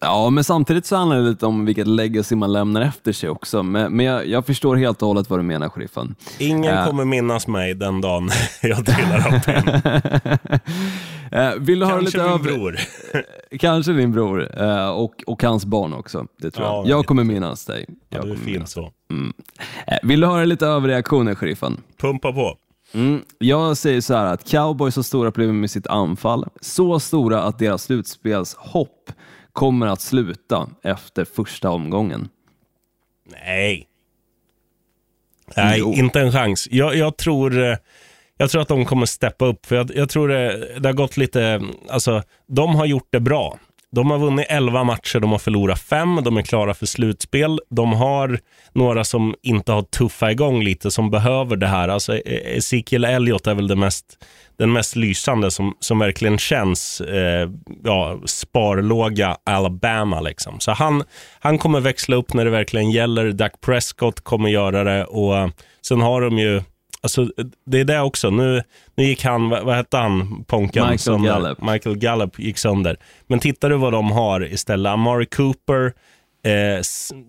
Ja, 0.00 0.30
men 0.30 0.44
samtidigt 0.44 0.86
så 0.86 0.96
handlar 0.96 1.16
det 1.16 1.22
lite 1.22 1.46
om 1.46 1.64
vilket 1.64 1.86
legacy 1.86 2.36
man 2.36 2.52
lämnar 2.52 2.80
efter 2.80 3.12
sig 3.12 3.30
också. 3.30 3.62
Men, 3.62 3.92
men 3.96 4.06
jag, 4.06 4.26
jag 4.26 4.46
förstår 4.46 4.76
helt 4.76 5.02
och 5.02 5.08
hållet 5.08 5.30
vad 5.30 5.38
du 5.38 5.42
menar, 5.42 5.68
sheriffen. 5.68 6.14
Ingen 6.38 6.74
Ja. 6.76 6.86
kommer 6.86 7.04
minnas 7.04 7.46
mig 7.46 7.74
den 7.74 8.00
dagen 8.00 8.30
jag 8.62 8.86
trillar 8.86 9.34
av 9.34 9.40
pinn. 9.40 9.80
Eh, 11.32 11.50
vill 11.58 11.78
du 11.80 11.86
Kanske 11.86 12.04
lite 12.18 12.28
min 12.30 12.42
bror. 12.42 12.76
Kanske 13.58 13.92
din 13.92 14.12
bror 14.12 14.62
eh, 14.62 14.88
och, 14.88 15.22
och 15.26 15.42
hans 15.42 15.64
barn 15.64 15.92
också. 15.94 16.26
Det 16.38 16.50
tror 16.50 16.66
Ja, 16.66 16.76
jag. 16.76 16.88
Jag 16.98 17.06
kommer 17.06 17.24
minnas 17.24 17.64
dig. 17.66 17.84
Ja, 17.88 17.94
Jag 18.18 18.26
du 18.26 18.32
är 18.32 18.36
fin 18.36 18.66
så. 18.66 18.82
Eh, 19.86 19.96
vill 20.02 20.20
du 20.20 20.26
höra 20.26 20.44
lite 20.44 20.66
överreaktioner, 20.66 21.34
sheriffen? 21.34 21.80
Pumpa 22.00 22.32
på. 22.32 22.56
Mm. 22.94 23.20
Jag 23.38 23.76
säger 23.76 24.00
så 24.00 24.14
här 24.14 24.26
att 24.26 24.50
cowboys 24.50 24.96
har 24.96 25.02
stora 25.02 25.30
problem 25.32 25.60
med 25.60 25.70
sitt 25.70 25.86
anfall. 25.86 26.46
Så 26.60 27.00
stora 27.00 27.42
att 27.42 27.58
deras 27.58 27.82
slutspelshopp 27.82 29.10
kommer 29.52 29.86
att 29.86 30.00
sluta 30.00 30.68
efter 30.82 31.24
första 31.24 31.70
omgången. 31.70 32.28
Nej. 33.46 33.86
Nej, 35.56 35.78
Jo. 35.78 35.92
inte 35.92 36.20
en 36.20 36.32
chans. 36.32 36.68
Jag, 36.70 36.96
jag, 36.96 37.16
tror, 37.16 37.62
eh, 37.62 37.76
jag 38.36 38.50
tror 38.50 38.62
att 38.62 38.68
de 38.68 38.84
kommer 38.84 39.06
steppa 39.06 39.46
upp. 39.46 39.66
För 39.66 39.76
jag, 39.76 39.90
jag 39.94 40.08
tror 40.08 40.28
det, 40.28 40.78
det 40.80 40.88
har 40.88 40.92
gått 40.94 41.16
lite... 41.16 41.60
Alltså, 41.88 42.22
de 42.46 42.74
har 42.74 42.86
gjort 42.86 43.08
det 43.10 43.20
bra. 43.20 43.58
De 43.92 44.10
har 44.10 44.18
vunnit 44.18 44.46
11 44.48 44.84
matcher, 44.84 45.20
de 45.20 45.30
har 45.30 45.38
förlorat 45.38 45.80
5, 45.80 46.20
de 46.24 46.36
är 46.36 46.42
klara 46.42 46.74
för 46.74 46.86
slutspel. 46.86 47.60
De 47.70 47.92
har 47.92 48.38
några 48.72 49.04
som 49.04 49.34
inte 49.42 49.72
har 49.72 49.82
tuffat 49.82 50.30
igång 50.30 50.62
lite, 50.62 50.90
som 50.90 51.10
behöver 51.10 51.56
det 51.56 51.66
här. 51.66 51.88
Alltså, 51.88 52.16
e-, 52.16 52.22
e-, 52.24 52.56
Ezekiel 52.56 53.04
Elliott 53.04 53.46
är 53.46 53.54
väl 53.54 53.68
det 53.68 53.76
mest, 53.76 54.04
den 54.58 54.72
mest 54.72 54.96
lysande 54.96 55.50
som, 55.50 55.74
som 55.80 55.98
verkligen 55.98 56.38
känns 56.38 57.00
eh, 57.00 57.50
ja, 57.84 58.18
sparlåga 58.24 59.36
Alabama. 59.44 60.20
Liksom. 60.20 60.60
Så 60.60 60.72
han, 60.72 61.04
han 61.40 61.58
kommer 61.58 61.80
växla 61.80 62.16
upp 62.16 62.34
när 62.34 62.44
det 62.44 62.50
verkligen 62.50 62.90
gäller. 62.90 63.32
Dak 63.32 63.60
Prescott 63.60 64.20
kommer 64.20 64.48
göra 64.48 64.84
det 64.84 65.04
och 65.04 65.50
sen 65.82 66.00
har 66.00 66.20
de 66.20 66.38
ju 66.38 66.62
Alltså, 67.02 67.28
det 67.66 67.80
är 67.80 67.84
det 67.84 68.00
också. 68.00 68.30
Nu, 68.30 68.62
nu 68.94 69.04
gick 69.04 69.24
han, 69.24 69.48
vad, 69.48 69.64
vad 69.64 69.76
hette 69.76 69.96
han, 69.96 70.44
Ponken? 70.44 70.82
Michael 70.82 70.98
sönder. 70.98 71.28
Gallup. 71.28 71.62
Michael 71.62 71.96
Gallup 71.96 72.38
gick 72.38 72.58
sönder. 72.58 72.96
Men 73.26 73.38
tittar 73.38 73.70
du 73.70 73.76
vad 73.76 73.92
de 73.92 74.10
har 74.10 74.52
istället? 74.52 74.90
Amari 74.90 75.26
Cooper, 75.26 75.92
eh, 76.44 76.82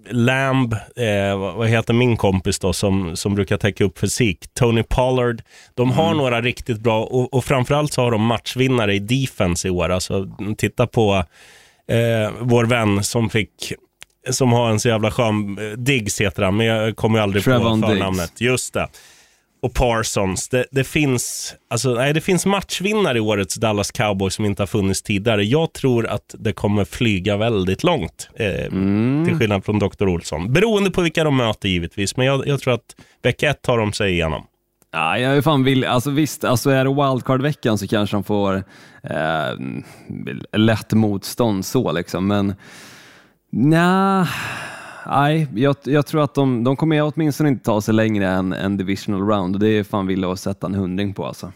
Lamb, 0.09 0.73
eh, 0.73 1.37
vad, 1.37 1.67
heter 1.67 1.93
min 1.93 2.17
kompis 2.17 2.59
då 2.59 2.73
som, 2.73 3.15
som 3.15 3.35
brukar 3.35 3.57
täcka 3.57 3.83
upp 3.83 3.99
fysik? 3.99 4.53
Tony 4.53 4.83
Pollard. 4.83 5.41
De 5.73 5.91
har 5.91 6.13
några 6.13 6.41
riktigt 6.41 6.79
bra 6.79 7.03
och, 7.03 7.33
och 7.33 7.45
framförallt 7.45 7.93
så 7.93 8.01
har 8.01 8.11
de 8.11 8.21
matchvinnare 8.21 8.93
i 8.95 8.99
defense 8.99 9.67
i 9.67 9.71
år. 9.71 9.89
Alltså, 9.89 10.27
titta 10.57 10.87
på 10.87 11.23
eh, 11.87 12.31
vår 12.39 12.65
vän 12.65 13.03
som 13.03 13.29
fick 13.29 13.73
som 14.29 14.51
har 14.51 14.69
en 14.69 14.79
så 14.79 14.87
jävla 14.87 15.11
skön, 15.11 15.57
eh, 15.57 15.77
Diggs 15.77 16.21
heter 16.21 16.43
han, 16.43 16.57
men 16.57 16.65
jag 16.65 16.95
kommer 16.95 17.19
ju 17.19 17.23
aldrig 17.23 17.43
Trevon 17.43 17.81
på 17.81 17.87
Diggs. 17.87 17.99
förnamnet. 17.99 18.41
Just 18.41 18.73
det. 18.73 18.87
Och 19.61 19.73
Parsons. 19.73 20.49
Det, 20.49 20.65
det, 20.71 20.83
finns, 20.83 21.55
alltså, 21.69 21.93
nej, 21.93 22.13
det 22.13 22.21
finns 22.21 22.45
matchvinnare 22.45 23.17
i 23.17 23.21
årets 23.21 23.55
Dallas 23.55 23.91
Cowboys 23.91 24.33
som 24.33 24.45
inte 24.45 24.61
har 24.61 24.67
funnits 24.67 25.01
tidigare. 25.01 25.43
Jag 25.43 25.73
tror 25.73 26.07
att 26.07 26.35
det 26.39 26.53
kommer 26.53 26.85
flyga 26.85 27.37
väldigt 27.37 27.83
långt, 27.83 28.29
eh, 28.35 28.69
till 29.25 29.35
skillnad 29.39 29.65
från 29.65 29.79
Dr. 29.79 30.07
Olsson. 30.07 30.53
Beroende 30.53 30.91
på 30.91 31.01
vilka 31.01 31.23
de 31.23 31.37
möter 31.37 31.69
givetvis, 31.69 32.17
men 32.17 32.25
jag, 32.25 32.47
jag 32.47 32.59
tror 32.61 32.73
att 32.73 32.95
vecka 33.21 33.49
ett 33.49 33.61
tar 33.61 33.77
de 33.77 33.93
sig 33.93 34.11
igenom. 34.11 34.47
Ja, 34.93 35.17
jag 35.17 35.37
är 35.37 35.41
fan 35.41 35.63
vill, 35.63 35.85
alltså 35.85 36.09
visst, 36.09 36.43
alltså 36.43 36.69
är 36.69 36.85
det 36.85 36.89
wildcard-veckan 36.89 37.77
så 37.77 37.87
kanske 37.87 38.15
de 38.15 38.23
får 38.23 38.63
eh, 39.03 39.57
lätt 40.57 40.93
motstånd 40.93 41.65
så 41.65 41.91
liksom, 41.91 42.27
men 42.27 42.55
nja, 43.51 44.27
nej, 45.05 45.47
jag, 45.55 45.75
jag 45.83 46.05
tror 46.05 46.23
att 46.23 46.33
de, 46.33 46.63
de 46.63 46.75
kommer 46.75 47.01
åtminstone 47.01 47.49
inte 47.49 47.65
ta 47.65 47.81
sig 47.81 47.93
längre 47.93 48.27
än 48.27 48.53
en 48.53 48.77
divisional 48.77 49.21
round 49.21 49.55
och 49.55 49.59
det 49.59 49.67
är 49.67 49.83
fan 49.83 50.07
villigt 50.07 50.27
att 50.27 50.39
sätta 50.39 50.67
en 50.67 50.75
hundring 50.75 51.13
på 51.13 51.25
alltså. 51.25 51.51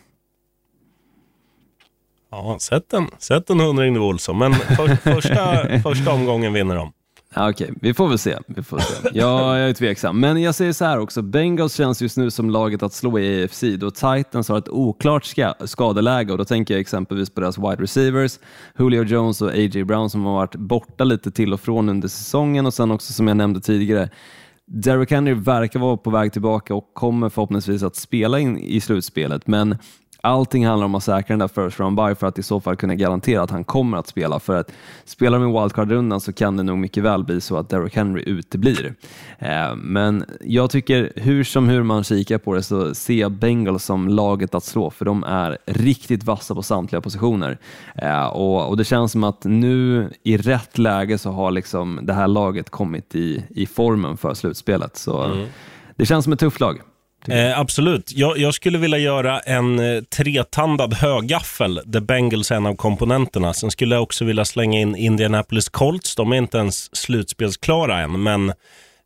Ja, 2.32 2.58
sätt 2.60 2.94
en, 2.94 3.08
sätt 3.18 3.50
en 3.50 3.60
hundring 3.60 3.94
nu 3.94 4.00
Olsson, 4.00 4.38
men 4.38 4.54
för, 4.54 4.96
första, 4.96 5.68
första 5.84 6.14
omgången 6.14 6.54
vinner 6.54 6.76
de. 6.76 6.92
Okej, 7.38 7.50
Okej, 7.50 7.74
vi 7.82 7.94
får 7.94 8.08
väl 8.08 8.18
se. 8.18 8.38
Vi 8.48 8.64
får 8.64 8.80
se. 8.80 9.10
Ja, 9.14 9.58
jag 9.58 9.70
är 9.70 9.74
tveksam. 9.74 10.20
Men 10.20 10.42
jag 10.42 10.56
säger 10.56 10.74
så 10.74 10.86
här 10.86 11.00
också, 11.00 11.22
Bengals 11.22 11.76
känns 11.76 12.02
just 12.02 12.18
nu 12.18 12.32
som 12.32 12.50
laget 12.50 12.84
att 12.84 12.94
slå 12.94 13.20
i 13.20 13.44
AFC 13.44 13.64
då 13.78 13.92
Titans 13.92 14.50
har 14.50 14.58
ett 14.58 14.70
oklart 14.70 15.26
ska 15.26 15.54
skadeläge 15.66 16.32
och 16.32 16.38
då 16.38 16.46
tänker 16.46 16.74
jag 16.74 16.82
exempelvis 16.82 17.30
på 17.30 17.42
deras 17.42 17.58
wide 17.58 17.84
receivers, 17.84 18.40
Julio 18.80 19.04
Jones 19.04 19.42
och 19.42 19.50
A.J. 19.50 19.84
Brown 19.84 20.10
som 20.10 20.26
har 20.26 20.34
varit 20.34 20.56
borta 20.56 21.04
lite 21.04 21.32
till 21.32 21.54
och 21.54 21.62
från 21.62 21.90
under 21.90 22.08
säsongen 22.08 22.66
och 22.66 22.74
sen 22.74 22.92
också 22.92 23.14
som 23.14 23.28
jag 23.28 23.38
nämnde 23.38 23.62
tidigare, 23.62 24.10
Derrick 24.68 25.12
Henry 25.12 25.34
verkar 25.34 25.80
vara 25.80 25.98
på 25.98 26.10
väg 26.10 26.34
tillbaka 26.34 26.76
och 26.76 26.94
kommer 26.94 27.30
förhoppningsvis 27.30 27.84
att 27.84 27.96
spela 27.96 28.40
in 28.40 28.58
i 28.58 28.82
slutspelet, 28.82 29.48
men 29.48 29.78
Allting 30.26 30.68
handlar 30.68 30.86
om 30.86 30.96
att 30.96 31.04
säkra 31.04 31.38
den 31.38 31.40
där 31.40 31.48
first 31.48 31.80
round 31.80 31.98
by 31.98 32.16
för 32.16 32.28
att 32.28 32.40
i 32.40 32.44
så 32.44 32.60
fall 32.62 32.76
kunna 32.76 32.96
garantera 32.96 33.42
att 33.42 33.52
han 33.52 33.64
kommer 33.64 33.98
att 33.98 34.08
spela. 34.08 34.40
För 34.40 34.56
att 34.56 34.72
spelar 35.06 35.40
de 35.40 35.50
i 35.50 35.62
wildcard-rundan 35.62 36.22
så 36.22 36.34
kan 36.34 36.58
det 36.58 36.64
nog 36.64 36.78
mycket 36.78 37.04
väl 37.04 37.24
bli 37.24 37.42
så 37.42 37.58
att 37.58 37.70
Derrick 37.70 37.96
Henry 37.96 38.24
uteblir. 38.26 38.96
Eh, 39.40 39.76
men 39.76 40.26
jag 40.42 40.70
tycker 40.70 41.12
hur 41.16 41.44
som 41.44 41.70
hur 41.70 41.84
man 41.84 42.04
kikar 42.04 42.38
på 42.38 42.54
det 42.54 42.64
så 42.64 42.96
ser 42.96 43.14
jag 43.14 43.32
Bengals 43.32 43.84
som 43.84 44.08
laget 44.10 44.56
att 44.56 44.64
slå 44.64 44.90
för 44.90 45.06
de 45.06 45.24
är 45.24 45.58
riktigt 45.66 46.24
vassa 46.24 46.56
på 46.56 46.64
samtliga 46.64 47.02
positioner. 47.02 47.58
Eh, 47.96 48.26
och, 48.26 48.70
och 48.70 48.78
det 48.78 48.84
känns 48.84 49.12
som 49.12 49.24
att 49.24 49.44
nu 49.44 50.10
i 50.24 50.38
rätt 50.38 50.78
läge 50.78 51.18
så 51.18 51.32
har 51.32 51.52
liksom 51.52 52.00
det 52.04 52.14
här 52.14 52.28
laget 52.28 52.70
kommit 52.70 53.16
i, 53.16 53.44
i 53.50 53.66
formen 53.66 54.18
för 54.18 54.34
slutspelet. 54.34 54.98
Så 54.98 55.46
det 55.96 56.06
känns 56.06 56.24
som 56.24 56.34
ett 56.34 56.40
tufft 56.40 56.60
lag. 56.60 56.82
Eh, 57.30 57.60
absolut. 57.60 58.12
Jag, 58.16 58.38
jag 58.38 58.54
skulle 58.54 58.78
vilja 58.78 58.98
göra 58.98 59.40
en 59.40 59.80
eh, 59.80 60.02
tretandad 60.02 60.94
högaffel 60.94 61.82
där 61.86 62.00
Bengals 62.00 62.52
är 62.52 62.56
en 62.56 62.66
av 62.66 62.76
komponenterna. 62.76 63.54
Sen 63.54 63.72
skulle 63.72 63.96
jag 63.96 64.04
också 64.04 64.26
vilja 64.26 64.46
slänga 64.46 64.80
in 64.80 64.96
Indianapolis 64.96 65.70
Colts. 65.70 66.16
De 66.16 66.32
är 66.32 66.38
inte 66.38 66.58
ens 66.58 66.96
slutspelsklara 66.96 68.00
än, 68.00 68.24
men 68.24 68.50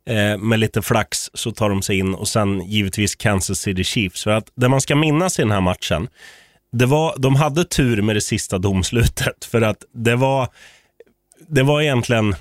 eh, 0.06 0.38
med 0.38 0.58
lite 0.58 0.82
flax 0.82 1.30
så 1.34 1.50
tar 1.50 1.70
de 1.70 1.82
sig 1.82 1.98
in. 1.98 2.14
Och 2.14 2.28
sen 2.28 2.60
givetvis 2.60 3.14
Kansas 3.16 3.58
City 3.58 3.84
Chiefs. 3.84 4.24
För 4.24 4.30
att 4.30 4.52
det 4.54 4.68
man 4.68 4.80
ska 4.80 4.96
minnas 4.96 5.38
i 5.38 5.42
den 5.42 5.50
här 5.50 5.60
matchen, 5.60 6.08
det 6.72 6.86
var, 6.86 7.14
de 7.18 7.36
hade 7.36 7.64
tur 7.64 8.02
med 8.02 8.16
det 8.16 8.20
sista 8.20 8.58
domslutet. 8.58 9.44
För 9.44 9.62
att 9.62 9.84
det 9.94 10.16
var, 10.16 10.48
det 11.48 11.62
var 11.62 11.82
egentligen 11.82 12.34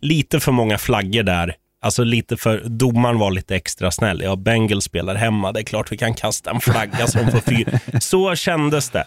lite 0.00 0.40
för 0.40 0.52
många 0.52 0.78
flaggor 0.78 1.22
där. 1.22 1.56
Alltså 1.82 2.04
lite 2.04 2.36
för, 2.36 2.62
domaren 2.64 3.18
var 3.18 3.30
lite 3.30 3.56
extra 3.56 3.90
snäll. 3.90 4.20
Ja, 4.24 4.36
Bengals 4.36 4.84
spelar 4.84 5.14
hemma, 5.14 5.52
det 5.52 5.60
är 5.60 5.64
klart 5.64 5.92
vi 5.92 5.96
kan 5.96 6.14
kasta 6.14 6.50
en 6.50 6.60
flagga 6.60 7.06
som 7.06 7.30
får 7.30 7.38
fyra. 7.40 7.78
Så 8.00 8.34
kändes 8.34 8.90
det. 8.90 9.04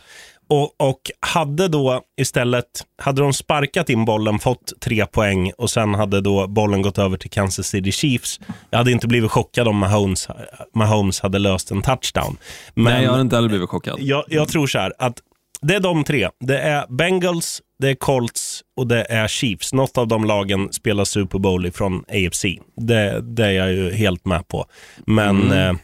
Och, 0.49 0.81
och 0.81 0.99
hade 1.19 1.67
då 1.67 2.01
istället, 2.21 2.65
hade 3.01 3.21
de 3.21 3.33
sparkat 3.33 3.89
in 3.89 4.05
bollen, 4.05 4.39
fått 4.39 4.73
tre 4.81 5.05
poäng 5.05 5.51
och 5.57 5.69
sen 5.69 5.93
hade 5.93 6.21
då 6.21 6.47
bollen 6.47 6.81
gått 6.81 6.97
över 6.97 7.17
till 7.17 7.29
Kansas 7.29 7.67
City 7.67 7.91
Chiefs. 7.91 8.39
Jag 8.69 8.77
hade 8.77 8.91
inte 8.91 9.07
blivit 9.07 9.31
chockad 9.31 9.67
om 9.67 9.77
Mahomes, 9.77 10.27
Mahomes 10.75 11.19
hade 11.19 11.39
löst 11.39 11.71
en 11.71 11.81
touchdown. 11.81 12.37
Men 12.73 12.93
Nej, 12.93 13.03
jag 13.03 13.11
har 13.11 13.21
inte 13.21 13.35
heller 13.35 13.49
blivit 13.49 13.69
chockad. 13.69 13.95
jag, 13.99 14.23
jag 14.27 14.47
tror 14.47 14.67
så 14.67 14.79
här, 14.79 14.93
att 14.99 15.19
det 15.61 15.75
är 15.75 15.79
de 15.79 16.03
tre. 16.03 16.29
Det 16.39 16.59
är 16.59 16.85
Bengals, 16.89 17.61
det 17.77 17.89
är 17.89 17.95
Colts 17.95 18.63
och 18.75 18.87
det 18.87 19.05
är 19.09 19.27
Chiefs. 19.27 19.73
Något 19.73 19.97
av 19.97 20.07
de 20.07 20.25
lagen 20.25 20.73
spelar 20.73 21.05
Super 21.05 21.39
Bowl 21.39 21.65
ifrån 21.65 22.03
AFC. 22.07 22.45
Det, 22.75 23.21
det 23.21 23.45
är 23.45 23.51
jag 23.51 23.73
ju 23.73 23.91
helt 23.91 24.25
med 24.25 24.47
på. 24.47 24.65
Men... 25.05 25.51
Eh, 25.51 25.75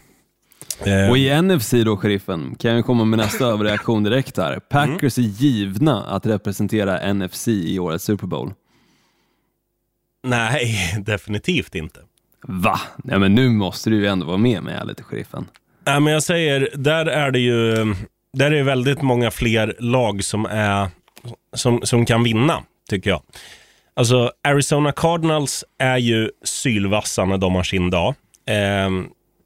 eh, 0.84 1.10
Och 1.10 1.18
i 1.18 1.42
NFC 1.42 1.72
då, 1.72 1.98
sheriffen, 1.98 2.56
kan 2.56 2.76
jag 2.76 2.86
komma 2.86 3.06
med 3.06 3.20
nästa 3.20 3.46
överreaktion 3.46 4.04
direkt 4.04 4.38
här. 4.38 4.60
Packers 4.60 5.18
är 5.18 5.22
givna 5.22 6.04
att 6.04 6.26
representera 6.26 7.14
NFC 7.14 7.48
i 7.48 7.80
årets 7.80 8.06
Super 8.06 8.28
Bowl. 8.28 8.54
nej, 10.24 10.96
definitivt 11.06 11.76
inte. 11.76 12.00
Va? 12.48 12.80
Nej, 12.98 13.20
men 13.20 13.36
nu 13.36 13.50
måste 13.50 13.90
du 13.90 13.96
ju 13.96 14.08
ändå 14.08 14.26
vara 14.26 14.38
med 14.38 14.64
mig 14.64 14.82
lite, 14.86 15.04
sheriffen. 15.04 15.48
Nej, 15.86 16.00
men 16.00 16.14
jag 16.14 16.24
säger, 16.24 16.70
där 16.76 17.06
är 17.06 17.32
det 17.32 17.40
ju 17.40 17.76
där 18.34 18.52
är 18.52 18.64
väldigt 18.64 19.02
många 19.02 19.32
fler 19.32 19.76
lag 19.80 20.24
som, 20.24 20.46
är, 20.46 20.90
som, 21.54 21.82
som 21.84 22.06
kan 22.06 22.24
vinna, 22.24 22.64
tycker 22.90 23.10
jag. 23.10 23.22
Alltså, 23.94 24.32
Arizona 24.44 24.92
Cardinals 24.92 25.64
är 25.80 25.98
ju 25.98 26.30
sylvassa 26.44 27.26
när 27.26 27.38
de 27.38 27.56
har 27.56 27.64
sin 27.64 27.90
dag. 27.90 28.16
Eh, 28.48 28.90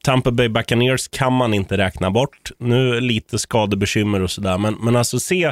Tampa 0.04 0.32
Bay 0.32 0.50
Buccaneers 0.50 1.08
kan 1.08 1.34
man 1.34 1.54
inte 1.54 1.78
räkna 1.78 2.12
bort. 2.12 2.52
Nu 2.60 3.02
lite 3.02 3.40
skadebekymmer 3.40 4.22
och 4.22 4.32
sådär, 4.32 4.58
men, 4.58 4.74
men 4.74 4.96
alltså 4.96 5.20
se, 5.20 5.52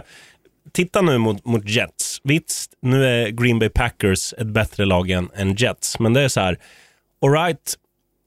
titta 0.71 1.01
nu 1.01 1.17
mot, 1.17 1.45
mot 1.45 1.69
Jets. 1.69 2.21
Visst, 2.23 2.71
nu 2.81 3.05
är 3.05 3.29
Green 3.29 3.59
Bay 3.59 3.69
Packers 3.69 4.33
ett 4.33 4.47
bättre 4.47 4.85
lag 4.85 5.09
än, 5.09 5.29
än 5.35 5.55
Jets, 5.55 5.99
men 5.99 6.13
det 6.13 6.21
är 6.21 6.27
så 6.27 6.39
här, 6.39 6.57
alright, 7.21 7.75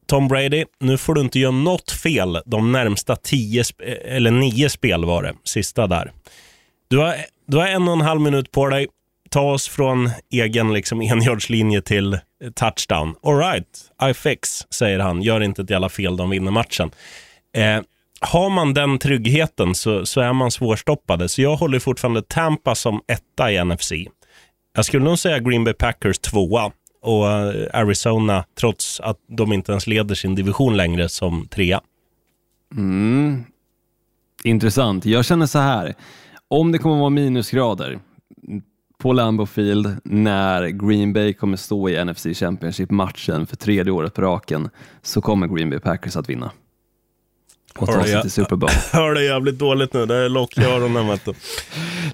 Tom 0.07 0.29
Brady, 0.29 0.65
nu 0.81 0.99
får 0.99 1.15
du 1.15 1.21
inte 1.21 1.39
göra 1.39 1.53
något 1.53 1.91
fel 1.91 2.43
de 2.47 2.73
närmsta 2.73 3.17
tio, 3.17 3.63
sp- 3.63 3.83
eller 4.05 4.31
nio 4.31 4.69
spel 4.69 5.05
var 5.05 5.23
det, 5.23 5.35
sista 5.45 5.87
där. 5.87 6.13
Du 6.89 6.99
har, 6.99 7.17
du 7.47 7.57
har 7.57 7.67
en 7.67 7.89
och 7.89 7.95
en 7.95 8.01
halv 8.01 8.21
minut 8.21 8.53
på 8.53 8.67
dig. 8.67 8.87
Ta 9.31 9.53
oss 9.53 9.69
från 9.69 10.11
egen 10.31 10.73
liksom, 10.73 11.01
enjardslinje 11.13 11.83
till 11.83 12.19
touchdown. 12.55 13.15
All 13.23 13.39
right, 13.39 13.91
I 14.11 14.15
fix, 14.15 14.67
säger 14.71 14.99
han. 14.99 15.23
Gör 15.23 15.41
inte 15.41 15.63
ett 15.63 15.71
jävla 15.71 15.89
fel, 15.89 16.17
de 16.17 16.31
vinner 16.31 16.51
matchen. 16.51 16.91
Eh, 17.57 17.81
har 18.21 18.51
man 18.51 18.75
den 18.75 18.99
tryggheten 18.99 19.75
så, 19.75 20.07
så 20.07 20.21
är 20.21 20.33
man 20.33 20.51
svårstoppade. 20.51 21.29
Så 21.29 21.43
jag 21.43 21.57
håller 21.57 21.79
fortfarande 21.79 22.23
Tampa 22.23 22.75
som 22.75 23.01
etta 23.07 23.53
i 23.53 23.65
NFC. 23.65 23.93
Jag 24.75 24.85
skulle 24.85 25.05
nog 25.05 25.19
säga 25.19 25.39
Green 25.39 25.65
Bay 25.65 25.75
Packers 25.75 26.19
tvåa 26.19 26.73
och 27.03 27.31
eh, 27.31 27.81
Arizona, 27.81 28.45
trots 28.61 29.01
att 29.01 29.19
de 29.29 29.53
inte 29.53 29.73
ens 29.73 29.87
leder 29.87 30.15
sin 30.15 30.35
division 30.35 30.77
längre, 30.77 31.09
som 31.09 31.49
trea. 31.49 31.81
Mm. 32.77 33.45
Intressant. 34.45 35.05
Jag 35.05 35.25
känner 35.25 35.47
så 35.47 35.59
här, 35.59 35.95
om 36.49 36.73
det 36.73 36.79
kommer 36.79 36.97
vara 36.97 37.11
minusgrader 37.11 37.99
på 38.99 39.13
Lambeau 39.13 39.47
Field 39.47 39.97
när 40.05 40.69
Green 40.69 41.13
Bay 41.13 41.33
kommer 41.33 41.57
stå 41.57 41.89
i 41.89 42.05
NFC 42.05 42.27
Championship-matchen 42.35 43.47
för 43.47 43.57
tredje 43.57 43.93
året 43.93 44.15
på 44.15 44.23
raken 44.23 44.71
så 45.03 45.21
kommer 45.21 45.47
Green 45.47 45.71
Bay 45.71 45.79
Packers 45.79 46.17
att 46.17 46.29
vinna. 46.29 46.51
Och 47.79 47.87
ta 47.87 48.05
sig 48.05 48.23
till 48.23 48.31
Super 48.31 48.57
Bowl. 48.57 48.71
Hör 48.93 49.15
det 49.15 49.25
jävligt 49.25 49.59
dåligt 49.59 49.93
nu, 49.95 50.07
det 50.07 50.15
är 50.15 50.29
lock 50.29 50.59
i 50.59 50.65
öronen. 50.65 51.07
vet 51.09 51.25
du. 51.25 51.35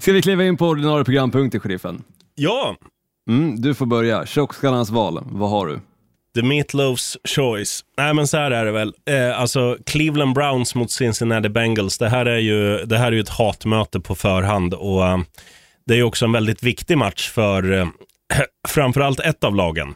Ska 0.00 0.12
vi 0.12 0.22
kliva 0.22 0.44
in 0.44 0.56
på 0.56 0.68
ordinarie 0.68 1.04
programpunkter, 1.04 1.58
sheriffen? 1.58 2.02
Ja, 2.34 2.76
Mm, 3.28 3.60
du 3.60 3.74
får 3.74 3.86
börja. 3.86 4.26
Tjockskallarnas 4.26 4.90
val, 4.90 5.24
vad 5.30 5.50
har 5.50 5.66
du? 5.66 5.80
The 6.34 6.42
Meatloafs 6.42 7.16
choice. 7.24 7.84
Nej, 7.96 8.14
men 8.14 8.26
så 8.26 8.36
här 8.36 8.50
är 8.50 8.64
det 8.64 8.72
väl. 8.72 8.94
Eh, 9.06 9.40
alltså, 9.40 9.78
Cleveland 9.86 10.34
Browns 10.34 10.74
mot 10.74 10.90
Cincinnati 10.90 11.48
Bengals. 11.48 11.98
Det 11.98 12.08
här 12.08 12.26
är 12.26 12.38
ju, 12.38 12.84
det 12.84 12.98
här 12.98 13.06
är 13.06 13.12
ju 13.12 13.20
ett 13.20 13.28
hatmöte 13.28 14.00
på 14.00 14.14
förhand. 14.14 14.74
Och 14.74 15.06
eh, 15.06 15.18
Det 15.86 15.94
är 15.94 15.98
ju 15.98 16.04
också 16.04 16.24
en 16.24 16.32
väldigt 16.32 16.62
viktig 16.62 16.98
match 16.98 17.30
för 17.30 17.72
eh, 17.72 17.88
framförallt 18.68 19.20
ett 19.20 19.44
av 19.44 19.54
lagen. 19.54 19.94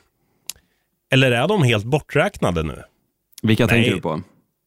Eller 1.13 1.31
är 1.31 1.49
de 1.49 1.63
helt 1.63 1.85
borträknade 1.85 2.63
nu? 2.63 2.83
Vilka 3.43 3.67
Nej. 3.67 3.75
tänker 3.75 3.95
du 3.95 4.01
på? 4.01 4.23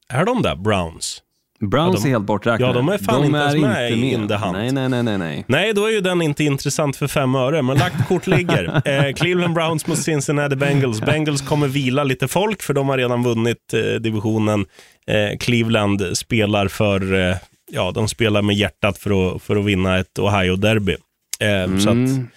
Är 0.09 0.25
de 0.25 0.41
där, 0.41 0.55
Browns? 0.55 1.23
Browns 1.61 1.95
Ja, 1.95 2.01
de- 2.03 2.07
är 2.07 2.11
helt 2.11 2.25
borträknade. 2.25 2.63
ja, 2.71 2.73
de 2.73 2.89
är 2.89 2.97
fan 2.97 3.25
inte 3.25 3.37
ens 3.39 3.55
med 3.55 3.91
i 3.91 4.13
in 4.13 4.27
the 4.27 4.33
hunt. 4.35 4.53
Nej, 4.53 4.71
nej, 4.71 4.89
nej, 4.89 5.03
nej, 5.03 5.17
nej. 5.17 5.45
Nej, 5.47 5.73
då 5.73 5.85
är 5.85 5.91
ju 5.91 6.01
den 6.01 6.21
inte 6.21 6.43
intressant 6.43 6.95
för 6.97 7.07
fem 7.07 7.35
öre, 7.35 7.61
men 7.61 7.77
lagt 7.77 8.07
kort 8.07 8.27
ligger. 8.27 8.81
Eh, 9.07 9.13
Cleveland 9.13 9.53
Browns 9.53 9.87
mot 9.87 9.97
Cincinnati 9.97 10.55
Bengals. 10.55 11.01
Bengals 11.01 11.41
kommer 11.41 11.67
vila 11.67 12.03
lite 12.03 12.27
folk, 12.27 12.61
för 12.63 12.73
de 12.73 12.89
har 12.89 12.97
redan 12.97 13.23
vunnit 13.23 13.73
eh, 13.73 13.99
divisionen. 14.01 14.65
Eh, 15.07 15.37
Cleveland 15.37 16.01
spelar 16.17 16.67
för, 16.67 17.29
eh, 17.29 17.35
ja, 17.71 17.91
de 17.91 18.07
spelar 18.07 18.41
med 18.41 18.55
hjärtat 18.55 18.97
för 18.97 19.35
att, 19.35 19.41
för 19.41 19.55
att 19.55 19.65
vinna 19.65 19.97
ett 19.97 20.19
Ohio-derby. 20.19 20.95
Eh, 21.39 21.77
Så 21.77 21.89
att, 21.89 21.95
Mm. 21.95 22.27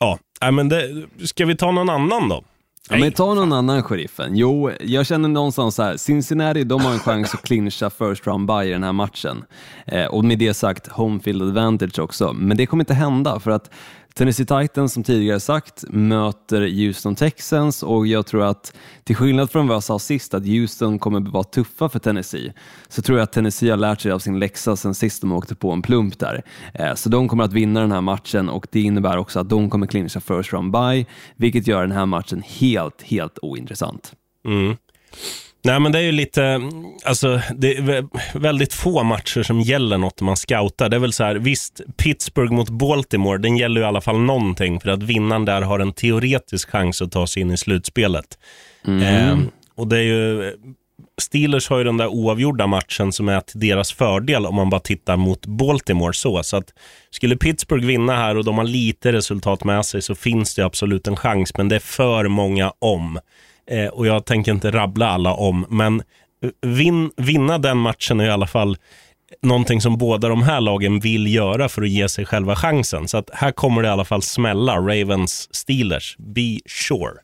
ja, 0.00 0.18
Nej, 0.42 0.52
men 0.52 0.68
det, 0.68 1.02
ska 1.24 1.46
vi 1.46 1.56
ta 1.56 1.70
någon 1.70 1.90
annan 1.90 2.28
då? 2.28 2.42
Ja, 2.90 2.96
men 2.96 3.12
ta 3.12 3.34
någon 3.34 3.52
annan 3.52 3.82
sheriffen. 3.82 4.36
Jo, 4.36 4.70
jag 4.80 5.06
känner 5.06 5.28
någonstans 5.28 5.74
så 5.74 5.82
här, 5.82 5.96
Cincinnati 5.96 6.64
de 6.64 6.80
har 6.80 6.92
en 6.92 6.98
chans 6.98 7.34
att 7.34 7.42
clincha 7.42 7.90
first 7.90 8.26
round 8.26 8.46
by 8.46 8.68
i 8.68 8.70
den 8.72 8.82
här 8.84 8.92
matchen. 8.92 9.44
Eh, 9.86 10.04
och 10.04 10.24
med 10.24 10.38
det 10.38 10.54
sagt, 10.54 10.86
home 10.86 11.20
field 11.20 11.42
advantage 11.42 11.98
också. 11.98 12.32
Men 12.32 12.56
det 12.56 12.66
kommer 12.66 12.82
inte 12.82 12.94
hända 12.94 13.40
för 13.40 13.50
att 13.50 13.70
Tennessee 14.18 14.46
Titans, 14.46 14.92
som 14.92 15.02
tidigare 15.02 15.40
sagt, 15.40 15.84
möter 15.88 16.60
Houston 16.60 17.14
Texans 17.14 17.82
och 17.82 18.06
jag 18.06 18.26
tror 18.26 18.42
att 18.42 18.76
till 19.04 19.16
skillnad 19.16 19.50
från 19.50 19.66
vad 19.66 19.74
jag 19.74 19.82
sa 19.82 19.98
sist, 19.98 20.34
att 20.34 20.46
Houston 20.46 20.98
kommer 20.98 21.20
vara 21.20 21.44
tuffa 21.44 21.88
för 21.88 21.98
Tennessee, 21.98 22.52
så 22.88 23.02
tror 23.02 23.18
jag 23.18 23.24
att 23.24 23.32
Tennessee 23.32 23.70
har 23.70 23.76
lärt 23.76 24.00
sig 24.00 24.12
av 24.12 24.18
sin 24.18 24.38
läxa 24.38 24.76
sen 24.76 24.94
sist 24.94 25.20
de 25.20 25.32
åkte 25.32 25.54
på 25.54 25.72
en 25.72 25.82
plump 25.82 26.18
där. 26.18 26.42
Eh, 26.74 26.94
så 26.94 27.08
de 27.08 27.28
kommer 27.28 27.44
att 27.44 27.52
vinna 27.52 27.80
den 27.80 27.92
här 27.92 28.00
matchen 28.00 28.48
och 28.48 28.66
det 28.70 28.80
innebär 28.80 29.16
också 29.16 29.40
att 29.40 29.48
de 29.48 29.70
kommer 29.70 29.86
clincha 29.86 30.20
first 30.20 30.52
round 30.52 30.72
by, 30.72 31.06
vilket 31.36 31.66
gör 31.66 31.80
den 31.80 31.92
här 31.92 32.06
matchen 32.06 32.42
helt, 32.46 33.02
helt 33.02 33.38
ointressant. 33.42 34.12
Mm. 34.44 34.76
Nej, 35.62 35.80
men 35.80 35.92
det 35.92 35.98
är 35.98 36.02
ju 36.02 36.12
lite, 36.12 36.60
alltså 37.04 37.40
det 37.56 37.76
är 37.76 37.82
vä- 37.82 38.08
väldigt 38.34 38.72
få 38.72 39.02
matcher 39.02 39.42
som 39.42 39.60
gäller 39.60 39.98
något 39.98 40.20
man 40.20 40.36
scoutar. 40.36 40.88
Det 40.88 40.96
är 40.96 41.00
väl 41.00 41.12
så 41.12 41.24
här, 41.24 41.34
visst, 41.34 41.80
Pittsburgh 41.96 42.52
mot 42.52 42.70
Baltimore, 42.70 43.38
den 43.38 43.56
gäller 43.56 43.80
ju 43.80 43.84
i 43.84 43.88
alla 43.88 44.00
fall 44.00 44.18
någonting 44.18 44.80
för 44.80 44.88
att 44.90 45.02
vinnaren 45.02 45.44
där 45.44 45.62
har 45.62 45.78
en 45.80 45.92
teoretisk 45.92 46.70
chans 46.70 47.02
att 47.02 47.12
ta 47.12 47.26
sig 47.26 47.42
in 47.42 47.50
i 47.50 47.56
slutspelet. 47.56 48.38
Eh, 49.02 49.38
och 49.74 49.88
det 49.88 49.98
är 49.98 50.02
ju, 50.02 50.52
Steelers 51.20 51.68
har 51.68 51.78
ju 51.78 51.84
den 51.84 51.96
där 51.96 52.06
oavgjorda 52.06 52.66
matchen 52.66 53.12
som 53.12 53.28
är 53.28 53.40
till 53.40 53.60
deras 53.60 53.92
fördel 53.92 54.46
om 54.46 54.54
man 54.54 54.70
bara 54.70 54.80
tittar 54.80 55.16
mot 55.16 55.46
Baltimore 55.46 56.12
så. 56.12 56.42
Så 56.42 56.56
att 56.56 56.72
skulle 57.10 57.36
Pittsburgh 57.36 57.86
vinna 57.86 58.16
här 58.16 58.36
och 58.36 58.44
de 58.44 58.58
har 58.58 58.64
lite 58.64 59.12
resultat 59.12 59.64
med 59.64 59.86
sig 59.86 60.02
så 60.02 60.14
finns 60.14 60.54
det 60.54 60.62
absolut 60.62 61.06
en 61.06 61.16
chans, 61.16 61.56
men 61.56 61.68
det 61.68 61.76
är 61.76 61.80
för 61.80 62.28
många 62.28 62.72
om. 62.78 63.18
Eh, 63.70 63.86
och 63.86 64.06
jag 64.06 64.24
tänker 64.24 64.52
inte 64.52 64.70
rabbla 64.70 65.08
alla 65.08 65.34
om, 65.34 65.66
men 65.68 66.02
eh, 66.42 66.50
vin, 66.60 67.10
vinna 67.16 67.58
den 67.58 67.78
matchen 67.78 68.20
är 68.20 68.24
i 68.24 68.30
alla 68.30 68.46
fall 68.46 68.76
någonting 69.42 69.80
som 69.80 69.98
båda 69.98 70.28
de 70.28 70.42
här 70.42 70.60
lagen 70.60 71.00
vill 71.00 71.34
göra 71.34 71.68
för 71.68 71.82
att 71.82 71.88
ge 71.88 72.08
sig 72.08 72.26
själva 72.26 72.56
chansen. 72.56 73.08
Så 73.08 73.18
att 73.18 73.30
här 73.32 73.52
kommer 73.52 73.82
det 73.82 73.88
i 73.88 73.90
alla 73.90 74.04
fall 74.04 74.22
smälla. 74.22 74.76
Ravens 74.76 75.54
Steelers, 75.54 76.16
be 76.18 76.58
sure. 76.66 77.14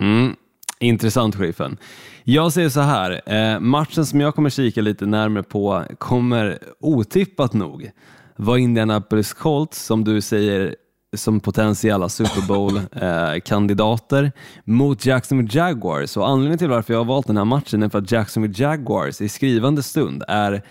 Mm. 0.00 0.36
Intressant, 0.80 1.36
sheriffen. 1.36 1.76
Jag 2.24 2.52
säger 2.52 2.68
så 2.68 2.80
här, 2.80 3.20
eh, 3.26 3.60
matchen 3.60 4.06
som 4.06 4.20
jag 4.20 4.34
kommer 4.34 4.50
kika 4.50 4.80
lite 4.80 5.06
närmare 5.06 5.42
på 5.42 5.84
kommer 5.98 6.58
otippat 6.80 7.52
nog 7.52 7.90
vara 8.36 8.58
Indianapolis 8.58 9.32
Colts, 9.32 9.84
som 9.84 10.04
du 10.04 10.20
säger, 10.20 10.74
som 11.16 11.40
potentiella 11.40 12.08
Super 12.08 12.46
Bowl-kandidater 12.48 14.32
mot 14.64 15.06
Jacksonville 15.06 15.50
Jaguars. 15.52 16.16
Och 16.16 16.28
anledningen 16.28 16.58
till 16.58 16.68
varför 16.68 16.92
jag 16.92 17.00
har 17.00 17.04
valt 17.04 17.26
den 17.26 17.36
här 17.36 17.44
matchen 17.44 17.82
är 17.82 17.88
för 17.88 17.98
att 17.98 18.12
Jacksonville 18.12 18.54
Jaguars 18.56 19.20
i 19.20 19.28
skrivande 19.28 19.82
stund 19.82 20.24
är 20.28 20.62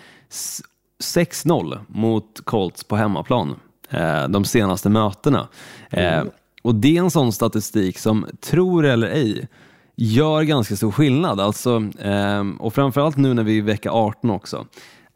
6-0 1.02 1.78
mot 1.88 2.40
Colts 2.44 2.84
på 2.84 2.96
hemmaplan 2.96 3.56
eh, 3.90 4.28
de 4.28 4.44
senaste 4.44 4.88
mötena. 4.88 5.48
Eh, 5.90 6.24
och 6.62 6.74
det 6.74 6.96
är 6.96 7.00
en 7.00 7.10
sån 7.10 7.32
statistik 7.32 7.98
som, 7.98 8.26
tror 8.40 8.86
eller 8.86 9.08
ej, 9.08 9.48
gör 9.96 10.42
ganska 10.42 10.76
stor 10.76 10.90
skillnad. 10.90 11.40
Alltså, 11.40 11.88
eh, 11.98 12.44
och 12.58 12.74
framförallt 12.74 13.16
nu 13.16 13.34
när 13.34 13.42
vi 13.42 13.52
är 13.52 13.58
i 13.58 13.60
vecka 13.60 13.90
18 13.90 14.30
också. 14.30 14.66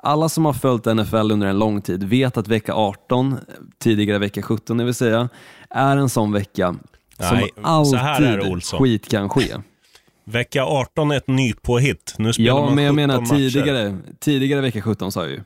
Alla 0.04 0.28
som 0.28 0.44
har 0.44 0.52
följt 0.52 0.84
NFL 0.84 1.32
under 1.32 1.46
en 1.46 1.58
lång 1.58 1.82
tid 1.82 2.04
vet 2.04 2.36
att 2.36 2.48
vecka 2.48 2.74
18, 2.74 3.36
tidigare 3.78 4.18
vecka 4.18 4.42
17 4.42 4.76
det 4.76 4.84
vill 4.84 4.94
säga, 4.94 5.28
är 5.70 5.96
en 5.96 6.08
sån 6.08 6.32
vecka 6.32 6.74
som 7.18 7.38
Nej, 7.38 7.50
alltid 7.62 8.64
skit 8.64 9.08
kan 9.10 9.28
ske. 9.28 9.54
Vecka 10.24 10.64
18 10.64 11.10
är 11.10 11.16
ett 11.16 11.28
nypåhitt. 11.28 12.14
Nu 12.18 12.32
spelar 12.32 12.48
Ja, 12.48 12.64
man 12.64 12.74
men 12.74 12.84
jag 12.84 12.92
17 12.92 12.96
menar 12.96 13.20
matcher. 13.20 13.34
tidigare, 13.36 13.96
tidigare 14.20 14.60
vecka 14.60 14.82
17 14.82 15.12
sa 15.12 15.22
jag 15.22 15.30
ju. 15.30 15.40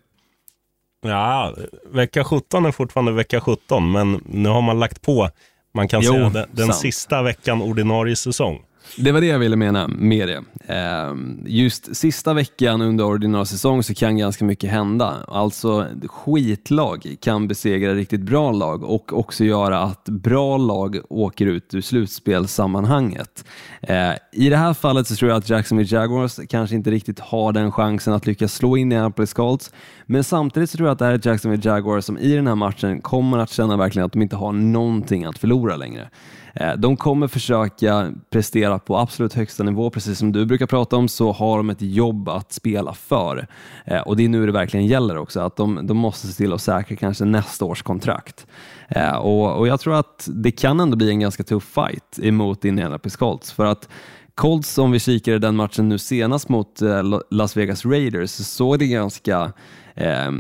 Ja, 1.03 1.55
vecka 1.93 2.25
17 2.25 2.67
är 2.67 2.71
fortfarande 2.73 3.13
vecka 3.13 3.41
17, 3.41 3.93
men 3.93 4.21
nu 4.27 4.49
har 4.49 4.63
man 4.63 4.79
lagt 4.79 5.03
på, 5.03 5.31
man 5.75 5.89
kan 5.89 6.01
Jo, 6.03 6.13
säga, 6.13 6.29
den, 6.29 6.47
den 6.53 6.73
sista 6.73 7.23
veckan 7.23 7.63
ordinarie 7.63 8.17
säsong. 8.17 8.63
Det 8.97 9.13
var 9.13 9.21
det 9.21 9.27
jag 9.27 9.39
ville 9.39 9.57
mena 9.57 9.89
med 9.89 10.29
det. 10.29 10.43
Ehm, 10.75 11.45
just 11.47 11.97
sista 11.97 12.35
veckan 12.35 12.81
under 12.81 13.05
ordinarie 13.05 13.47
säsong 13.47 13.83
så 13.83 13.95
kan 13.95 14.19
ganska 14.19 14.45
mycket 14.45 14.71
hända. 14.71 15.17
Alltså 15.29 15.87
skitlag 16.07 17.17
kan 17.21 17.49
besegra 17.49 17.95
riktigt 17.95 18.21
bra 18.21 18.53
lag 18.53 18.85
och 18.85 19.19
också 19.19 19.45
göra 19.45 19.83
att 19.83 20.05
bra 20.05 20.57
lag 20.57 20.99
åker 21.09 21.47
ut 21.47 21.75
ur 21.75 21.81
slutspelssammanhanget. 21.81 23.45
Ehm, 23.83 24.15
I 24.33 24.49
det 24.49 24.57
här 24.57 24.75
fallet 24.75 25.07
så 25.07 25.17
tror 25.17 25.31
jag 25.31 25.39
att 25.39 25.51
Jacksonville 25.51 25.97
Jaguars 25.97 26.41
kanske 26.49 26.77
inte 26.77 26.91
riktigt 26.91 27.21
har 27.21 27.53
den 27.53 27.73
chansen 27.73 28.13
att 28.13 28.27
lyckas 28.27 28.55
slå 28.55 28.77
in 28.77 28.93
i 28.93 28.95
Indianapolis 28.99 29.33
Colts. 29.33 29.73
Men 30.11 30.25
samtidigt 30.25 30.71
så 30.71 30.77
tror 30.77 30.89
jag 30.89 30.93
att 30.93 30.99
det 30.99 31.05
här 31.05 31.13
är 31.13 31.21
Jacksonville 31.29 31.71
Jaguars 31.71 32.05
som 32.05 32.19
i 32.19 32.35
den 32.35 32.47
här 32.47 32.55
matchen 32.55 33.01
kommer 33.01 33.39
att 33.39 33.51
känna 33.51 33.77
verkligen 33.77 34.07
att 34.07 34.13
de 34.13 34.23
inte 34.23 34.37
har 34.37 34.53
någonting 34.53 35.25
att 35.25 35.39
förlora 35.39 35.77
längre. 35.77 36.09
Eh, 36.55 36.73
de 36.77 36.97
kommer 36.97 37.29
försöka 37.29 38.13
prestera 38.31 38.79
på 38.79 38.99
absolut 38.99 39.35
högsta 39.35 39.63
nivå, 39.63 39.91
precis 39.91 40.19
som 40.19 40.33
du 40.33 40.47
brukar 40.47 40.67
prata 40.67 40.97
om 40.97 41.09
så 41.09 41.33
har 41.33 41.57
de 41.57 41.71
ett 41.71 41.83
jobb 41.83 42.29
att 42.29 42.53
spela 42.53 42.95
för. 42.95 43.47
Eh, 43.85 44.01
och 44.01 44.17
det 44.17 44.25
är 44.25 44.29
nu 44.29 44.47
det 44.47 44.53
verkligen 44.53 44.87
gäller 44.87 45.17
också, 45.17 45.41
att 45.41 45.57
de, 45.57 45.87
de 45.87 45.97
måste 45.97 46.27
se 46.27 46.33
till 46.33 46.53
att 46.53 46.63
säkra 46.63 46.97
kanske 46.97 47.25
nästa 47.25 47.65
års 47.65 47.83
kontrakt. 47.83 48.47
Eh, 48.89 49.17
och, 49.17 49.59
och 49.59 49.69
jag 49.69 49.81
tror 49.81 49.95
att 49.95 50.29
det 50.33 50.51
kan 50.51 50.81
ändå 50.81 50.97
bli 50.97 51.11
en 51.11 51.21
ganska 51.21 51.43
tuff 51.45 51.65
fight 51.65 52.19
emot 52.23 52.65
Indianapolis 52.65 53.17
Colts, 53.17 53.53
för 53.53 53.65
att 53.65 53.89
Colts, 54.39 54.79
om 54.79 54.91
vi 54.91 54.99
kikar 54.99 55.33
i 55.33 55.39
den 55.39 55.57
matchen 55.57 55.89
nu 55.89 55.99
senast 55.99 56.49
mot 56.49 56.83
eh, 56.83 57.03
Las 57.31 57.57
Vegas 57.57 57.85
Raiders, 57.85 58.31
så 58.31 58.45
såg 58.45 58.79
det 58.79 58.87
ganska 58.87 59.53
eh, 59.95 60.31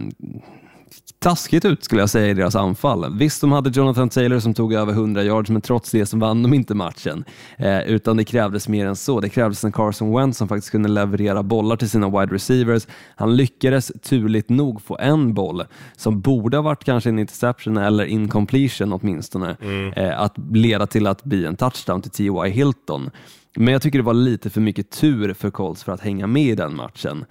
taskigt 1.18 1.64
ut 1.64 1.84
skulle 1.84 2.02
jag 2.02 2.10
säga 2.10 2.26
i 2.26 2.34
deras 2.34 2.56
anfall. 2.56 3.18
Visst, 3.18 3.40
de 3.40 3.52
hade 3.52 3.70
Jonathan 3.70 4.08
Taylor 4.08 4.38
som 4.38 4.54
tog 4.54 4.72
över 4.72 4.92
100 4.92 5.24
yards, 5.24 5.50
men 5.50 5.62
trots 5.62 5.90
det 5.90 6.06
så 6.06 6.18
vann 6.18 6.42
de 6.42 6.54
inte 6.54 6.74
matchen. 6.74 7.24
Eh, 7.58 7.80
utan 7.80 8.16
det 8.16 8.24
krävdes 8.24 8.68
mer 8.68 8.86
än 8.86 8.96
så. 8.96 9.20
Det 9.20 9.28
krävdes 9.28 9.64
en 9.64 9.72
Carson 9.72 10.16
Wentz 10.16 10.38
som 10.38 10.48
faktiskt 10.48 10.70
kunde 10.70 10.88
leverera 10.88 11.42
bollar 11.42 11.76
till 11.76 11.90
sina 11.90 12.08
wide 12.20 12.34
receivers. 12.34 12.86
Han 13.16 13.36
lyckades 13.36 13.92
turligt 14.02 14.48
nog 14.48 14.82
få 14.82 14.98
en 14.98 15.34
boll 15.34 15.64
som 15.96 16.20
borde 16.20 16.56
ha 16.56 16.62
varit 16.62 16.84
kanske 16.84 17.10
en 17.10 17.18
interception 17.18 17.76
eller 17.76 18.04
incompletion 18.04 18.92
åtminstone, 18.92 19.56
eh, 19.96 20.20
att 20.20 20.34
leda 20.52 20.86
till 20.86 21.06
att 21.06 21.24
bli 21.24 21.44
en 21.44 21.56
touchdown 21.56 22.02
till 22.02 22.10
T.Y. 22.10 22.50
Hilton. 22.50 23.10
Men 23.56 23.72
jag 23.72 23.82
tycker 23.82 23.98
det 23.98 24.04
var 24.04 24.14
lite 24.14 24.50
för 24.50 24.60
mycket 24.60 24.90
tur 24.90 25.34
för 25.34 25.50
Colts 25.50 25.84
för 25.84 25.92
att 25.92 26.00
hänga 26.00 26.26
med 26.26 26.42
i 26.42 26.54
den 26.54 26.76
matchen. 26.76 27.24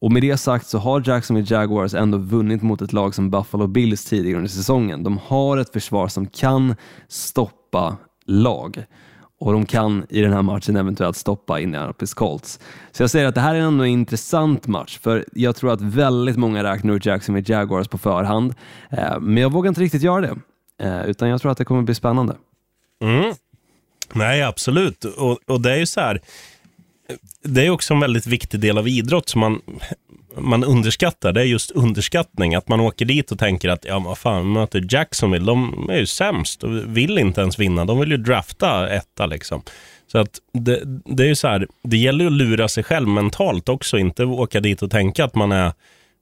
Och 0.00 0.12
med 0.12 0.22
det 0.22 0.36
sagt 0.36 0.66
så 0.66 0.78
har 0.78 1.02
Jacksonville 1.06 1.46
Jaguars 1.50 1.94
ändå 1.94 2.18
vunnit 2.18 2.62
mot 2.62 2.82
ett 2.82 2.92
lag 2.92 3.14
som 3.14 3.30
Buffalo 3.30 3.66
Bills 3.66 4.04
tidigare 4.04 4.36
under 4.36 4.50
säsongen. 4.50 5.02
De 5.02 5.18
har 5.18 5.58
ett 5.58 5.72
försvar 5.72 6.08
som 6.08 6.26
kan 6.26 6.74
stoppa 7.08 7.96
lag 8.26 8.84
och 9.40 9.52
de 9.52 9.66
kan 9.66 10.06
i 10.08 10.20
den 10.20 10.32
här 10.32 10.42
matchen 10.42 10.76
eventuellt 10.76 11.16
stoppa 11.16 11.60
Indianapolis 11.60 12.14
Colts. 12.14 12.60
Så 12.92 13.02
jag 13.02 13.10
säger 13.10 13.26
att 13.26 13.34
det 13.34 13.40
här 13.40 13.54
är 13.54 13.60
ändå 13.60 13.84
en 13.84 13.90
intressant 13.90 14.66
match, 14.66 14.98
för 14.98 15.24
jag 15.32 15.56
tror 15.56 15.72
att 15.72 15.80
väldigt 15.80 16.36
många 16.36 16.64
räknar 16.64 16.94
ut 16.94 17.06
Jacksonville 17.06 17.54
Jaguars 17.54 17.88
på 17.88 17.98
förhand, 17.98 18.54
eh, 18.90 19.20
men 19.20 19.42
jag 19.42 19.52
vågar 19.52 19.68
inte 19.68 19.80
riktigt 19.80 20.02
göra 20.02 20.20
det, 20.20 20.36
eh, 20.82 21.06
utan 21.06 21.28
jag 21.28 21.40
tror 21.40 21.52
att 21.52 21.58
det 21.58 21.64
kommer 21.64 21.82
bli 21.82 21.94
spännande. 21.94 22.36
Mm. 23.02 23.34
Nej, 24.12 24.42
absolut. 24.42 25.04
Och, 25.04 25.38
och 25.46 25.60
det 25.60 25.72
är 25.72 25.76
ju 25.76 25.86
så 25.86 26.00
här, 26.00 26.20
det 27.42 27.66
är 27.66 27.70
också 27.70 27.94
en 27.94 28.00
väldigt 28.00 28.26
viktig 28.26 28.60
del 28.60 28.78
av 28.78 28.88
idrott 28.88 29.28
som 29.28 29.40
man, 29.40 29.60
man 30.36 30.64
underskattar. 30.64 31.32
Det 31.32 31.40
är 31.40 31.44
just 31.44 31.70
underskattning. 31.70 32.54
Att 32.54 32.68
man 32.68 32.80
åker 32.80 33.04
dit 33.04 33.32
och 33.32 33.38
tänker 33.38 33.68
att, 33.68 33.84
ja 33.84 33.98
vad 33.98 34.18
fan, 34.18 34.52
möter 34.52 34.86
Jacksonville, 34.90 35.46
de 35.46 35.88
är 35.92 35.98
ju 35.98 36.06
sämst 36.06 36.64
och 36.64 36.96
vill 36.96 37.18
inte 37.18 37.40
ens 37.40 37.58
vinna. 37.58 37.84
De 37.84 38.00
vill 38.00 38.10
ju 38.10 38.16
drafta 38.16 38.88
etta 38.88 39.26
liksom. 39.26 39.62
Så 40.12 40.18
att 40.18 40.38
det, 40.52 40.82
det 41.04 41.22
är 41.22 41.26
ju 41.28 41.34
så 41.34 41.48
här, 41.48 41.66
det 41.82 41.96
gäller 41.96 42.24
ju 42.24 42.30
att 42.30 42.36
lura 42.36 42.68
sig 42.68 42.84
själv 42.84 43.08
mentalt 43.08 43.68
också, 43.68 43.98
inte 43.98 44.24
åka 44.24 44.60
dit 44.60 44.82
och 44.82 44.90
tänka 44.90 45.24
att 45.24 45.34
man 45.34 45.52
är 45.52 45.72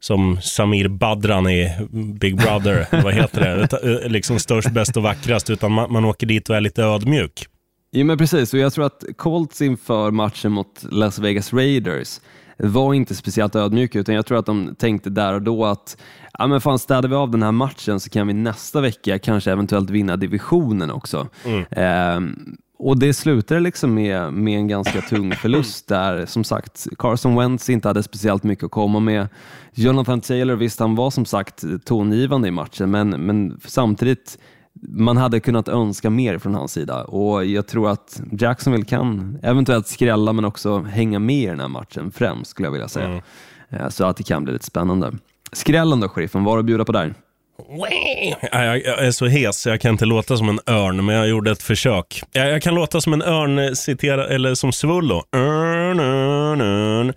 som 0.01 0.41
Samir 0.43 0.89
Badran 0.89 1.51
i 1.51 1.73
Big 2.21 2.37
Brother, 2.37 2.87
vad 3.03 3.15
heter 3.15 3.41
det, 3.41 4.03
eh, 4.05 4.11
liksom 4.11 4.39
störst, 4.39 4.71
bäst 4.71 4.97
och 4.97 5.03
vackrast, 5.03 5.51
utan 5.51 5.73
man, 5.73 5.93
man 5.93 6.05
åker 6.05 6.27
dit 6.27 6.51
och 6.51 6.57
är 6.57 6.61
lite 6.61 6.83
ödmjuk. 6.83 7.47
Jo 7.93 8.07
men 8.07 8.19
precis, 8.19 8.55
och 8.55 8.61
jag 8.61 8.73
tror 8.73 8.87
att 8.87 9.05
Colts 9.17 9.63
inför 9.63 10.11
matchen 10.11 10.53
mot 10.53 10.87
Las 10.91 11.19
Vegas 11.19 11.53
Raiders 11.53 12.21
var 12.59 12.95
inte 12.95 13.15
speciellt 13.15 13.57
ödmjuka, 13.57 13.99
utan 13.99 14.15
jag 14.15 14.27
tror 14.27 14.39
att 14.39 14.47
de 14.47 14.75
tänkte 14.75 15.11
där 15.11 15.33
och 15.33 15.43
då 15.43 15.65
att 15.65 15.97
ja 16.39 16.47
men 16.47 16.61
fan 16.61 16.79
städar 16.79 17.09
vi 17.09 17.15
av 17.15 17.31
den 17.31 17.43
här 17.43 17.53
matchen 17.53 18.01
så 18.01 18.11
kan 18.11 18.27
vi 18.27 18.33
nästa 18.33 18.81
vecka 18.81 19.19
kanske 19.19 19.53
eventuellt 19.53 19.91
vinna 19.91 20.17
divisionen 20.17 20.91
också. 20.91 21.29
Ehm, 21.71 22.57
och 22.79 22.99
det 22.99 23.15
slutade 23.15 23.61
liksom 23.61 23.95
med, 23.95 24.33
med 24.33 24.59
en 24.59 24.69
ganska 24.69 25.01
tung 25.01 25.33
förlust 25.33 25.89
där 25.89 26.27
som 26.27 26.45
sagt 26.45 26.87
Carson 26.99 27.37
Wentz 27.37 27.71
inte 27.71 27.89
hade 27.89 28.03
speciellt 28.03 28.43
mycket 28.43 28.65
att 28.65 28.71
komma 28.71 29.01
med. 29.01 29.29
Jonathan 29.73 30.21
Taylor, 30.21 30.57
visst 30.57 30.81
han 30.81 30.95
var 30.95 31.11
som 31.11 31.25
sagt 31.25 31.65
tongivande 31.85 32.49
i 32.49 32.51
matchen 32.51 32.91
men, 32.91 33.11
men 33.11 33.61
samtidigt 33.65 34.39
man 34.83 35.17
hade 35.17 35.41
kunnat 35.41 35.69
önska 35.69 36.11
mer 36.11 36.39
från 36.39 36.55
hans 36.55 36.73
sida 36.73 37.05
och 37.05 37.45
jag 37.45 37.67
tror 37.67 37.91
att 37.91 38.21
Jacksonville 38.39 38.85
kan 38.85 39.39
eventuellt 39.43 39.87
skrälla 39.87 40.33
men 40.33 40.45
också 40.45 40.79
hänga 40.83 41.19
med 41.19 41.37
i 41.43 41.47
den 41.47 41.61
här 41.61 41.69
matchen 41.69 42.13
främst 42.15 42.51
skulle 42.51 42.67
jag 42.67 42.73
vilja 42.73 42.89
säga. 42.89 43.23
Eh, 43.71 43.89
Så 43.89 44.05
att 44.07 44.17
det 44.17 44.23
kan 44.23 44.45
bli 44.45 44.53
lite 44.53 44.65
spännande. 44.67 45.13
Skrällen 45.53 46.01
då, 46.01 46.09
sheriffen, 46.09 46.45
vad 46.45 46.53
har 46.53 46.57
du 46.57 46.61
att 46.61 46.67
bjuda 46.67 46.85
på 46.85 46.93
där? 46.93 47.15
Ja, 48.53 48.65
Jag, 48.65 48.85
är 49.07 49.11
så 49.11 49.27
hes 49.27 49.67
jag 49.67 49.81
kan 49.81 49.91
inte 49.93 50.05
låta 50.05 50.37
som 50.37 50.49
en 50.49 50.61
örn, 50.67 51.05
men 51.05 51.15
jag 51.15 51.29
gjorde 51.29 51.51
ett 51.51 51.63
försök. 51.63 52.23
Jag, 52.33 52.51
jag 52.51 52.63
kan 52.63 52.75
låta 52.75 53.01
som 53.01 53.13
en 53.13 53.23
örn, 53.23 53.59
eh, 53.59 53.73
citera, 53.73 54.29
eller 54.29 54.55
som 54.55 54.73
Svullo. 54.73 55.23
Örn, 55.37 56.01
örn, 56.01 56.61
örn. 56.61 57.13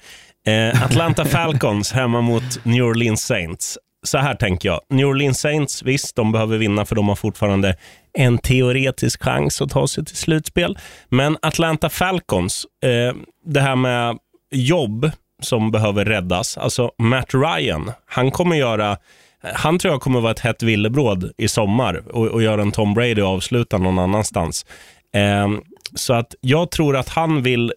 Eh, 0.47 0.83
Atlanta 0.83 1.25
Falcons 1.25 1.91
hemma 1.91 2.21
mot 2.21 2.65
New 2.65 2.83
Orleans 2.83 3.21
Saints. 3.21 3.77
Så 4.03 4.17
här 4.17 4.35
tänker 4.35 4.69
jag. 4.69 4.81
New 4.89 5.07
Orleans 5.07 5.39
Saints, 5.39 5.83
visst, 5.83 6.15
de 6.15 6.31
behöver 6.31 6.57
vinna 6.57 6.85
för 6.85 6.95
de 6.95 7.07
har 7.07 7.15
fortfarande 7.15 7.75
en 8.13 8.37
teoretisk 8.37 9.23
chans 9.23 9.61
att 9.61 9.69
ta 9.69 9.87
sig 9.87 10.05
till 10.05 10.15
slutspel. 10.15 10.77
Men 11.09 11.37
Atlanta 11.41 11.89
Falcons, 11.89 12.65
eh, 12.83 13.15
det 13.45 13.61
här 13.61 13.75
med 13.75 14.17
jobb 14.51 15.11
som 15.41 15.71
behöver 15.71 16.05
räddas. 16.05 16.57
Alltså 16.57 16.91
Matt 16.97 17.33
Ryan, 17.33 17.91
han 18.05 18.31
kommer 18.31 18.55
göra 18.55 18.97
han 19.41 19.79
tror 19.79 19.93
jag 19.93 20.01
kommer 20.01 20.21
vara 20.21 20.31
ett 20.31 20.39
hett 20.39 20.63
villebråd 20.63 21.31
i 21.37 21.47
sommar 21.47 22.03
och, 22.11 22.27
och 22.27 22.41
göra 22.41 22.61
en 22.61 22.71
Tom 22.71 22.93
Brady 22.93 23.21
och 23.21 23.27
avsluta 23.27 23.77
någon 23.77 23.99
annanstans. 23.99 24.65
Eh, 25.13 25.47
så 25.95 26.13
att 26.13 26.35
jag 26.41 26.71
tror 26.71 26.97
att 26.97 27.09
han 27.09 27.43
vill, 27.43 27.73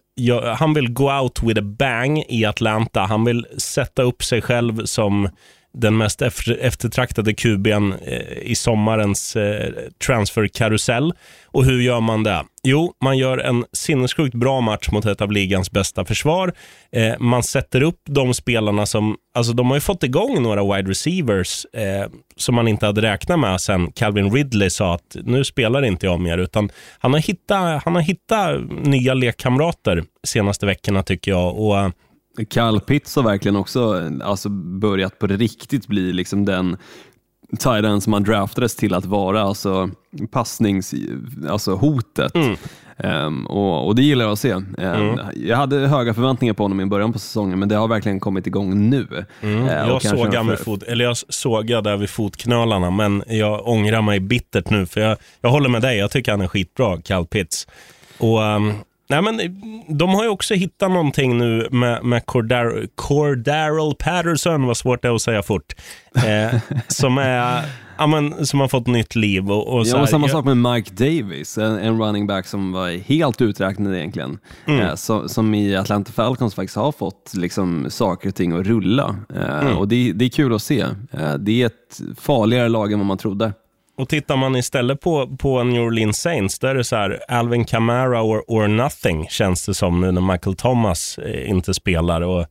han 0.57 0.73
vill 0.73 0.93
go 0.93 1.11
out 1.11 1.43
with 1.43 1.59
a 1.59 1.63
bang 1.63 2.23
i 2.29 2.45
Atlanta. 2.45 3.01
Han 3.01 3.25
vill 3.25 3.45
sätta 3.57 4.01
upp 4.01 4.23
sig 4.23 4.41
själv 4.41 4.85
som 4.85 5.29
den 5.73 5.97
mest 5.97 6.21
eftertraktade 6.21 7.31
QB'n 7.31 7.93
eh, 8.05 8.51
i 8.51 8.55
sommarens 8.55 9.35
eh, 9.35 9.73
transferkarusell. 10.05 11.13
Och 11.45 11.65
hur 11.65 11.81
gör 11.81 11.99
man 11.99 12.23
det? 12.23 12.43
Jo, 12.63 12.93
man 13.03 13.17
gör 13.17 13.37
en 13.37 13.65
sinnessjukt 13.73 14.35
bra 14.35 14.61
match 14.61 14.89
mot 14.91 15.05
ett 15.05 15.21
av 15.21 15.31
ligans 15.31 15.71
bästa 15.71 16.05
försvar. 16.05 16.53
Eh, 16.91 17.13
man 17.19 17.43
sätter 17.43 17.81
upp 17.81 18.01
de 18.09 18.33
spelarna 18.33 18.85
som, 18.85 19.17
alltså 19.33 19.53
de 19.53 19.67
har 19.67 19.75
ju 19.75 19.81
fått 19.81 20.03
igång 20.03 20.43
några 20.43 20.75
wide 20.75 20.89
receivers 20.89 21.65
eh, 21.65 22.09
som 22.35 22.55
man 22.55 22.67
inte 22.67 22.85
hade 22.85 23.01
räknat 23.01 23.39
med 23.39 23.61
sen 23.61 23.91
Calvin 23.91 24.31
Ridley 24.31 24.69
sa 24.69 24.95
att 24.95 25.15
nu 25.23 25.43
spelar 25.43 25.85
inte 25.85 26.05
jag 26.05 26.19
mer, 26.19 26.37
utan 26.37 26.69
han 26.99 27.13
har 27.13 27.19
hittat, 27.19 27.83
han 27.83 27.95
har 27.95 28.01
hittat 28.01 28.61
nya 28.69 29.13
lekkamrater 29.13 30.03
senaste 30.27 30.65
veckorna 30.65 31.03
tycker 31.03 31.31
jag. 31.31 31.55
Och, 31.55 31.91
Pitts 32.85 33.15
har 33.15 33.23
verkligen 33.23 33.55
också 33.55 34.09
alltså, 34.23 34.49
börjat 34.49 35.19
på 35.19 35.27
riktigt 35.27 35.87
bli 35.87 36.13
liksom 36.13 36.45
den 36.45 36.77
tight 37.59 38.03
som 38.03 38.13
han 38.13 38.23
draftades 38.23 38.75
till 38.75 38.93
att 38.93 39.05
vara, 39.05 39.41
alltså 39.41 39.89
passningshotet. 40.31 41.49
Alltså 41.49 41.75
hotet. 41.75 42.35
Mm. 42.35 42.55
Um, 42.97 43.45
och, 43.45 43.87
och, 43.87 43.95
det 43.95 44.01
gillar 44.01 44.25
jag 44.25 44.31
att 44.31 44.39
se. 44.39 44.53
Um, 44.53 44.65
mm. 44.77 45.19
Jag 45.35 45.57
hade 45.57 45.77
höga 45.87 46.13
förväntningar 46.13 46.53
på 46.53 46.63
honom 46.63 46.81
i 46.81 46.85
början 46.85 47.13
på 47.13 47.19
säsongen, 47.19 47.59
men 47.59 47.69
det 47.69 47.75
har 47.75 47.87
verkligen 47.87 48.19
kommit 48.19 48.47
igång 48.47 48.89
nu. 48.89 49.25
Mm. 49.41 49.63
Uh, 49.63 49.69
jag, 49.69 50.01
sågade 50.01 50.57
för... 50.57 50.63
fot, 50.63 50.83
eller 50.83 51.05
jag 51.05 51.17
sågade 51.17 51.89
där 51.89 51.97
vid 51.97 52.09
fotknölarna, 52.09 52.91
men 52.91 53.23
jag 53.27 53.67
ångrar 53.67 54.01
mig 54.01 54.19
bittert 54.19 54.69
nu, 54.69 54.85
för 54.85 55.01
jag, 55.01 55.17
jag 55.41 55.49
håller 55.49 55.69
med 55.69 55.81
dig. 55.81 55.97
Jag 55.97 56.11
tycker 56.11 56.31
han 56.31 56.41
är 56.41 56.47
skitbra, 56.47 57.01
Cal 57.01 57.25
Pitts. 57.25 57.67
Och, 58.17 58.41
um, 58.41 58.73
Nej, 59.09 59.21
men 59.21 59.39
de 59.87 60.09
har 60.09 60.23
ju 60.23 60.29
också 60.29 60.53
hittat 60.53 60.91
någonting 60.91 61.37
nu 61.37 61.67
med, 61.71 62.05
med 62.05 62.25
Cordar 62.25 62.87
Cordarrell 62.95 63.95
Patterson, 63.99 64.65
vad 64.65 64.77
svårt 64.77 65.01
det 65.01 65.07
är 65.07 65.15
att 65.15 65.21
säga 65.21 65.43
fort, 65.43 65.73
eh, 66.15 66.59
som, 66.87 67.17
är, 67.17 67.65
ja, 67.97 68.07
men, 68.07 68.45
som 68.45 68.59
har 68.59 68.67
fått 68.67 68.87
nytt 68.87 69.15
liv. 69.15 69.51
Och, 69.51 69.67
och 69.67 69.85
ja, 69.85 70.01
och 70.01 70.09
samma 70.09 70.27
sak 70.27 70.45
med 70.45 70.57
Mike 70.57 70.91
Davis, 70.93 71.57
en, 71.57 71.79
en, 71.79 72.01
running 72.01 72.27
back 72.27 72.47
som 72.47 72.71
var 72.71 72.89
helt 72.89 73.41
uträknad 73.41 73.95
egentligen, 73.95 74.39
mm. 74.65 74.79
eh, 74.79 74.95
så, 74.95 75.29
som 75.29 75.53
i 75.53 75.75
Atlanta 75.75 76.11
Falcons 76.11 76.55
faktiskt 76.55 76.77
har 76.77 76.91
fått 76.91 77.31
liksom, 77.33 77.85
saker 77.89 78.29
och 78.29 78.35
ting 78.35 78.51
att 78.51 78.67
rulla. 78.67 79.15
Eh, 79.35 79.59
mm. 79.59 79.77
Och 79.77 79.87
det, 79.87 80.13
det, 80.13 80.25
är 80.25 80.29
kul 80.29 80.53
att 80.55 80.63
se. 80.63 80.81
Eh, 81.11 81.33
det 81.33 81.61
är 81.61 81.65
ett 81.65 82.01
farligare 82.19 82.69
lag 82.69 82.91
än 82.91 82.99
vad 82.99 83.05
man 83.05 83.17
trodde. 83.17 83.53
Och 83.97 84.09
tittar 84.09 84.35
man 84.35 84.55
istället 84.55 85.01
på, 85.01 85.37
på 85.37 85.63
New 85.63 85.81
Orleans 85.81 86.21
Saints, 86.21 86.59
där 86.59 86.69
är 86.69 86.75
det 86.75 86.83
så 86.83 86.95
här, 86.95 87.19
Alvin 87.27 87.65
Kamara 87.65 88.23
or, 88.23 88.43
or 88.47 88.67
nothing, 88.67 89.27
känns 89.29 89.65
det 89.65 89.73
som 89.73 90.01
nu 90.01 90.11
när 90.11 90.21
Michael 90.21 90.55
Thomas 90.55 91.17
eh, 91.17 91.49
inte 91.49 91.73
spelar. 91.73 92.21
Och, 92.21 92.45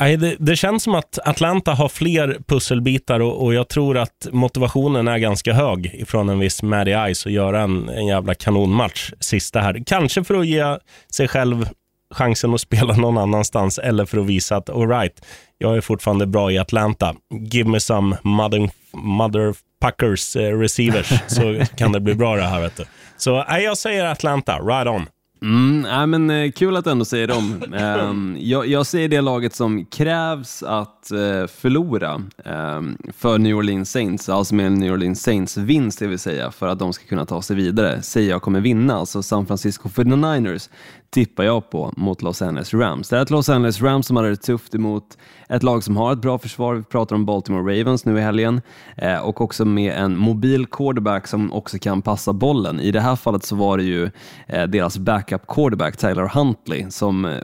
nej, 0.00 0.16
det, 0.16 0.36
det, 0.38 0.56
känns 0.56 0.82
som 0.82 0.94
att 0.94 1.18
Atlanta 1.24 1.72
har 1.72 1.88
fler 1.88 2.38
pusselbitar 2.46 3.20
och, 3.20 3.44
och, 3.44 3.54
jag 3.54 3.68
tror 3.68 3.98
att 3.98 4.28
motivationen 4.32 5.08
är 5.08 5.18
ganska 5.18 5.52
hög 5.52 5.94
ifrån 5.94 6.28
en 6.28 6.38
viss 6.38 6.62
Matty 6.62 7.14
Ice 7.14 7.26
att 7.26 7.32
göra 7.32 7.60
en, 7.60 7.88
en 7.88 8.06
jävla 8.06 8.34
kanonmatch 8.34 9.12
sista 9.20 9.60
här. 9.60 9.82
Kanske 9.86 10.24
för 10.24 10.34
att 10.34 10.46
ge 10.46 10.78
sig 11.10 11.28
själv 11.28 11.68
chansen 12.14 12.54
att 12.54 12.60
spela 12.68 12.96
någon 12.96 13.18
annanstans 13.18 13.78
eller 13.78 14.04
för 14.04 14.18
att 14.18 14.26
visa 14.26 14.56
att 14.56 14.70
all 14.70 14.88
right, 14.88 15.24
jag 15.58 15.76
är 15.76 15.80
fortfarande 15.80 16.26
bra 16.26 16.52
i 16.52 16.58
Atlanta. 16.58 17.14
Give 17.52 17.70
me 17.70 17.80
some 17.80 18.16
mother, 18.22 18.70
mother 18.92 19.54
Packers 19.80 20.36
eh, 20.36 20.58
receivers 20.58 21.12
så 21.26 21.64
kan 21.76 21.92
det 21.92 22.00
bli 22.00 22.14
bra 22.14 22.36
det 22.36 22.42
här. 22.42 22.60
Vet 22.60 22.76
du. 22.76 22.84
Så 23.16 23.44
eh, 23.44 23.58
jag 23.58 23.78
säger 23.78 24.04
Atlanta, 24.04 24.58
right 24.58 24.86
on. 24.88 25.06
Mm, 25.42 25.84
äh, 25.84 26.06
men, 26.06 26.30
eh, 26.30 26.50
kul 26.50 26.76
att 26.76 26.84
du 26.84 26.90
ändå 26.90 27.04
säger 27.04 27.26
dem. 27.26 27.62
um, 28.00 28.36
jag, 28.40 28.66
jag 28.66 28.86
säger 28.86 29.08
det 29.08 29.20
laget 29.20 29.54
som 29.54 29.84
krävs 29.84 30.62
att 30.62 31.10
uh, 31.12 31.46
förlora 31.46 32.22
um, 32.44 32.98
för 33.16 33.38
New 33.38 33.56
Orleans 33.56 33.90
Saints, 33.90 34.28
alltså 34.28 34.54
med 34.54 34.66
en 34.66 34.74
New 34.74 34.92
Orleans 34.92 35.22
Saints-vinst, 35.22 35.98
det 35.98 36.06
vill 36.06 36.18
säga, 36.18 36.50
för 36.50 36.68
att 36.68 36.78
de 36.78 36.92
ska 36.92 37.06
kunna 37.06 37.26
ta 37.26 37.42
sig 37.42 37.56
vidare, 37.56 38.02
säger 38.02 38.30
jag 38.30 38.42
kommer 38.42 38.60
vinna, 38.60 38.96
alltså 38.96 39.22
San 39.22 39.46
Francisco 39.46 39.88
49ers 39.88 40.70
tippar 41.16 41.44
jag 41.44 41.70
på 41.70 41.92
mot 41.96 42.22
Los 42.22 42.42
Angeles 42.42 42.74
Rams. 42.74 43.08
Det 43.08 43.16
är 43.16 43.22
ett 43.22 43.30
Los 43.30 43.48
Angeles 43.48 43.82
Rams 43.82 44.06
som 44.06 44.16
hade 44.16 44.28
det 44.28 44.36
tufft 44.36 44.74
emot 44.74 45.18
ett 45.48 45.62
lag 45.62 45.84
som 45.84 45.96
har 45.96 46.12
ett 46.12 46.18
bra 46.18 46.38
försvar. 46.38 46.74
Vi 46.74 46.82
pratar 46.82 47.16
om 47.16 47.26
Baltimore 47.26 47.80
Ravens 47.80 48.04
nu 48.04 48.18
i 48.18 48.20
helgen 48.20 48.60
eh, 48.96 49.18
och 49.18 49.40
också 49.40 49.64
med 49.64 49.94
en 49.94 50.16
mobil 50.16 50.66
quarterback 50.66 51.26
som 51.26 51.52
också 51.52 51.78
kan 51.78 52.02
passa 52.02 52.32
bollen. 52.32 52.80
I 52.80 52.90
det 52.90 53.00
här 53.00 53.16
fallet 53.16 53.44
så 53.44 53.56
var 53.56 53.78
det 53.78 53.84
ju 53.84 54.10
eh, 54.46 54.66
deras 54.66 54.98
backup 54.98 55.46
quarterback 55.46 55.96
Tyler 55.96 56.28
Huntley 56.28 56.90
som 56.90 57.24
eh, 57.24 57.40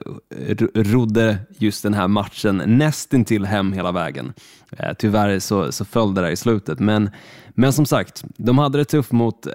rodde 0.75 1.39
just 1.59 1.83
den 1.83 1.95
här 1.95 2.09
matchen 2.09 2.63
nästintill 2.67 3.45
hem 3.45 3.73
hela 3.73 3.93
vägen. 3.93 4.33
Eh, 4.79 4.93
tyvärr 4.99 5.39
så, 5.39 5.73
så 5.73 5.85
föll 5.85 6.15
det 6.15 6.21
där 6.21 6.31
i 6.31 6.37
slutet, 6.37 6.79
men, 6.79 7.11
men 7.55 7.73
som 7.73 7.87
sagt, 7.87 8.25
de 8.37 8.59
hade 8.59 8.79
det 8.79 8.85
tufft 8.85 9.13
mot 9.13 9.47
eh, 9.47 9.53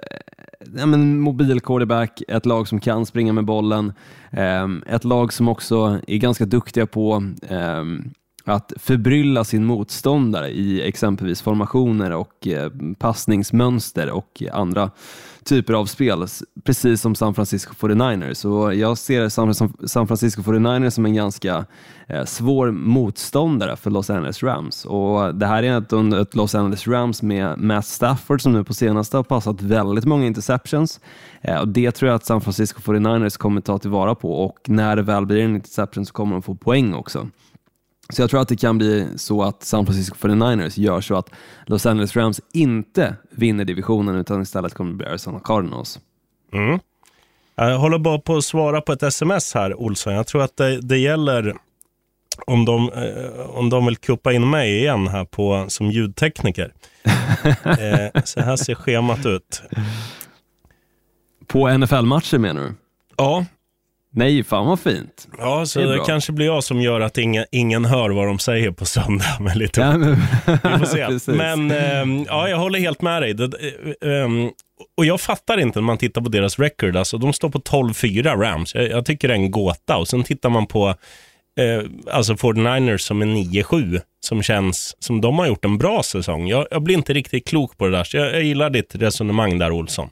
ja, 0.76 0.86
men 0.86 1.20
mobil 1.20 1.60
quarterback, 1.60 2.22
ett 2.28 2.46
lag 2.46 2.68
som 2.68 2.80
kan 2.80 3.06
springa 3.06 3.32
med 3.32 3.44
bollen, 3.44 3.92
ehm, 4.30 4.82
ett 4.86 5.04
lag 5.04 5.32
som 5.32 5.48
också 5.48 6.00
är 6.06 6.16
ganska 6.16 6.46
duktiga 6.46 6.86
på 6.86 7.24
ehm, 7.48 8.10
att 8.48 8.72
förbrylla 8.76 9.44
sin 9.44 9.64
motståndare 9.64 10.48
i 10.48 10.88
exempelvis 10.88 11.42
formationer 11.42 12.10
och 12.10 12.46
eh, 12.46 12.70
passningsmönster 12.98 14.10
och 14.10 14.42
andra 14.52 14.90
typer 15.48 15.74
av 15.74 15.86
spel, 15.86 16.26
precis 16.64 17.00
som 17.00 17.14
San 17.14 17.34
Francisco 17.34 17.72
49ers. 17.74 18.34
Så 18.34 18.72
jag 18.72 18.98
ser 18.98 19.28
San 19.86 20.06
Francisco 20.06 20.42
49ers 20.42 20.90
som 20.90 21.06
en 21.06 21.14
ganska 21.14 21.64
eh, 22.06 22.24
svår 22.24 22.70
motståndare 22.70 23.76
för 23.76 23.90
Los 23.90 24.10
Angeles 24.10 24.42
Rams. 24.42 24.84
Och 24.84 25.34
det 25.34 25.46
här 25.46 25.62
är 25.62 25.78
ett, 25.78 25.92
ett 26.20 26.34
Los 26.34 26.54
Angeles 26.54 26.88
Rams 26.88 27.22
med 27.22 27.58
Matt 27.58 27.86
Stafford 27.86 28.42
som 28.42 28.52
nu 28.52 28.64
på 28.64 28.74
senaste 28.74 29.16
har 29.16 29.24
passat 29.24 29.62
väldigt 29.62 30.04
många 30.04 30.26
interceptions. 30.26 31.00
Eh, 31.40 31.60
och 31.60 31.68
det 31.68 31.90
tror 31.90 32.08
jag 32.08 32.16
att 32.16 32.26
San 32.26 32.40
Francisco 32.40 32.80
49ers 32.80 33.38
kommer 33.38 33.60
ta 33.60 33.78
tillvara 33.78 34.14
på 34.14 34.44
och 34.44 34.58
när 34.66 34.96
det 34.96 35.02
väl 35.02 35.26
blir 35.26 35.42
en 35.44 35.54
interception 35.54 36.06
så 36.06 36.12
kommer 36.12 36.32
de 36.32 36.42
få 36.42 36.54
poäng 36.54 36.94
också. 36.94 37.28
Så 38.12 38.22
jag 38.22 38.30
tror 38.30 38.40
att 38.40 38.48
det 38.48 38.56
kan 38.56 38.78
bli 38.78 39.08
så 39.16 39.42
att 39.42 39.62
San 39.62 39.86
Francisco 39.86 40.16
49ers 40.28 40.80
gör 40.80 41.00
så 41.00 41.16
att 41.16 41.30
Los 41.66 41.86
Angeles 41.86 42.16
Rams 42.16 42.40
inte 42.52 43.16
vinner 43.30 43.64
divisionen 43.64 44.16
utan 44.16 44.42
istället 44.42 44.74
kommer 44.74 44.90
det 44.90 44.96
bli 44.96 45.06
Arizona 45.06 45.40
Cardinals. 45.40 45.98
Mm. 46.52 46.78
Jag 47.54 47.78
håller 47.78 47.98
bara 47.98 48.18
på 48.18 48.36
att 48.36 48.44
svara 48.44 48.80
på 48.80 48.92
ett 48.92 49.02
sms 49.02 49.54
här, 49.54 49.80
Olsson. 49.80 50.14
Jag 50.14 50.26
tror 50.26 50.42
att 50.42 50.56
det, 50.56 50.80
det 50.80 50.98
gäller 50.98 51.56
om 52.46 52.64
de, 52.64 52.92
eh, 52.92 53.50
om 53.50 53.70
de 53.70 53.86
vill 53.86 53.96
kuppa 53.96 54.32
in 54.32 54.50
mig 54.50 54.78
igen 54.78 55.08
här 55.08 55.24
på, 55.24 55.64
som 55.68 55.90
ljudtekniker. 55.90 56.72
eh, 57.64 58.22
så 58.24 58.40
här 58.40 58.56
ser 58.56 58.74
schemat 58.74 59.26
ut. 59.26 59.62
På 61.46 61.78
NFL-matcher 61.78 62.38
menar 62.38 62.62
du? 62.62 62.74
Ja, 63.16 63.44
Nej, 64.10 64.44
fan 64.44 64.66
vad 64.66 64.80
fint. 64.80 65.28
Ja, 65.38 65.66
så 65.66 65.80
det, 65.80 65.92
det 65.92 66.04
kanske 66.06 66.32
blir 66.32 66.46
jag 66.46 66.64
som 66.64 66.80
gör 66.80 67.00
att 67.00 67.18
ingen, 67.18 67.44
ingen 67.50 67.84
hör 67.84 68.10
vad 68.10 68.26
de 68.26 68.38
säger 68.38 68.70
på 68.70 68.84
söndag. 68.86 69.24
Men 69.40 69.58
lite 69.58 69.80
ja, 69.80 69.96
men... 69.96 70.16
Vi 70.46 70.58
får 70.78 71.18
se. 71.18 71.32
men 71.32 71.70
äh, 71.70 72.24
ja, 72.26 72.48
jag 72.48 72.58
håller 72.58 72.78
helt 72.78 73.02
med 73.02 73.22
dig. 73.22 73.34
Det, 73.34 73.44
äh, 73.44 74.28
och 74.96 75.06
jag 75.06 75.20
fattar 75.20 75.60
inte 75.60 75.78
när 75.78 75.86
man 75.86 75.98
tittar 75.98 76.20
på 76.20 76.28
deras 76.28 76.58
record. 76.58 76.96
Alltså, 76.96 77.18
de 77.18 77.32
står 77.32 77.50
på 77.50 77.58
12-4 77.58 78.36
Rams. 78.36 78.74
Jag, 78.74 78.90
jag, 78.90 79.04
tycker 79.04 79.28
det 79.28 79.34
är 79.34 79.38
en 79.38 79.50
gåta. 79.50 79.96
Och 79.96 80.08
sen 80.08 80.22
tittar 80.22 80.50
man 80.50 80.66
på 80.66 80.88
eh, 81.58 81.82
alltså 82.12 82.34
49ers 82.34 82.98
som 82.98 83.22
är 83.22 83.26
9-7. 83.26 84.00
Som 84.20 84.42
känns 84.42 84.96
som 84.98 85.20
de 85.20 85.38
har 85.38 85.46
gjort 85.46 85.64
en 85.64 85.78
bra 85.78 86.02
säsong. 86.02 86.48
Jag, 86.48 86.66
jag 86.70 86.82
blir 86.82 86.94
inte 86.94 87.12
riktigt 87.12 87.48
klok 87.48 87.78
på 87.78 87.84
det 87.84 87.90
där. 87.96 88.04
Så 88.04 88.16
jag, 88.16 88.34
jag 88.34 88.42
gillar 88.42 88.70
ditt 88.70 88.94
resonemang 88.94 89.58
där, 89.58 89.72
Olsson. 89.72 90.08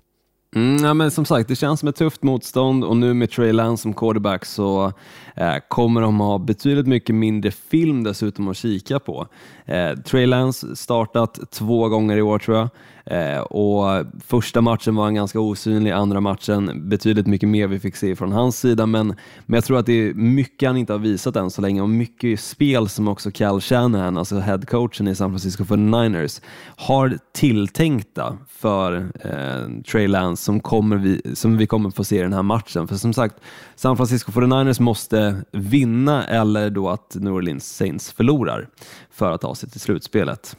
Mm, 0.54 0.84
ja, 0.84 0.94
men 0.94 1.10
som 1.10 1.24
sagt, 1.24 1.48
det 1.48 1.56
känns 1.56 1.80
som 1.80 1.88
ett 1.88 1.96
tufft 1.96 2.22
motstånd 2.22 2.84
och 2.84 2.96
nu 2.96 3.14
med 3.14 3.30
Trey 3.30 3.52
Lance 3.52 3.82
som 3.82 3.94
quarterback 3.94 4.44
så 4.44 4.92
eh, 5.36 5.54
kommer 5.68 6.00
de 6.00 6.20
ha 6.20 6.38
betydligt 6.38 6.86
mycket 6.86 7.14
mindre 7.14 7.50
film 7.50 8.04
dessutom 8.04 8.48
att 8.48 8.56
kika 8.56 8.98
på. 8.98 9.26
Eh, 9.64 9.92
Trey 9.96 10.26
Lance 10.26 10.76
startat 10.76 11.40
två 11.50 11.88
gånger 11.88 12.16
i 12.16 12.22
år 12.22 12.38
tror 12.38 12.56
jag. 12.56 12.68
Eh, 13.10 13.40
och 13.40 14.06
första 14.26 14.60
matchen 14.60 14.94
var 14.94 15.04
han 15.04 15.14
ganska 15.14 15.40
osynlig, 15.40 15.90
andra 15.90 16.20
matchen 16.20 16.88
betydligt 16.88 17.26
mycket 17.26 17.48
mer 17.48 17.66
vi 17.66 17.78
fick 17.78 17.96
se 17.96 18.16
från 18.16 18.32
hans 18.32 18.60
sida, 18.60 18.86
men, 18.86 19.06
men 19.46 19.54
jag 19.54 19.64
tror 19.64 19.78
att 19.78 19.86
det 19.86 19.92
är 19.92 20.14
mycket 20.14 20.68
han 20.68 20.76
inte 20.76 20.92
har 20.92 21.00
visat 21.00 21.36
än 21.36 21.50
så 21.50 21.62
länge 21.62 21.80
och 21.80 21.88
mycket 21.88 22.40
spel 22.40 22.88
som 22.88 23.08
också 23.08 23.30
Cal 23.30 23.60
Shanahan, 23.60 24.18
alltså 24.18 24.38
headcoachen 24.38 25.08
i 25.08 25.14
San 25.14 25.30
Francisco 25.30 25.64
49ers, 25.64 26.42
har 26.76 27.18
tilltänkta 27.34 28.38
för 28.48 29.10
eh, 29.20 29.82
Trey 29.82 30.08
Lance 30.08 30.44
som, 30.44 30.60
kommer 30.60 30.96
vi, 30.96 31.34
som 31.34 31.56
vi 31.56 31.66
kommer 31.66 31.90
få 31.90 32.04
se 32.04 32.18
i 32.18 32.22
den 32.22 32.32
här 32.32 32.42
matchen. 32.42 32.88
För 32.88 32.96
som 32.96 33.12
sagt, 33.12 33.34
San 33.76 33.96
Francisco 33.96 34.32
49ers 34.32 34.82
måste 34.82 35.42
vinna 35.52 36.24
eller 36.24 36.70
då 36.70 36.88
att 36.88 37.14
New 37.14 37.32
Orleans 37.32 37.76
Saints 37.76 38.12
förlorar 38.12 38.68
för 39.10 39.32
att 39.32 39.40
ta 39.40 39.54
sig 39.54 39.70
till 39.70 39.80
slutspelet. 39.80 40.56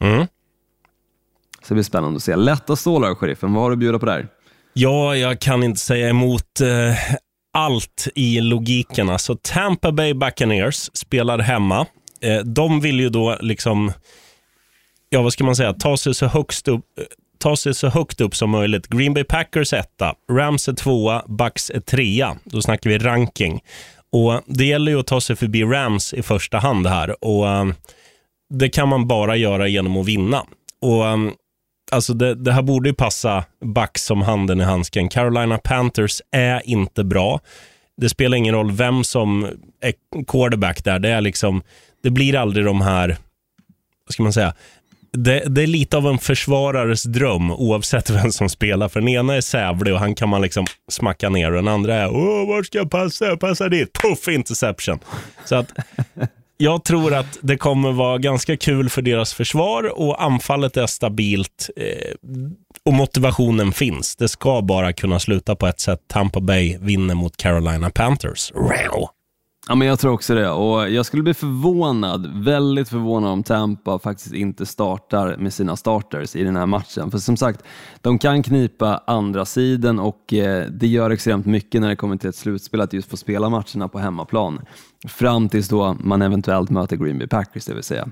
Mm. 0.00 0.26
Så 1.68 1.74
det 1.74 1.74
blir 1.74 1.84
spännande 1.84 2.16
att 2.16 2.22
se. 2.22 2.36
Lätta 2.36 2.76
stålar, 2.76 3.14
sheriffen. 3.14 3.52
Vad 3.52 3.62
har 3.62 3.70
du 3.70 3.74
att 3.74 3.78
bjuda 3.78 3.98
på 3.98 4.06
där? 4.06 4.28
Ja, 4.72 5.16
jag 5.16 5.40
kan 5.40 5.62
inte 5.62 5.80
säga 5.80 6.08
emot 6.08 6.60
eh, 6.60 7.16
allt 7.52 8.08
i 8.14 8.40
logiken. 8.40 9.10
Alltså, 9.10 9.36
Tampa 9.42 9.92
Bay 9.92 10.14
Buccaneers 10.14 10.90
spelar 10.92 11.38
hemma 11.38 11.86
Eh, 12.20 12.38
de 12.38 12.80
vill 12.80 13.00
ju 13.00 13.08
då 13.08 13.36
liksom, 13.40 13.92
ja 15.08 15.22
vad 15.22 15.32
ska 15.32 15.44
man 15.44 15.56
säga, 15.56 15.72
ta 15.72 15.96
sig 15.96 16.14
så 16.14 16.26
högst 16.26 16.68
upp, 16.68 16.84
eh, 16.98 17.04
ta 17.38 17.56
sig 17.56 17.74
så 17.74 17.88
högt 17.88 18.20
upp 18.20 18.36
som 18.36 18.50
möjligt. 18.50 18.86
Green 18.86 19.14
Bay 19.14 19.24
Packers 19.24 19.72
etta, 19.72 20.14
Rams 20.32 20.68
är 20.68 20.72
tvåa, 20.72 21.22
Bucks 21.26 21.70
är 21.70 21.80
trea. 21.80 22.36
Då 22.44 22.62
snackar 22.62 22.90
vi 22.90 22.98
ranking. 22.98 23.60
Och 24.12 24.42
Det 24.46 24.64
gäller 24.64 24.92
ju 24.92 25.00
att 25.00 25.06
ta 25.06 25.20
sig 25.20 25.36
förbi 25.36 25.64
Rams 25.64 26.14
i 26.14 26.22
första 26.22 26.58
hand 26.58 26.86
här. 26.86 27.24
Och 27.24 27.48
eh, 27.48 27.66
Det 28.54 28.68
kan 28.68 28.88
man 28.88 29.06
bara 29.08 29.36
göra 29.36 29.68
genom 29.68 29.96
att 29.96 30.06
vinna. 30.06 30.44
Och 30.80 31.06
eh, 31.06 31.16
alltså 31.90 32.14
det, 32.14 32.34
det 32.34 32.52
här 32.52 32.62
borde 32.62 32.88
ju 32.88 32.94
passa 32.94 33.44
back 33.64 33.98
som 33.98 34.22
handen 34.22 34.60
i 34.60 34.64
handsken. 34.64 35.08
Carolina 35.08 35.58
Panthers 35.58 36.22
är 36.30 36.68
inte 36.68 37.04
bra. 37.04 37.40
Det 37.96 38.08
spelar 38.08 38.36
ingen 38.36 38.54
roll 38.54 38.72
vem 38.72 39.04
som 39.04 39.46
är 39.80 39.92
quarterback 40.26 40.84
där. 40.84 40.98
Det, 40.98 41.08
är 41.08 41.20
liksom, 41.20 41.62
det 42.02 42.10
blir 42.10 42.36
aldrig 42.36 42.64
de 42.66 42.80
här, 42.80 43.08
vad 44.06 44.12
ska 44.12 44.22
man 44.22 44.32
säga, 44.32 44.54
det, 45.12 45.42
det, 45.46 45.62
är 45.62 45.66
lite 45.66 45.96
av 45.96 46.06
en 46.06 46.18
försvarares 46.18 47.02
dröm 47.02 47.50
oavsett 47.50 48.10
vem 48.10 48.32
som 48.32 48.48
spelar. 48.48 48.88
För 48.88 49.00
den 49.00 49.08
ena 49.08 49.34
är 49.34 49.40
sävlig 49.40 49.94
och 49.94 50.00
han 50.00 50.14
kan 50.14 50.28
man 50.28 50.42
liksom 50.42 50.66
smacka 50.90 51.28
ner 51.28 51.50
och 51.50 51.56
den 51.56 51.68
andra 51.68 51.94
är, 51.94 52.10
åh, 52.10 52.48
var 52.48 52.62
ska 52.62 52.78
jag 52.78 52.90
passa? 52.90 53.24
Jag 53.26 53.40
passar 53.40 53.68
dit. 53.68 53.92
Puff, 53.92 54.28
interception. 54.28 54.98
Så 55.44 55.56
att 55.56 55.72
jag 56.60 56.84
tror 56.84 57.14
att 57.14 57.38
det 57.40 57.56
kommer 57.56 57.92
vara 57.92 58.18
ganska 58.18 58.56
kul 58.56 58.90
för 58.90 59.02
deras 59.02 59.34
försvar 59.34 60.00
och 60.00 60.22
anfallet 60.22 60.76
är 60.76 60.86
stabilt 60.86 61.70
eh, 61.76 62.14
och 62.84 62.92
motivationen 62.92 63.72
finns. 63.72 64.16
Det 64.16 64.28
ska 64.28 64.62
bara 64.62 64.92
kunna 64.92 65.18
sluta 65.18 65.56
på 65.56 65.66
ett 65.66 65.80
sätt. 65.80 66.00
Tampa 66.06 66.40
Bay 66.40 66.78
vinner 66.78 67.14
mot 67.14 67.36
Carolina 67.36 67.90
Panthers. 67.90 68.52
Wow. 68.54 69.08
Ja, 69.68 69.74
men 69.74 69.88
jag 69.88 69.98
tror 69.98 70.12
också 70.12 70.34
det 70.34 70.50
och 70.50 70.90
jag 70.90 71.06
skulle 71.06 71.22
bli 71.22 71.34
förvånad, 71.34 72.44
väldigt 72.44 72.88
förvånad 72.88 73.30
om 73.30 73.42
Tampa 73.42 73.98
faktiskt 73.98 74.34
inte 74.34 74.66
startar 74.66 75.36
med 75.36 75.54
sina 75.54 75.76
starters 75.76 76.36
i 76.36 76.44
den 76.44 76.56
här 76.56 76.66
matchen. 76.66 77.10
För 77.10 77.18
som 77.18 77.36
sagt, 77.36 77.62
de 78.00 78.18
kan 78.18 78.42
knipa 78.42 79.02
andra 79.06 79.44
sidan 79.44 79.98
och 79.98 80.32
eh, 80.32 80.66
det 80.66 80.86
gör 80.86 81.10
extremt 81.10 81.46
mycket 81.46 81.80
när 81.80 81.88
det 81.88 81.96
kommer 81.96 82.16
till 82.16 82.28
ett 82.28 82.36
slutspel 82.36 82.80
att 82.80 82.92
just 82.92 83.10
få 83.10 83.16
spela 83.16 83.48
matcherna 83.48 83.88
på 83.88 83.98
hemmaplan. 83.98 84.60
Fram 85.06 85.48
tills 85.48 85.68
då 85.68 85.96
man 86.00 86.22
eventuellt 86.22 86.70
möter 86.70 86.96
Green 86.96 87.18
Bay 87.18 87.26
Packers, 87.26 87.64
det 87.64 87.74
vill 87.74 87.82
säga. 87.82 88.08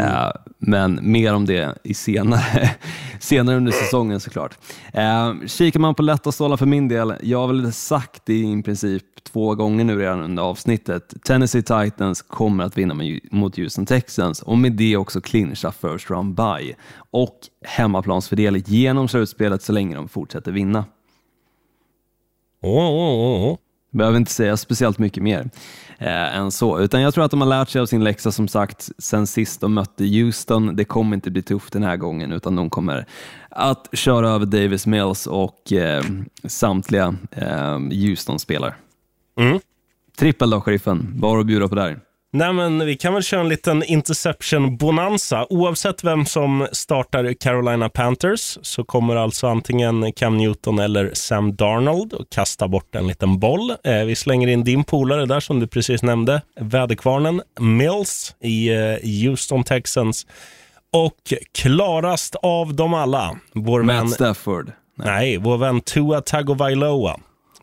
Eh, 0.00 0.30
men 0.58 0.98
mer 1.02 1.34
om 1.34 1.46
det 1.46 1.78
i 1.84 1.94
senare, 1.94 2.70
senare 3.20 3.56
under 3.56 3.72
säsongen 3.72 4.20
såklart. 4.20 4.58
Eh, 4.92 5.34
kikar 5.46 5.80
man 5.80 5.94
på 5.94 6.02
lätta 6.02 6.32
stålar 6.32 6.56
för 6.56 6.66
min 6.66 6.88
del, 6.88 7.14
jag 7.22 7.38
har 7.38 7.46
väl 7.46 7.72
sagt 7.72 8.22
det 8.24 8.34
i 8.34 8.62
princip 8.62 9.02
två 9.32 9.54
gånger 9.54 9.84
nu 9.84 9.98
redan 9.98 10.20
under 10.20 10.42
avsnittet. 10.42 11.14
Tennessee 11.24 11.62
Titans 11.62 12.22
kommer 12.22 12.64
att 12.64 12.78
vinna 12.78 12.94
mot 13.30 13.56
Houston 13.56 13.86
Texans 13.86 14.42
och 14.42 14.58
med 14.58 14.72
det 14.72 14.96
också 14.96 15.20
clincha 15.20 15.72
first 15.72 16.10
round 16.10 16.34
bye 16.34 16.74
och 17.10 17.38
hemmaplansfördel 17.64 18.56
genom 18.56 19.08
slutspelet 19.08 19.62
så 19.62 19.72
länge 19.72 19.94
de 19.94 20.08
fortsätter 20.08 20.52
vinna. 20.52 20.84
Oh, 22.62 22.90
oh, 22.90 23.50
oh. 23.50 23.58
Behöver 23.92 24.16
inte 24.16 24.32
säga 24.32 24.56
speciellt 24.56 24.98
mycket 24.98 25.22
mer 25.22 25.50
eh, 26.00 26.36
än 26.36 26.50
så, 26.50 26.80
utan 26.80 27.02
jag 27.02 27.14
tror 27.14 27.24
att 27.24 27.30
de 27.30 27.40
har 27.40 27.48
lärt 27.48 27.68
sig 27.68 27.80
av 27.80 27.86
sin 27.86 28.04
läxa 28.04 28.32
som 28.32 28.48
sagt 28.48 28.90
sen 28.98 29.26
sist 29.26 29.60
de 29.60 29.74
mötte 29.74 30.04
Houston. 30.04 30.76
Det 30.76 30.84
kommer 30.84 31.14
inte 31.14 31.30
bli 31.30 31.42
tufft 31.42 31.72
den 31.72 31.82
här 31.82 31.96
gången 31.96 32.32
utan 32.32 32.56
de 32.56 32.70
kommer 32.70 33.06
att 33.50 33.88
köra 33.92 34.30
över 34.30 34.46
Davis 34.46 34.86
Mills 34.86 35.26
och 35.26 35.72
eh, 35.72 36.04
samtliga 36.44 37.14
eh, 37.30 37.78
Houston-spelare. 37.78 38.74
Mm. 39.38 39.60
Trippel 40.18 40.50
då, 40.50 40.60
sheriffen. 40.60 41.14
Vad 41.16 41.30
har 41.30 41.36
du 41.36 41.40
att 41.40 41.46
bjuda 41.46 41.68
på 41.68 41.74
där? 41.74 42.00
Nej, 42.32 42.52
men 42.52 42.86
vi 42.86 42.96
kan 42.96 43.14
väl 43.14 43.22
köra 43.22 43.40
en 43.40 43.48
liten 43.48 43.82
interception-bonanza. 43.82 45.46
Oavsett 45.50 46.04
vem 46.04 46.26
som 46.26 46.66
startar 46.72 47.32
Carolina 47.32 47.88
Panthers 47.88 48.58
så 48.62 48.84
kommer 48.84 49.16
alltså 49.16 49.46
antingen 49.46 50.12
Cam 50.12 50.36
Newton 50.36 50.78
eller 50.78 51.10
Sam 51.14 51.56
Darnold 51.56 52.14
att 52.14 52.30
kasta 52.30 52.68
bort 52.68 52.94
en 52.94 53.06
liten 53.06 53.38
boll. 53.38 53.70
Eh, 53.84 54.04
vi 54.04 54.16
slänger 54.16 54.48
in 54.48 54.64
din 54.64 54.84
polare 54.84 55.26
där 55.26 55.40
som 55.40 55.60
du 55.60 55.66
precis 55.66 56.02
nämnde, 56.02 56.42
väderkvarnen 56.60 57.42
Mills 57.60 58.34
i 58.40 58.68
eh, 58.68 58.96
Houston 59.24 59.64
Texans. 59.64 60.26
Och 60.92 61.34
klarast 61.58 62.34
av 62.34 62.74
dem 62.74 62.94
alla, 62.94 63.36
vår 63.54 63.82
Matt 63.82 63.96
vän... 63.96 64.08
Stafford. 64.08 64.72
Nej, 64.94 65.36
vår 65.36 65.58
vän 65.58 65.80
Tua 65.80 66.20
Tagovailoa. 66.20 67.20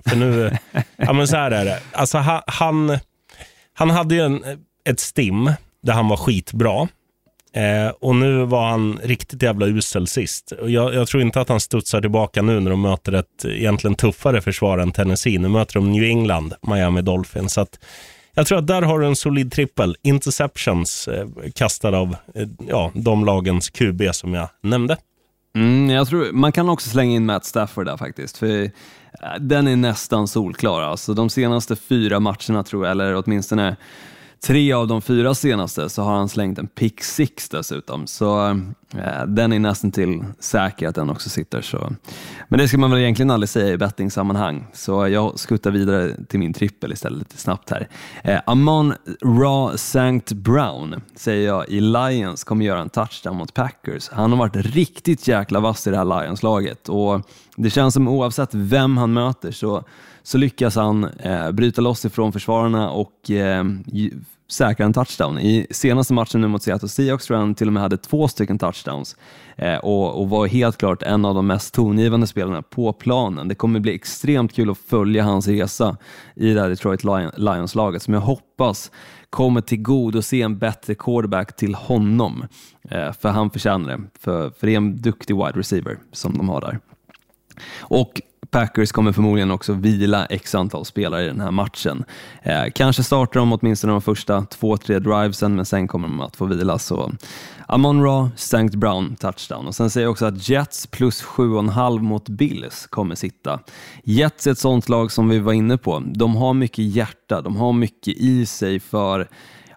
För 0.09 0.15
nu, 0.15 0.57
ja 0.95 1.13
men 1.13 1.27
så 1.27 1.35
här 1.35 1.51
är 1.51 1.65
det. 1.65 1.79
Alltså 1.91 2.17
han, 2.47 2.99
han, 3.77 3.89
hade 3.89 4.15
ju 4.15 4.21
en, 4.21 4.43
ett 4.89 4.99
stim 4.99 5.51
där 5.83 5.93
han 5.93 6.07
var 6.07 6.17
skitbra. 6.17 6.87
Eh, 7.53 7.89
och 7.99 8.15
nu 8.15 8.45
var 8.45 8.69
han 8.69 8.99
riktigt 9.03 9.43
jävla 9.43 9.65
usel 9.65 10.07
sist. 10.07 10.53
Jag, 10.65 10.93
jag, 10.93 11.07
tror 11.07 11.23
inte 11.23 11.41
att 11.41 11.49
han 11.49 11.59
studsar 11.59 12.01
tillbaka 12.01 12.41
nu 12.41 12.59
när 12.59 12.71
de 12.71 12.81
möter 12.81 13.13
ett 13.13 13.45
egentligen 13.45 13.95
tuffare 13.95 14.41
försvar 14.41 14.77
än 14.77 14.91
Tennessee. 14.91 15.39
Nu 15.39 15.47
möter 15.47 15.73
de 15.73 15.91
New 15.91 16.03
England, 16.03 16.53
Miami 16.67 17.01
Dolphins. 17.01 17.53
Så 17.53 17.61
att, 17.61 17.79
jag 18.33 18.47
tror 18.47 18.57
att 18.57 18.67
där 18.67 18.81
har 18.81 18.99
du 18.99 19.05
en 19.05 19.15
solid 19.15 19.51
trippel. 19.51 19.95
Interceptions 20.01 21.07
eh, 21.07 21.27
kastad 21.55 21.97
av 21.97 22.15
eh, 22.35 22.47
ja, 22.67 22.91
de 22.93 23.25
lagens 23.25 23.69
QB 23.69 24.01
som 24.11 24.33
jag 24.33 24.49
nämnde. 24.63 24.97
Mm, 25.55 25.89
jag 25.89 26.07
tror, 26.07 26.31
man 26.31 26.51
kan 26.51 26.69
också 26.69 26.89
slänga 26.89 27.15
in 27.15 27.25
Matt 27.25 27.45
Stafford 27.45 27.85
där 27.85 27.97
faktiskt. 27.97 28.37
För 28.37 28.71
den 29.39 29.67
är 29.67 29.75
nästan 29.75 30.27
solklar. 30.27 30.81
Alltså, 30.81 31.13
de 31.13 31.29
senaste 31.29 31.75
fyra 31.75 32.19
matcherna, 32.19 32.63
tror 32.63 32.85
jag, 32.85 32.91
eller 32.91 33.15
åtminstone 33.15 33.75
tre 34.41 34.73
av 34.73 34.87
de 34.87 35.01
fyra 35.01 35.35
senaste, 35.35 35.89
så 35.89 36.01
har 36.01 36.15
han 36.15 36.29
slängt 36.29 36.59
en 36.59 36.67
pick 36.67 37.03
six 37.03 37.49
dessutom. 37.49 38.07
Så 38.07 38.47
eh, 38.93 39.25
den 39.27 39.53
är 39.53 39.59
nästan 39.59 39.91
till 39.91 40.23
säker 40.39 40.87
att 40.87 40.95
den 40.95 41.09
också 41.09 41.29
sitter. 41.29 41.61
Så. 41.61 41.93
Men 42.47 42.59
det 42.59 42.67
ska 42.67 42.77
man 42.77 42.91
väl 42.91 42.99
egentligen 42.99 43.31
aldrig 43.31 43.49
säga 43.49 43.73
i 43.73 43.77
bettingsammanhang. 43.77 44.67
Så 44.73 45.07
jag 45.07 45.39
skuttar 45.39 45.71
vidare 45.71 46.15
till 46.29 46.39
min 46.39 46.53
trippel 46.53 46.93
istället 46.93 47.19
lite 47.19 47.37
snabbt 47.37 47.69
här. 47.69 47.89
Eh, 48.23 48.39
Amon 48.45 48.93
Ra 49.21 49.73
St. 49.73 50.35
Brown 50.35 51.01
säger 51.15 51.47
jag 51.47 51.69
i 51.69 51.79
Lions 51.79 52.43
kommer 52.43 52.65
göra 52.65 52.81
en 52.81 52.89
touchdown 52.89 53.37
mot 53.37 53.53
Packers. 53.53 54.09
Han 54.09 54.31
har 54.31 54.39
varit 54.39 54.55
riktigt 54.55 55.27
jäkla 55.27 55.59
vass 55.59 55.87
i 55.87 55.91
det 55.91 55.97
här 55.97 56.21
Lions-laget 56.21 56.89
och 56.89 57.21
det 57.55 57.69
känns 57.69 57.93
som 57.93 58.07
oavsett 58.07 58.49
vem 58.53 58.97
han 58.97 59.13
möter 59.13 59.51
så, 59.51 59.83
så 60.27 60.37
lyckas 60.37 60.75
han 60.75 61.03
eh, 61.03 61.51
bryta 61.51 61.81
loss 61.81 62.05
ifrån 62.05 62.33
försvararna 62.33 62.89
och 62.89 63.31
eh, 63.31 63.63
säkra 64.47 64.85
en 64.85 64.93
touchdown. 64.93 65.39
I 65.39 65.67
senaste 65.71 66.13
matchen 66.13 66.41
nu 66.41 66.47
mot 66.47 66.63
Seattle 66.63 66.89
Seahawks 66.89 67.25
tror 67.25 67.39
jag 67.39 67.45
han 67.45 67.55
till 67.55 67.67
och 67.67 67.73
med 67.73 67.83
hade 67.83 67.97
två 67.97 68.27
stycken 68.27 68.59
touchdowns 68.59 69.15
eh, 69.55 69.77
och, 69.77 70.21
och, 70.21 70.29
var 70.29 70.47
helt 70.47 70.77
klart 70.77 71.03
en 71.03 71.25
av 71.25 71.35
de 71.35 71.47
mest 71.47 71.73
tongivande 71.73 72.27
spelarna 72.27 72.61
på 72.61 72.93
planen. 72.93 73.47
Det 73.47 73.55
kommer 73.55 73.79
bli 73.79 73.95
extremt 73.95 74.53
kul 74.53 74.69
att 74.69 74.77
följa 74.77 75.23
hans 75.23 75.47
resa 75.47 75.97
i 76.35 76.53
det 76.53 76.61
här 76.61 76.69
Detroit 76.69 77.03
Lions-laget 77.37 78.01
som 78.01 78.13
jag 78.13 78.21
hoppas 78.21 78.91
kommer 79.29 79.61
till 79.61 79.81
god 79.81 80.15
och 80.15 80.25
se 80.25 80.41
en 80.41 80.57
bättre 80.57 80.95
quarterback 80.95 81.55
till 81.55 81.75
honom. 81.75 82.45
Eh, 82.89 83.11
för 83.11 83.29
han 83.29 83.49
förtjänar 83.49 83.97
det, 83.97 84.03
för, 84.19 84.49
för 84.49 84.67
det 84.67 84.73
är 84.73 84.77
en 84.77 85.01
duktig 85.01 85.35
wide 85.35 85.59
receiver 85.59 85.97
som 86.11 86.37
de 86.37 86.49
har 86.49 86.61
där. 86.61 86.79
Och 87.79 88.21
Packers 88.51 88.91
kommer 88.91 89.11
förmodligen 89.11 89.51
också 89.51 89.73
vila 89.73 90.25
x 90.25 90.55
antal 90.55 90.85
spelare 90.85 91.23
i 91.23 91.27
den 91.27 91.41
här 91.41 91.51
matchen. 91.51 92.03
Eh, 92.43 92.63
kanske 92.75 93.03
startar 93.03 93.39
de 93.39 93.53
åtminstone 93.53 93.93
de 93.93 94.01
första 94.01 94.45
två, 94.45 94.77
tre 94.77 94.99
drivesen, 94.99 95.55
men 95.55 95.65
sen 95.65 95.87
kommer 95.87 96.07
de 96.07 96.21
att 96.21 96.35
få 96.35 96.45
vila. 96.45 96.79
Så 96.79 97.11
Amon 97.67 98.03
Ra, 98.03 98.29
St. 98.35 98.77
Brown, 98.77 99.15
touchdown. 99.15 99.67
Och 99.67 99.75
sen 99.75 99.89
säger 99.89 100.05
jag 100.05 100.11
också 100.11 100.25
att 100.25 100.49
Jets 100.49 100.87
plus 100.87 101.23
7,5 101.23 101.99
mot 101.99 102.29
Bills 102.29 102.87
kommer 102.87 103.15
sitta. 103.15 103.59
Jets 104.03 104.47
är 104.47 104.51
ett 104.51 104.59
sånt 104.59 104.89
lag 104.89 105.11
som 105.11 105.29
vi 105.29 105.39
var 105.39 105.53
inne 105.53 105.77
på. 105.77 106.03
De 106.05 106.35
har 106.35 106.53
mycket 106.53 106.85
hjärta, 106.85 107.41
de 107.41 107.55
har 107.55 107.73
mycket 107.73 108.17
i 108.17 108.45
sig 108.45 108.79
för 108.79 109.27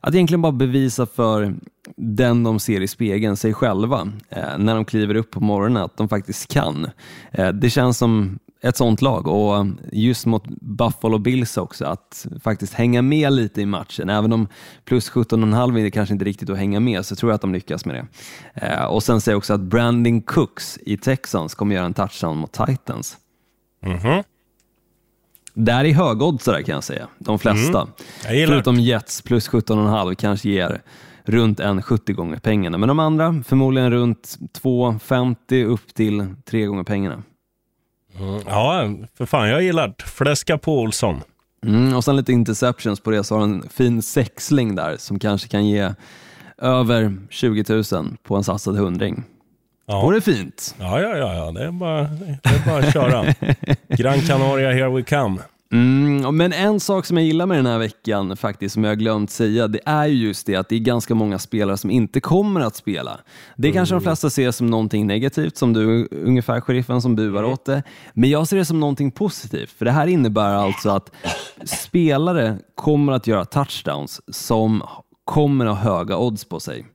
att 0.01 0.15
egentligen 0.15 0.43
bara 0.43 0.53
bevisa 0.53 1.07
för 1.07 1.55
den 1.97 2.43
de 2.43 2.61
ser 2.61 2.81
i 2.81 2.89
spegeln, 2.89 3.37
sig 3.37 3.55
själva, 3.55 4.13
eh, 4.29 4.59
när 4.59 4.75
de 4.75 4.85
kliver 4.85 5.15
upp 5.15 5.31
på 5.31 5.41
morgonen, 5.41 5.83
att 5.83 5.97
de 5.97 6.09
faktiskt 6.09 6.53
kan. 6.53 6.91
Eh, 7.33 7.49
det 7.49 7.71
känns 7.71 7.99
som 7.99 8.39
ett 8.63 8.77
sånt 8.77 9.03
lag 9.03 9.27
och 9.27 9.67
just 9.93 10.27
mot 10.27 10.45
Buffalo 10.61 11.19
Bills 11.19 11.57
också, 11.57 11.85
att 11.85 12.27
faktiskt 12.43 12.75
hänga 12.75 13.03
med 13.03 13.33
lite 13.33 13.61
i 13.61 13.67
matchen. 13.67 14.11
Även 14.11 14.33
om 14.33 14.49
plus 14.85 15.11
17,5 15.11 15.79
är 15.79 15.83
det 15.83 15.91
kanske 15.91 16.13
inte 16.13 16.25
riktigt 16.25 16.51
att 16.51 16.59
hänga 16.59 16.81
med 16.81 17.07
så 17.07 17.17
tror 17.17 17.33
jag 17.33 17.35
att 17.35 17.41
de 17.41 17.53
lyckas 17.53 17.85
med 17.85 17.95
det. 17.95 18.07
Eh, 18.67 18.85
och 18.85 19.03
sen 19.03 19.21
säger 19.21 19.33
jag 19.33 19.39
också 19.39 19.55
att 19.55 19.61
Brandon 19.61 20.23
Cooks 20.23 20.79
i 20.83 20.97
Texans 20.97 21.55
kommer 21.55 21.75
göra 21.75 21.87
en 21.87 21.95
touchdown 21.95 22.37
mot 22.37 22.53
Titans. 22.67 23.17
Mm 23.85 23.99
-hmm. 23.99 24.25
Där 25.55 25.85
är 25.85 25.93
högoddsare 25.93 26.63
kan 26.63 26.75
jag 26.75 26.85
säga, 26.85 27.09
de 27.19 27.39
flesta. 27.39 27.89
Mm. 28.29 28.49
Förutom 28.49 28.81
Jets 28.81 29.23
plus 29.23 29.51
17,5 29.51 30.15
kanske 30.15 30.49
ger 30.49 30.83
runt 31.25 31.61
en 31.61 31.83
70 31.83 32.13
gånger 32.13 32.37
pengarna. 32.39 32.79
Men 32.79 32.89
de 32.89 32.99
andra 32.99 33.43
förmodligen 33.47 33.91
runt 33.91 34.39
2,50 34.63 35.65
upp 35.65 35.95
till 35.95 36.35
3 36.45 36.67
gånger 36.67 36.85
pengarna. 36.85 37.23
Mm, 38.21 38.43
ja, 38.47 38.91
för 39.19 39.27
fan 39.27 39.49
jag 39.49 39.63
gillar 39.63 39.89
det. 39.89 40.05
Fläska 40.05 40.59
på 40.59 40.81
Olsson. 40.81 41.21
Mm, 41.67 41.97
och 41.97 42.05
sen 42.05 42.17
lite 42.17 42.33
interceptions 42.33 43.01
på 43.01 43.11
det, 43.11 43.25
så 43.25 43.37
har 43.37 43.43
en 43.43 43.69
fin 43.69 44.03
sexling 44.03 44.75
där 44.75 44.97
som 44.97 45.19
kanske 45.19 45.49
kan 45.49 45.67
ge 45.67 45.95
över 46.59 47.17
20 47.31 47.65
000 47.93 48.17
på 48.23 48.37
en 48.37 48.45
satsad 48.45 48.77
hundring. 48.77 49.25
Ja. 49.87 50.01
Vore 50.03 50.21
fint. 50.21 50.75
Ja, 50.79 51.01
ja, 51.01 51.17
ja, 51.17 51.35
ja. 51.35 51.51
Det, 51.53 51.65
är 51.65 51.71
bara, 51.71 52.03
det 52.03 52.49
är 52.49 52.67
bara 52.67 52.79
att 52.79 52.93
köra. 52.93 53.35
Gran 53.89 54.21
Canaria, 54.21 54.73
here 54.73 54.89
we 54.89 55.03
come. 55.03 55.41
Mm, 55.73 56.37
men 56.37 56.53
en 56.53 56.81
sak 56.81 57.07
som 57.07 57.17
jag 57.17 57.27
gillar 57.27 57.47
med 57.47 57.59
den 57.59 57.67
här 57.67 57.79
veckan 57.79 58.37
faktiskt, 58.37 58.75
som 58.75 58.85
jag 58.85 58.91
har 58.91 58.97
glömt 58.97 59.31
säga, 59.31 59.69
det 59.69 59.81
är 59.87 60.07
ju 60.07 60.27
just 60.27 60.47
det 60.47 60.57
att 60.57 60.69
det 60.69 60.77
är 60.77 60.81
ganska 60.81 61.15
många 61.15 61.39
spelare 61.39 61.77
som 61.77 61.91
inte 61.91 62.21
kommer 62.21 62.61
att 62.61 62.77
spela. 62.77 63.21
Det 63.57 63.73
kanske 63.73 63.95
de 63.95 64.01
flesta 64.01 64.31
ser 64.31 64.51
som 64.51 64.67
någonting 64.67 65.07
negativt, 65.07 65.57
som 65.57 65.73
du, 65.73 66.09
ungefär 66.11 66.61
sheriffen 66.61 67.03
som 67.03 67.17
buar 67.17 67.45
åt 67.45 67.65
det. 67.65 67.83
Men 68.13 68.31
jag 68.31 68.49
ser 68.49 68.57
det 68.57 68.65
som 68.65 68.81
någonting 68.81 69.11
positivt, 69.11 69.71
för 69.71 69.85
det 69.85 69.91
här 69.91 70.07
innebär 70.07 70.55
alltså 70.55 70.91
att 70.91 71.11
spelare 71.65 72.59
kommer 72.75 73.13
att 73.13 73.27
göra 73.27 73.45
touchdowns 73.45 74.21
som 74.35 74.83
kommer 75.25 75.67
att 75.67 75.79
ha 75.79 75.97
höga 75.97 76.17
odds 76.17 76.45
på 76.45 76.61
sig. 76.61 76.87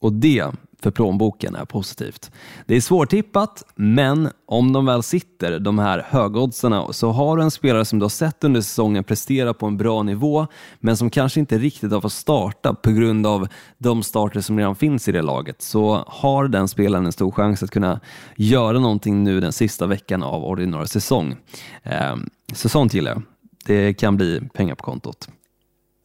Och 0.00 0.12
det 0.12 0.44
för 0.84 0.90
plånboken 0.90 1.54
är 1.54 1.64
positivt. 1.64 2.30
Det 2.66 2.76
är 2.76 2.80
svårtippat, 2.80 3.62
men 3.74 4.28
om 4.46 4.72
de 4.72 4.86
väl 4.86 5.02
sitter, 5.02 5.58
de 5.58 5.78
här 5.78 6.06
högoddsarna, 6.08 6.92
så 6.92 7.10
har 7.10 7.36
du 7.36 7.42
en 7.42 7.50
spelare 7.50 7.84
som 7.84 7.98
du 7.98 8.04
har 8.04 8.10
sett 8.10 8.44
under 8.44 8.60
säsongen 8.60 9.04
prestera 9.04 9.54
på 9.54 9.66
en 9.66 9.76
bra 9.76 10.02
nivå, 10.02 10.46
men 10.80 10.96
som 10.96 11.10
kanske 11.10 11.40
inte 11.40 11.58
riktigt 11.58 11.92
har 11.92 12.00
fått 12.00 12.12
starta 12.12 12.74
på 12.74 12.90
grund 12.90 13.26
av 13.26 13.48
de 13.78 14.02
starter 14.02 14.40
som 14.40 14.58
redan 14.58 14.76
finns 14.76 15.08
i 15.08 15.12
det 15.12 15.22
laget, 15.22 15.62
så 15.62 16.04
har 16.06 16.48
den 16.48 16.68
spelaren 16.68 17.06
en 17.06 17.12
stor 17.12 17.30
chans 17.30 17.62
att 17.62 17.70
kunna 17.70 18.00
göra 18.36 18.78
någonting 18.78 19.24
nu 19.24 19.40
den 19.40 19.52
sista 19.52 19.86
veckan 19.86 20.22
av 20.22 20.44
ordinarie 20.44 20.86
säsong. 20.86 21.36
Ehm, 21.82 22.28
så 22.52 22.68
sånt 22.68 22.94
gillar 22.94 23.10
jag. 23.10 23.22
Det 23.66 23.94
kan 23.94 24.16
bli 24.16 24.40
pengar 24.54 24.74
på 24.74 24.84
kontot. 24.84 25.28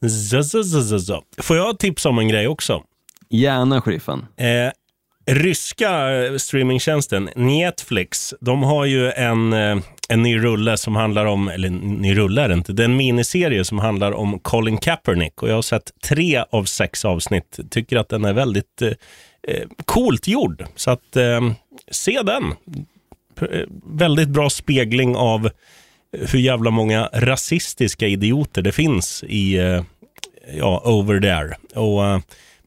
Z, 0.02 0.64
z, 0.64 1.00
z. 1.00 1.14
Får 1.42 1.58
jag 1.58 1.80
tipsa 1.80 2.10
om 2.10 2.20
en 2.20 2.28
grej 2.28 2.48
också? 2.48 2.84
Gärna, 3.30 3.82
sheriffen. 3.82 4.26
Eh, 4.38 4.72
ryska 5.34 6.12
eh, 6.12 6.36
streamingtjänsten 6.36 7.30
Netflix, 7.36 8.34
de 8.42 8.64
har 8.64 8.86
ju 8.86 9.12
en, 9.12 9.54
eh, 9.54 9.78
en 10.10 10.24
ny 10.24 10.38
rulle 10.40 10.78
som 10.78 10.96
handlar 10.96 11.26
om, 11.26 11.48
eller 11.48 11.70
ny 11.70 12.16
rulle 12.16 12.42
är 12.42 12.48
det 12.48 12.54
inte, 12.54 12.74
det 12.74 12.84
är 12.84 12.86
en 12.86 12.96
miniserie 12.96 13.66
som 13.66 13.80
handlar 13.80 14.12
om 14.12 14.40
Colin 14.40 14.78
Kaepernick 14.78 15.44
och 15.44 15.50
jag 15.50 15.56
har 15.56 15.62
sett 15.62 15.92
tre 16.04 16.44
av 16.50 16.64
sex 16.64 17.06
avsnitt. 17.06 17.60
Tycker 17.70 17.98
att 17.98 18.10
den 18.10 18.26
är 18.26 18.34
väldigt 18.34 18.82
eh, 18.82 18.92
eh 19.48 19.68
coolt 19.86 20.28
gjord, 20.28 20.66
så 20.76 20.92
att 20.92 21.16
eh, 21.16 21.52
se 21.92 22.22
den. 22.22 22.54
P 23.40 23.46
väldigt 23.84 24.30
bra 24.30 24.50
spegling 24.50 25.16
av 25.16 25.50
hur 26.12 26.40
jävla 26.40 26.72
många 26.72 27.10
rasistiska 27.14 28.08
idioter 28.08 28.62
det 28.62 28.72
finns 28.72 29.24
i, 29.28 29.58
eh, 29.58 29.84
ja, 30.58 30.82
over 30.86 31.20
there. 31.20 31.56
Och 31.76 32.06
eh, 32.06 32.20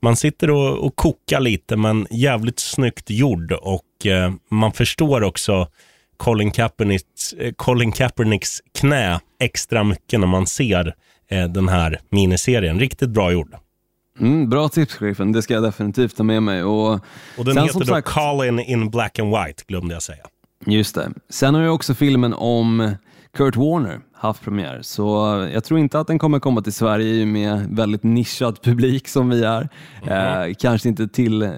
man 0.03 0.17
sitter 0.17 0.51
och, 0.51 0.79
och 0.87 0.97
kokar 0.97 1.41
lite, 1.41 1.77
men 1.77 2.07
jävligt 2.11 2.61
snyggt 2.61 3.11
gjord 3.11 3.53
och 3.53 4.07
eh, 4.07 4.33
man 4.51 4.73
förstår 4.73 5.23
också 5.23 5.69
Colin 6.17 6.51
Kaepernicks, 6.51 7.33
eh, 7.33 7.53
Colin 7.57 7.93
Kaepernicks 7.93 8.61
knä 8.79 9.21
extra 9.41 9.85
mycket 9.85 10.21
när 10.21 10.27
man 10.27 10.47
ser 10.47 10.95
eh, 11.31 11.45
den 11.49 11.69
här 11.69 12.01
miniserien. 12.11 12.81
Riktigt 12.81 13.11
bra 13.11 13.33
gjord. 13.33 13.55
Mm, 14.21 14.49
bra 14.49 14.69
tips, 14.69 14.95
sheriffen. 14.95 15.33
Det 15.33 15.43
ska 15.43 15.55
jag 15.55 15.63
definitivt 15.63 16.17
ta 16.17 16.23
med 16.23 16.43
mig. 16.43 16.63
Och, 16.65 16.93
Och 17.39 17.45
den 17.45 17.55
sen 17.55 17.65
heter 17.65 17.79
då 17.81 17.87
sagt- 17.87 18.09
Colin 18.09 18.59
in 18.61 18.91
black 18.91 19.19
and 19.19 19.29
white, 19.31 19.63
glömde 19.67 19.95
jag 19.95 20.03
säga. 20.03 20.27
Just 20.67 20.95
det. 20.95 21.11
Sen 21.31 21.55
har 21.55 21.63
ju 21.63 21.69
också 21.69 21.95
filmen 21.95 22.35
om 22.35 22.95
Kurt 23.37 23.57
Warner 23.57 24.01
haft 24.23 24.43
premiär, 24.43 24.83
så 24.83 25.07
jag 25.53 25.65
tror 25.65 25.81
inte 25.81 26.01
att 26.01 26.07
den 26.07 26.19
kommer 26.19 26.39
komma 26.39 26.63
till 26.63 26.73
Sverige 26.73 27.27
med 27.27 27.67
väldigt 27.71 28.03
nischad 28.03 28.63
publik 28.63 29.09
som 29.09 29.29
vi 29.29 29.45
är. 29.45 29.69
Eh, 30.07 30.55
kanske 30.59 30.89
inte 30.89 31.09
till, 31.09 31.43
eh, 31.43 31.51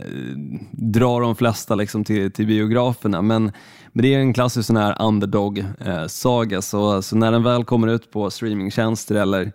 drar 0.71 1.21
de 1.21 1.37
flesta 1.37 1.75
liksom 1.75 2.05
till, 2.05 2.33
till 2.33 2.47
biograferna, 2.47 3.23
men, 3.23 3.53
men 3.93 4.03
det 4.03 4.15
är 4.15 4.19
en 4.19 4.33
klassisk 4.33 4.67
sån 4.67 4.77
här 4.77 5.03
underdog-saga, 5.03 6.63
så, 6.63 7.03
så 7.03 7.17
när 7.17 7.33
den 7.33 7.43
väl 7.43 7.65
kommer 7.65 7.89
ut 7.89 8.11
på 8.11 8.31
streamingtjänster 8.31 9.15
eller 9.15 9.53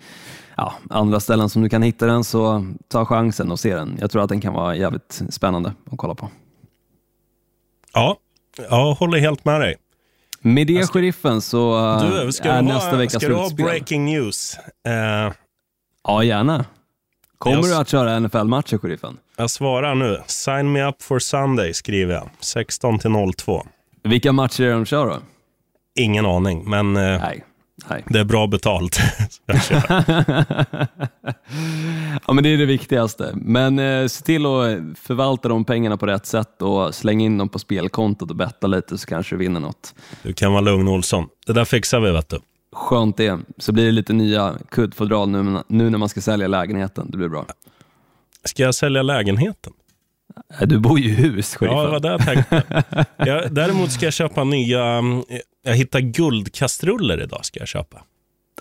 ja, 0.57 0.74
andra 0.89 1.20
ställen 1.20 1.49
som 1.49 1.62
du 1.62 1.70
kan 1.70 1.82
hitta 1.82 2.05
den, 2.05 2.24
så 2.24 2.66
ta 2.88 3.05
chansen 3.05 3.51
och 3.51 3.60
se 3.60 3.76
den. 3.76 3.97
Jag 4.01 4.12
tror 4.12 4.24
att 4.24 4.30
den 4.30 4.41
kan 4.41 4.53
vara 4.53 4.76
jävligt 4.76 5.22
spännande 5.30 5.74
att 5.91 5.97
kolla 5.97 6.16
på. 6.16 6.30
Ja, 7.93 8.18
jag 8.70 8.93
håller 8.93 9.20
helt 9.20 9.45
med 9.45 9.62
dig. 9.62 9.76
Med 10.42 10.68
det, 10.68 10.88
sheriffen, 10.88 11.42
så 11.42 11.78
eh, 11.96 12.26
Du, 12.26 12.32
ska 12.32 12.50
är 12.52 12.62
du 12.62 12.68
nästa 12.68 12.90
ha, 12.90 12.98
veckas 12.98 13.22
ska 13.22 13.28
du 13.30 13.36
ha 13.36 13.50
breaking 13.50 14.06
news? 14.06 14.58
Eh, 14.88 15.34
Ja, 16.04 16.24
gärna. 16.24 16.66
Kommer 17.38 17.56
Jag 17.58 17.66
du 17.66 17.76
att 17.76 17.90
köra 17.90 18.20
NFL-matcher, 18.20 18.78
sheriffen? 18.78 19.18
jag 19.38 19.50
svarar 19.50 19.96
nu. 19.96 20.22
Sign 20.28 20.72
me 20.72 20.84
up 20.84 21.02
for 21.02 21.20
Sunday, 21.20 21.74
skriver 21.74 22.14
jag. 22.14 22.30
16 22.40 23.00
till 23.00 23.12
02. 23.38 23.66
Vilka 24.04 24.32
matcher 24.32 24.64
är 24.64 24.68
det 24.68 24.74
de 24.74 24.86
kör 24.86 25.06
då? 25.08 25.18
Ingen 26.00 26.26
aning, 26.26 26.70
men 26.70 26.98
eh, 26.98 27.04
Nej. 27.22 27.44
Nej. 27.90 28.04
det 28.10 28.20
är 28.20 28.24
bra 28.24 28.48
betalt. 28.48 29.00
Ja, 32.28 32.34
men 32.34 32.44
det 32.44 32.50
är 32.54 32.58
det 32.58 32.66
viktigaste. 32.66 33.32
Men 33.36 33.80
eh, 33.80 34.08
se 34.08 34.24
till 34.24 34.46
att 34.46 35.00
förvalta 35.00 35.50
de 35.50 35.66
pengarna 35.66 35.98
på 35.98 36.06
rätt 36.06 36.26
sätt 36.26 36.62
och 36.62 36.96
släng 36.96 37.22
in 37.22 37.38
dem 37.38 37.50
på 37.50 37.60
spelkontot 37.60 38.30
och 38.30 38.36
betta 38.36 38.68
lite 38.68 38.98
så 38.98 39.08
kanske 39.08 39.36
du 39.36 39.40
vinner 39.40 39.60
något. 39.60 39.96
du 40.24 40.34
kan 40.34 40.52
vara 40.52 40.62
lugn 40.62 40.88
Olsson. 40.88 41.28
Det 41.46 41.54
där 41.54 41.66
fixar 41.66 42.00
vi 42.00 42.12
vet 42.12 42.30
du. 42.30 42.40
Skönt 42.72 43.18
det. 43.18 43.40
Så 43.58 43.72
blir 43.72 43.86
det 43.86 43.92
lite 43.92 44.14
nya 44.14 44.56
kuddfodral 44.72 45.30
nu, 45.30 45.64
nu 45.68 45.90
när 45.90 45.98
man 45.98 46.10
ska 46.10 46.22
sälja 46.22 46.48
lägenheten. 46.48 47.12
Det 47.12 47.18
blir 47.18 47.30
bra. 47.30 47.46
Ska 48.44 48.64
jag 48.64 48.76
sälja 48.76 49.02
lägenheten? 49.02 49.74
Du 50.66 50.80
bor 50.80 51.00
ju 51.00 51.10
i 51.10 51.14
hus, 51.16 51.58
Ja, 51.62 51.68
det 51.68 51.74
var 51.74 52.00
sheriffen. 52.00 52.02
det 52.02 52.08
jag 52.10 52.26
tänkte. 52.50 53.06
Jag, 53.18 53.54
däremot 53.54 53.92
ska 53.92 54.06
jag 54.06 54.14
köpa 54.14 54.44
nya... 54.44 55.02
Jag 55.64 55.76
hittar 55.76 56.00
guldkastruller 56.00 57.22
idag, 57.24 57.46
ska 57.46 57.60
jag 57.60 57.68
köpa. 57.68 58.02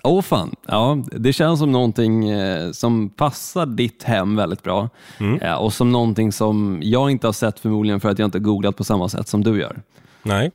Åh 0.02 0.22
fan, 0.22 0.56
ja, 0.66 1.04
det 1.12 1.32
känns 1.32 1.58
som 1.60 1.72
någonting 1.72 2.28
eh, 2.30 2.70
som 2.72 3.10
passar 3.10 3.66
ditt 3.66 4.02
hem 4.02 4.36
väldigt 4.36 4.62
bra 4.62 4.88
Mm. 5.20 5.40
eh, 5.40 5.54
och 5.54 5.72
som 5.72 5.92
någonting 5.92 6.32
som 6.32 6.80
jag 6.82 7.10
inte 7.10 7.26
har 7.26 7.32
sett 7.32 7.60
förmodligen 7.60 8.00
för 8.00 8.08
att 8.08 8.18
jag 8.18 8.26
inte 8.26 8.38
googlat 8.38 8.76
på 8.76 8.84
samma 8.84 9.08
sätt 9.08 9.28
som 9.28 9.44
du 9.44 9.60
gör. 9.60 9.82
Nej, 10.22 10.50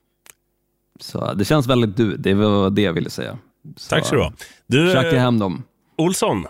Så 0.99 1.33
det 1.33 1.45
känns 1.45 1.67
väldigt 1.67 1.97
du, 1.97 2.17
det 2.17 2.33
var 2.33 2.69
det 2.69 2.81
jag 2.81 2.93
ville 2.93 3.09
säga. 3.09 3.37
Så, 3.77 3.89
tack 3.89 4.05
så 4.05 4.15
du 4.15 4.21
ha. 4.21 4.33
Du, 4.67 4.87
Försöka 4.87 5.15
eh, 5.15 5.21
hem 5.21 5.39
dem. 5.39 5.63
Olsson, 5.97 6.45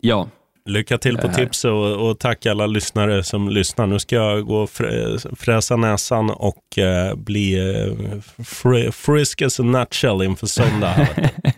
Ja, 0.00 0.28
lycka 0.70 0.98
till 0.98 1.18
på 1.18 1.26
Äh. 1.26 1.34
tips 1.34 1.64
och, 1.64 2.08
och 2.08 2.18
tack 2.18 2.46
alla 2.46 2.66
lyssnare 2.66 3.24
som 3.24 3.48
lyssnar. 3.48 3.86
Nu 3.86 3.98
ska 3.98 4.16
jag 4.16 4.46
gå 4.46 4.56
och 4.56 4.70
frä, 4.70 5.18
fräsa 5.36 5.76
näsan 5.76 6.30
och 6.30 6.78
eh, 6.78 7.14
bli 7.14 7.74
eh, 7.74 8.20
fri, 8.44 8.92
frisk 8.92 9.42
as 9.42 9.60
a 9.60 9.62
nutshell 9.62 10.22
inför 10.22 10.46
söndag. 10.46 11.08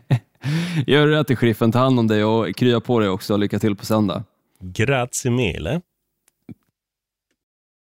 gör 0.86 1.06
rätt 1.06 1.30
i 1.30 1.36
sheriffen, 1.36 1.72
ta 1.72 1.78
hand 1.78 1.98
om 1.98 2.08
dig 2.08 2.24
och 2.24 2.56
krya 2.56 2.80
på 2.80 3.00
dig 3.00 3.08
också. 3.08 3.36
Lycka 3.36 3.58
till 3.58 3.76
på 3.76 3.86
söndag. 3.86 4.24
Grazie 4.60 5.30
mille. 5.30 5.80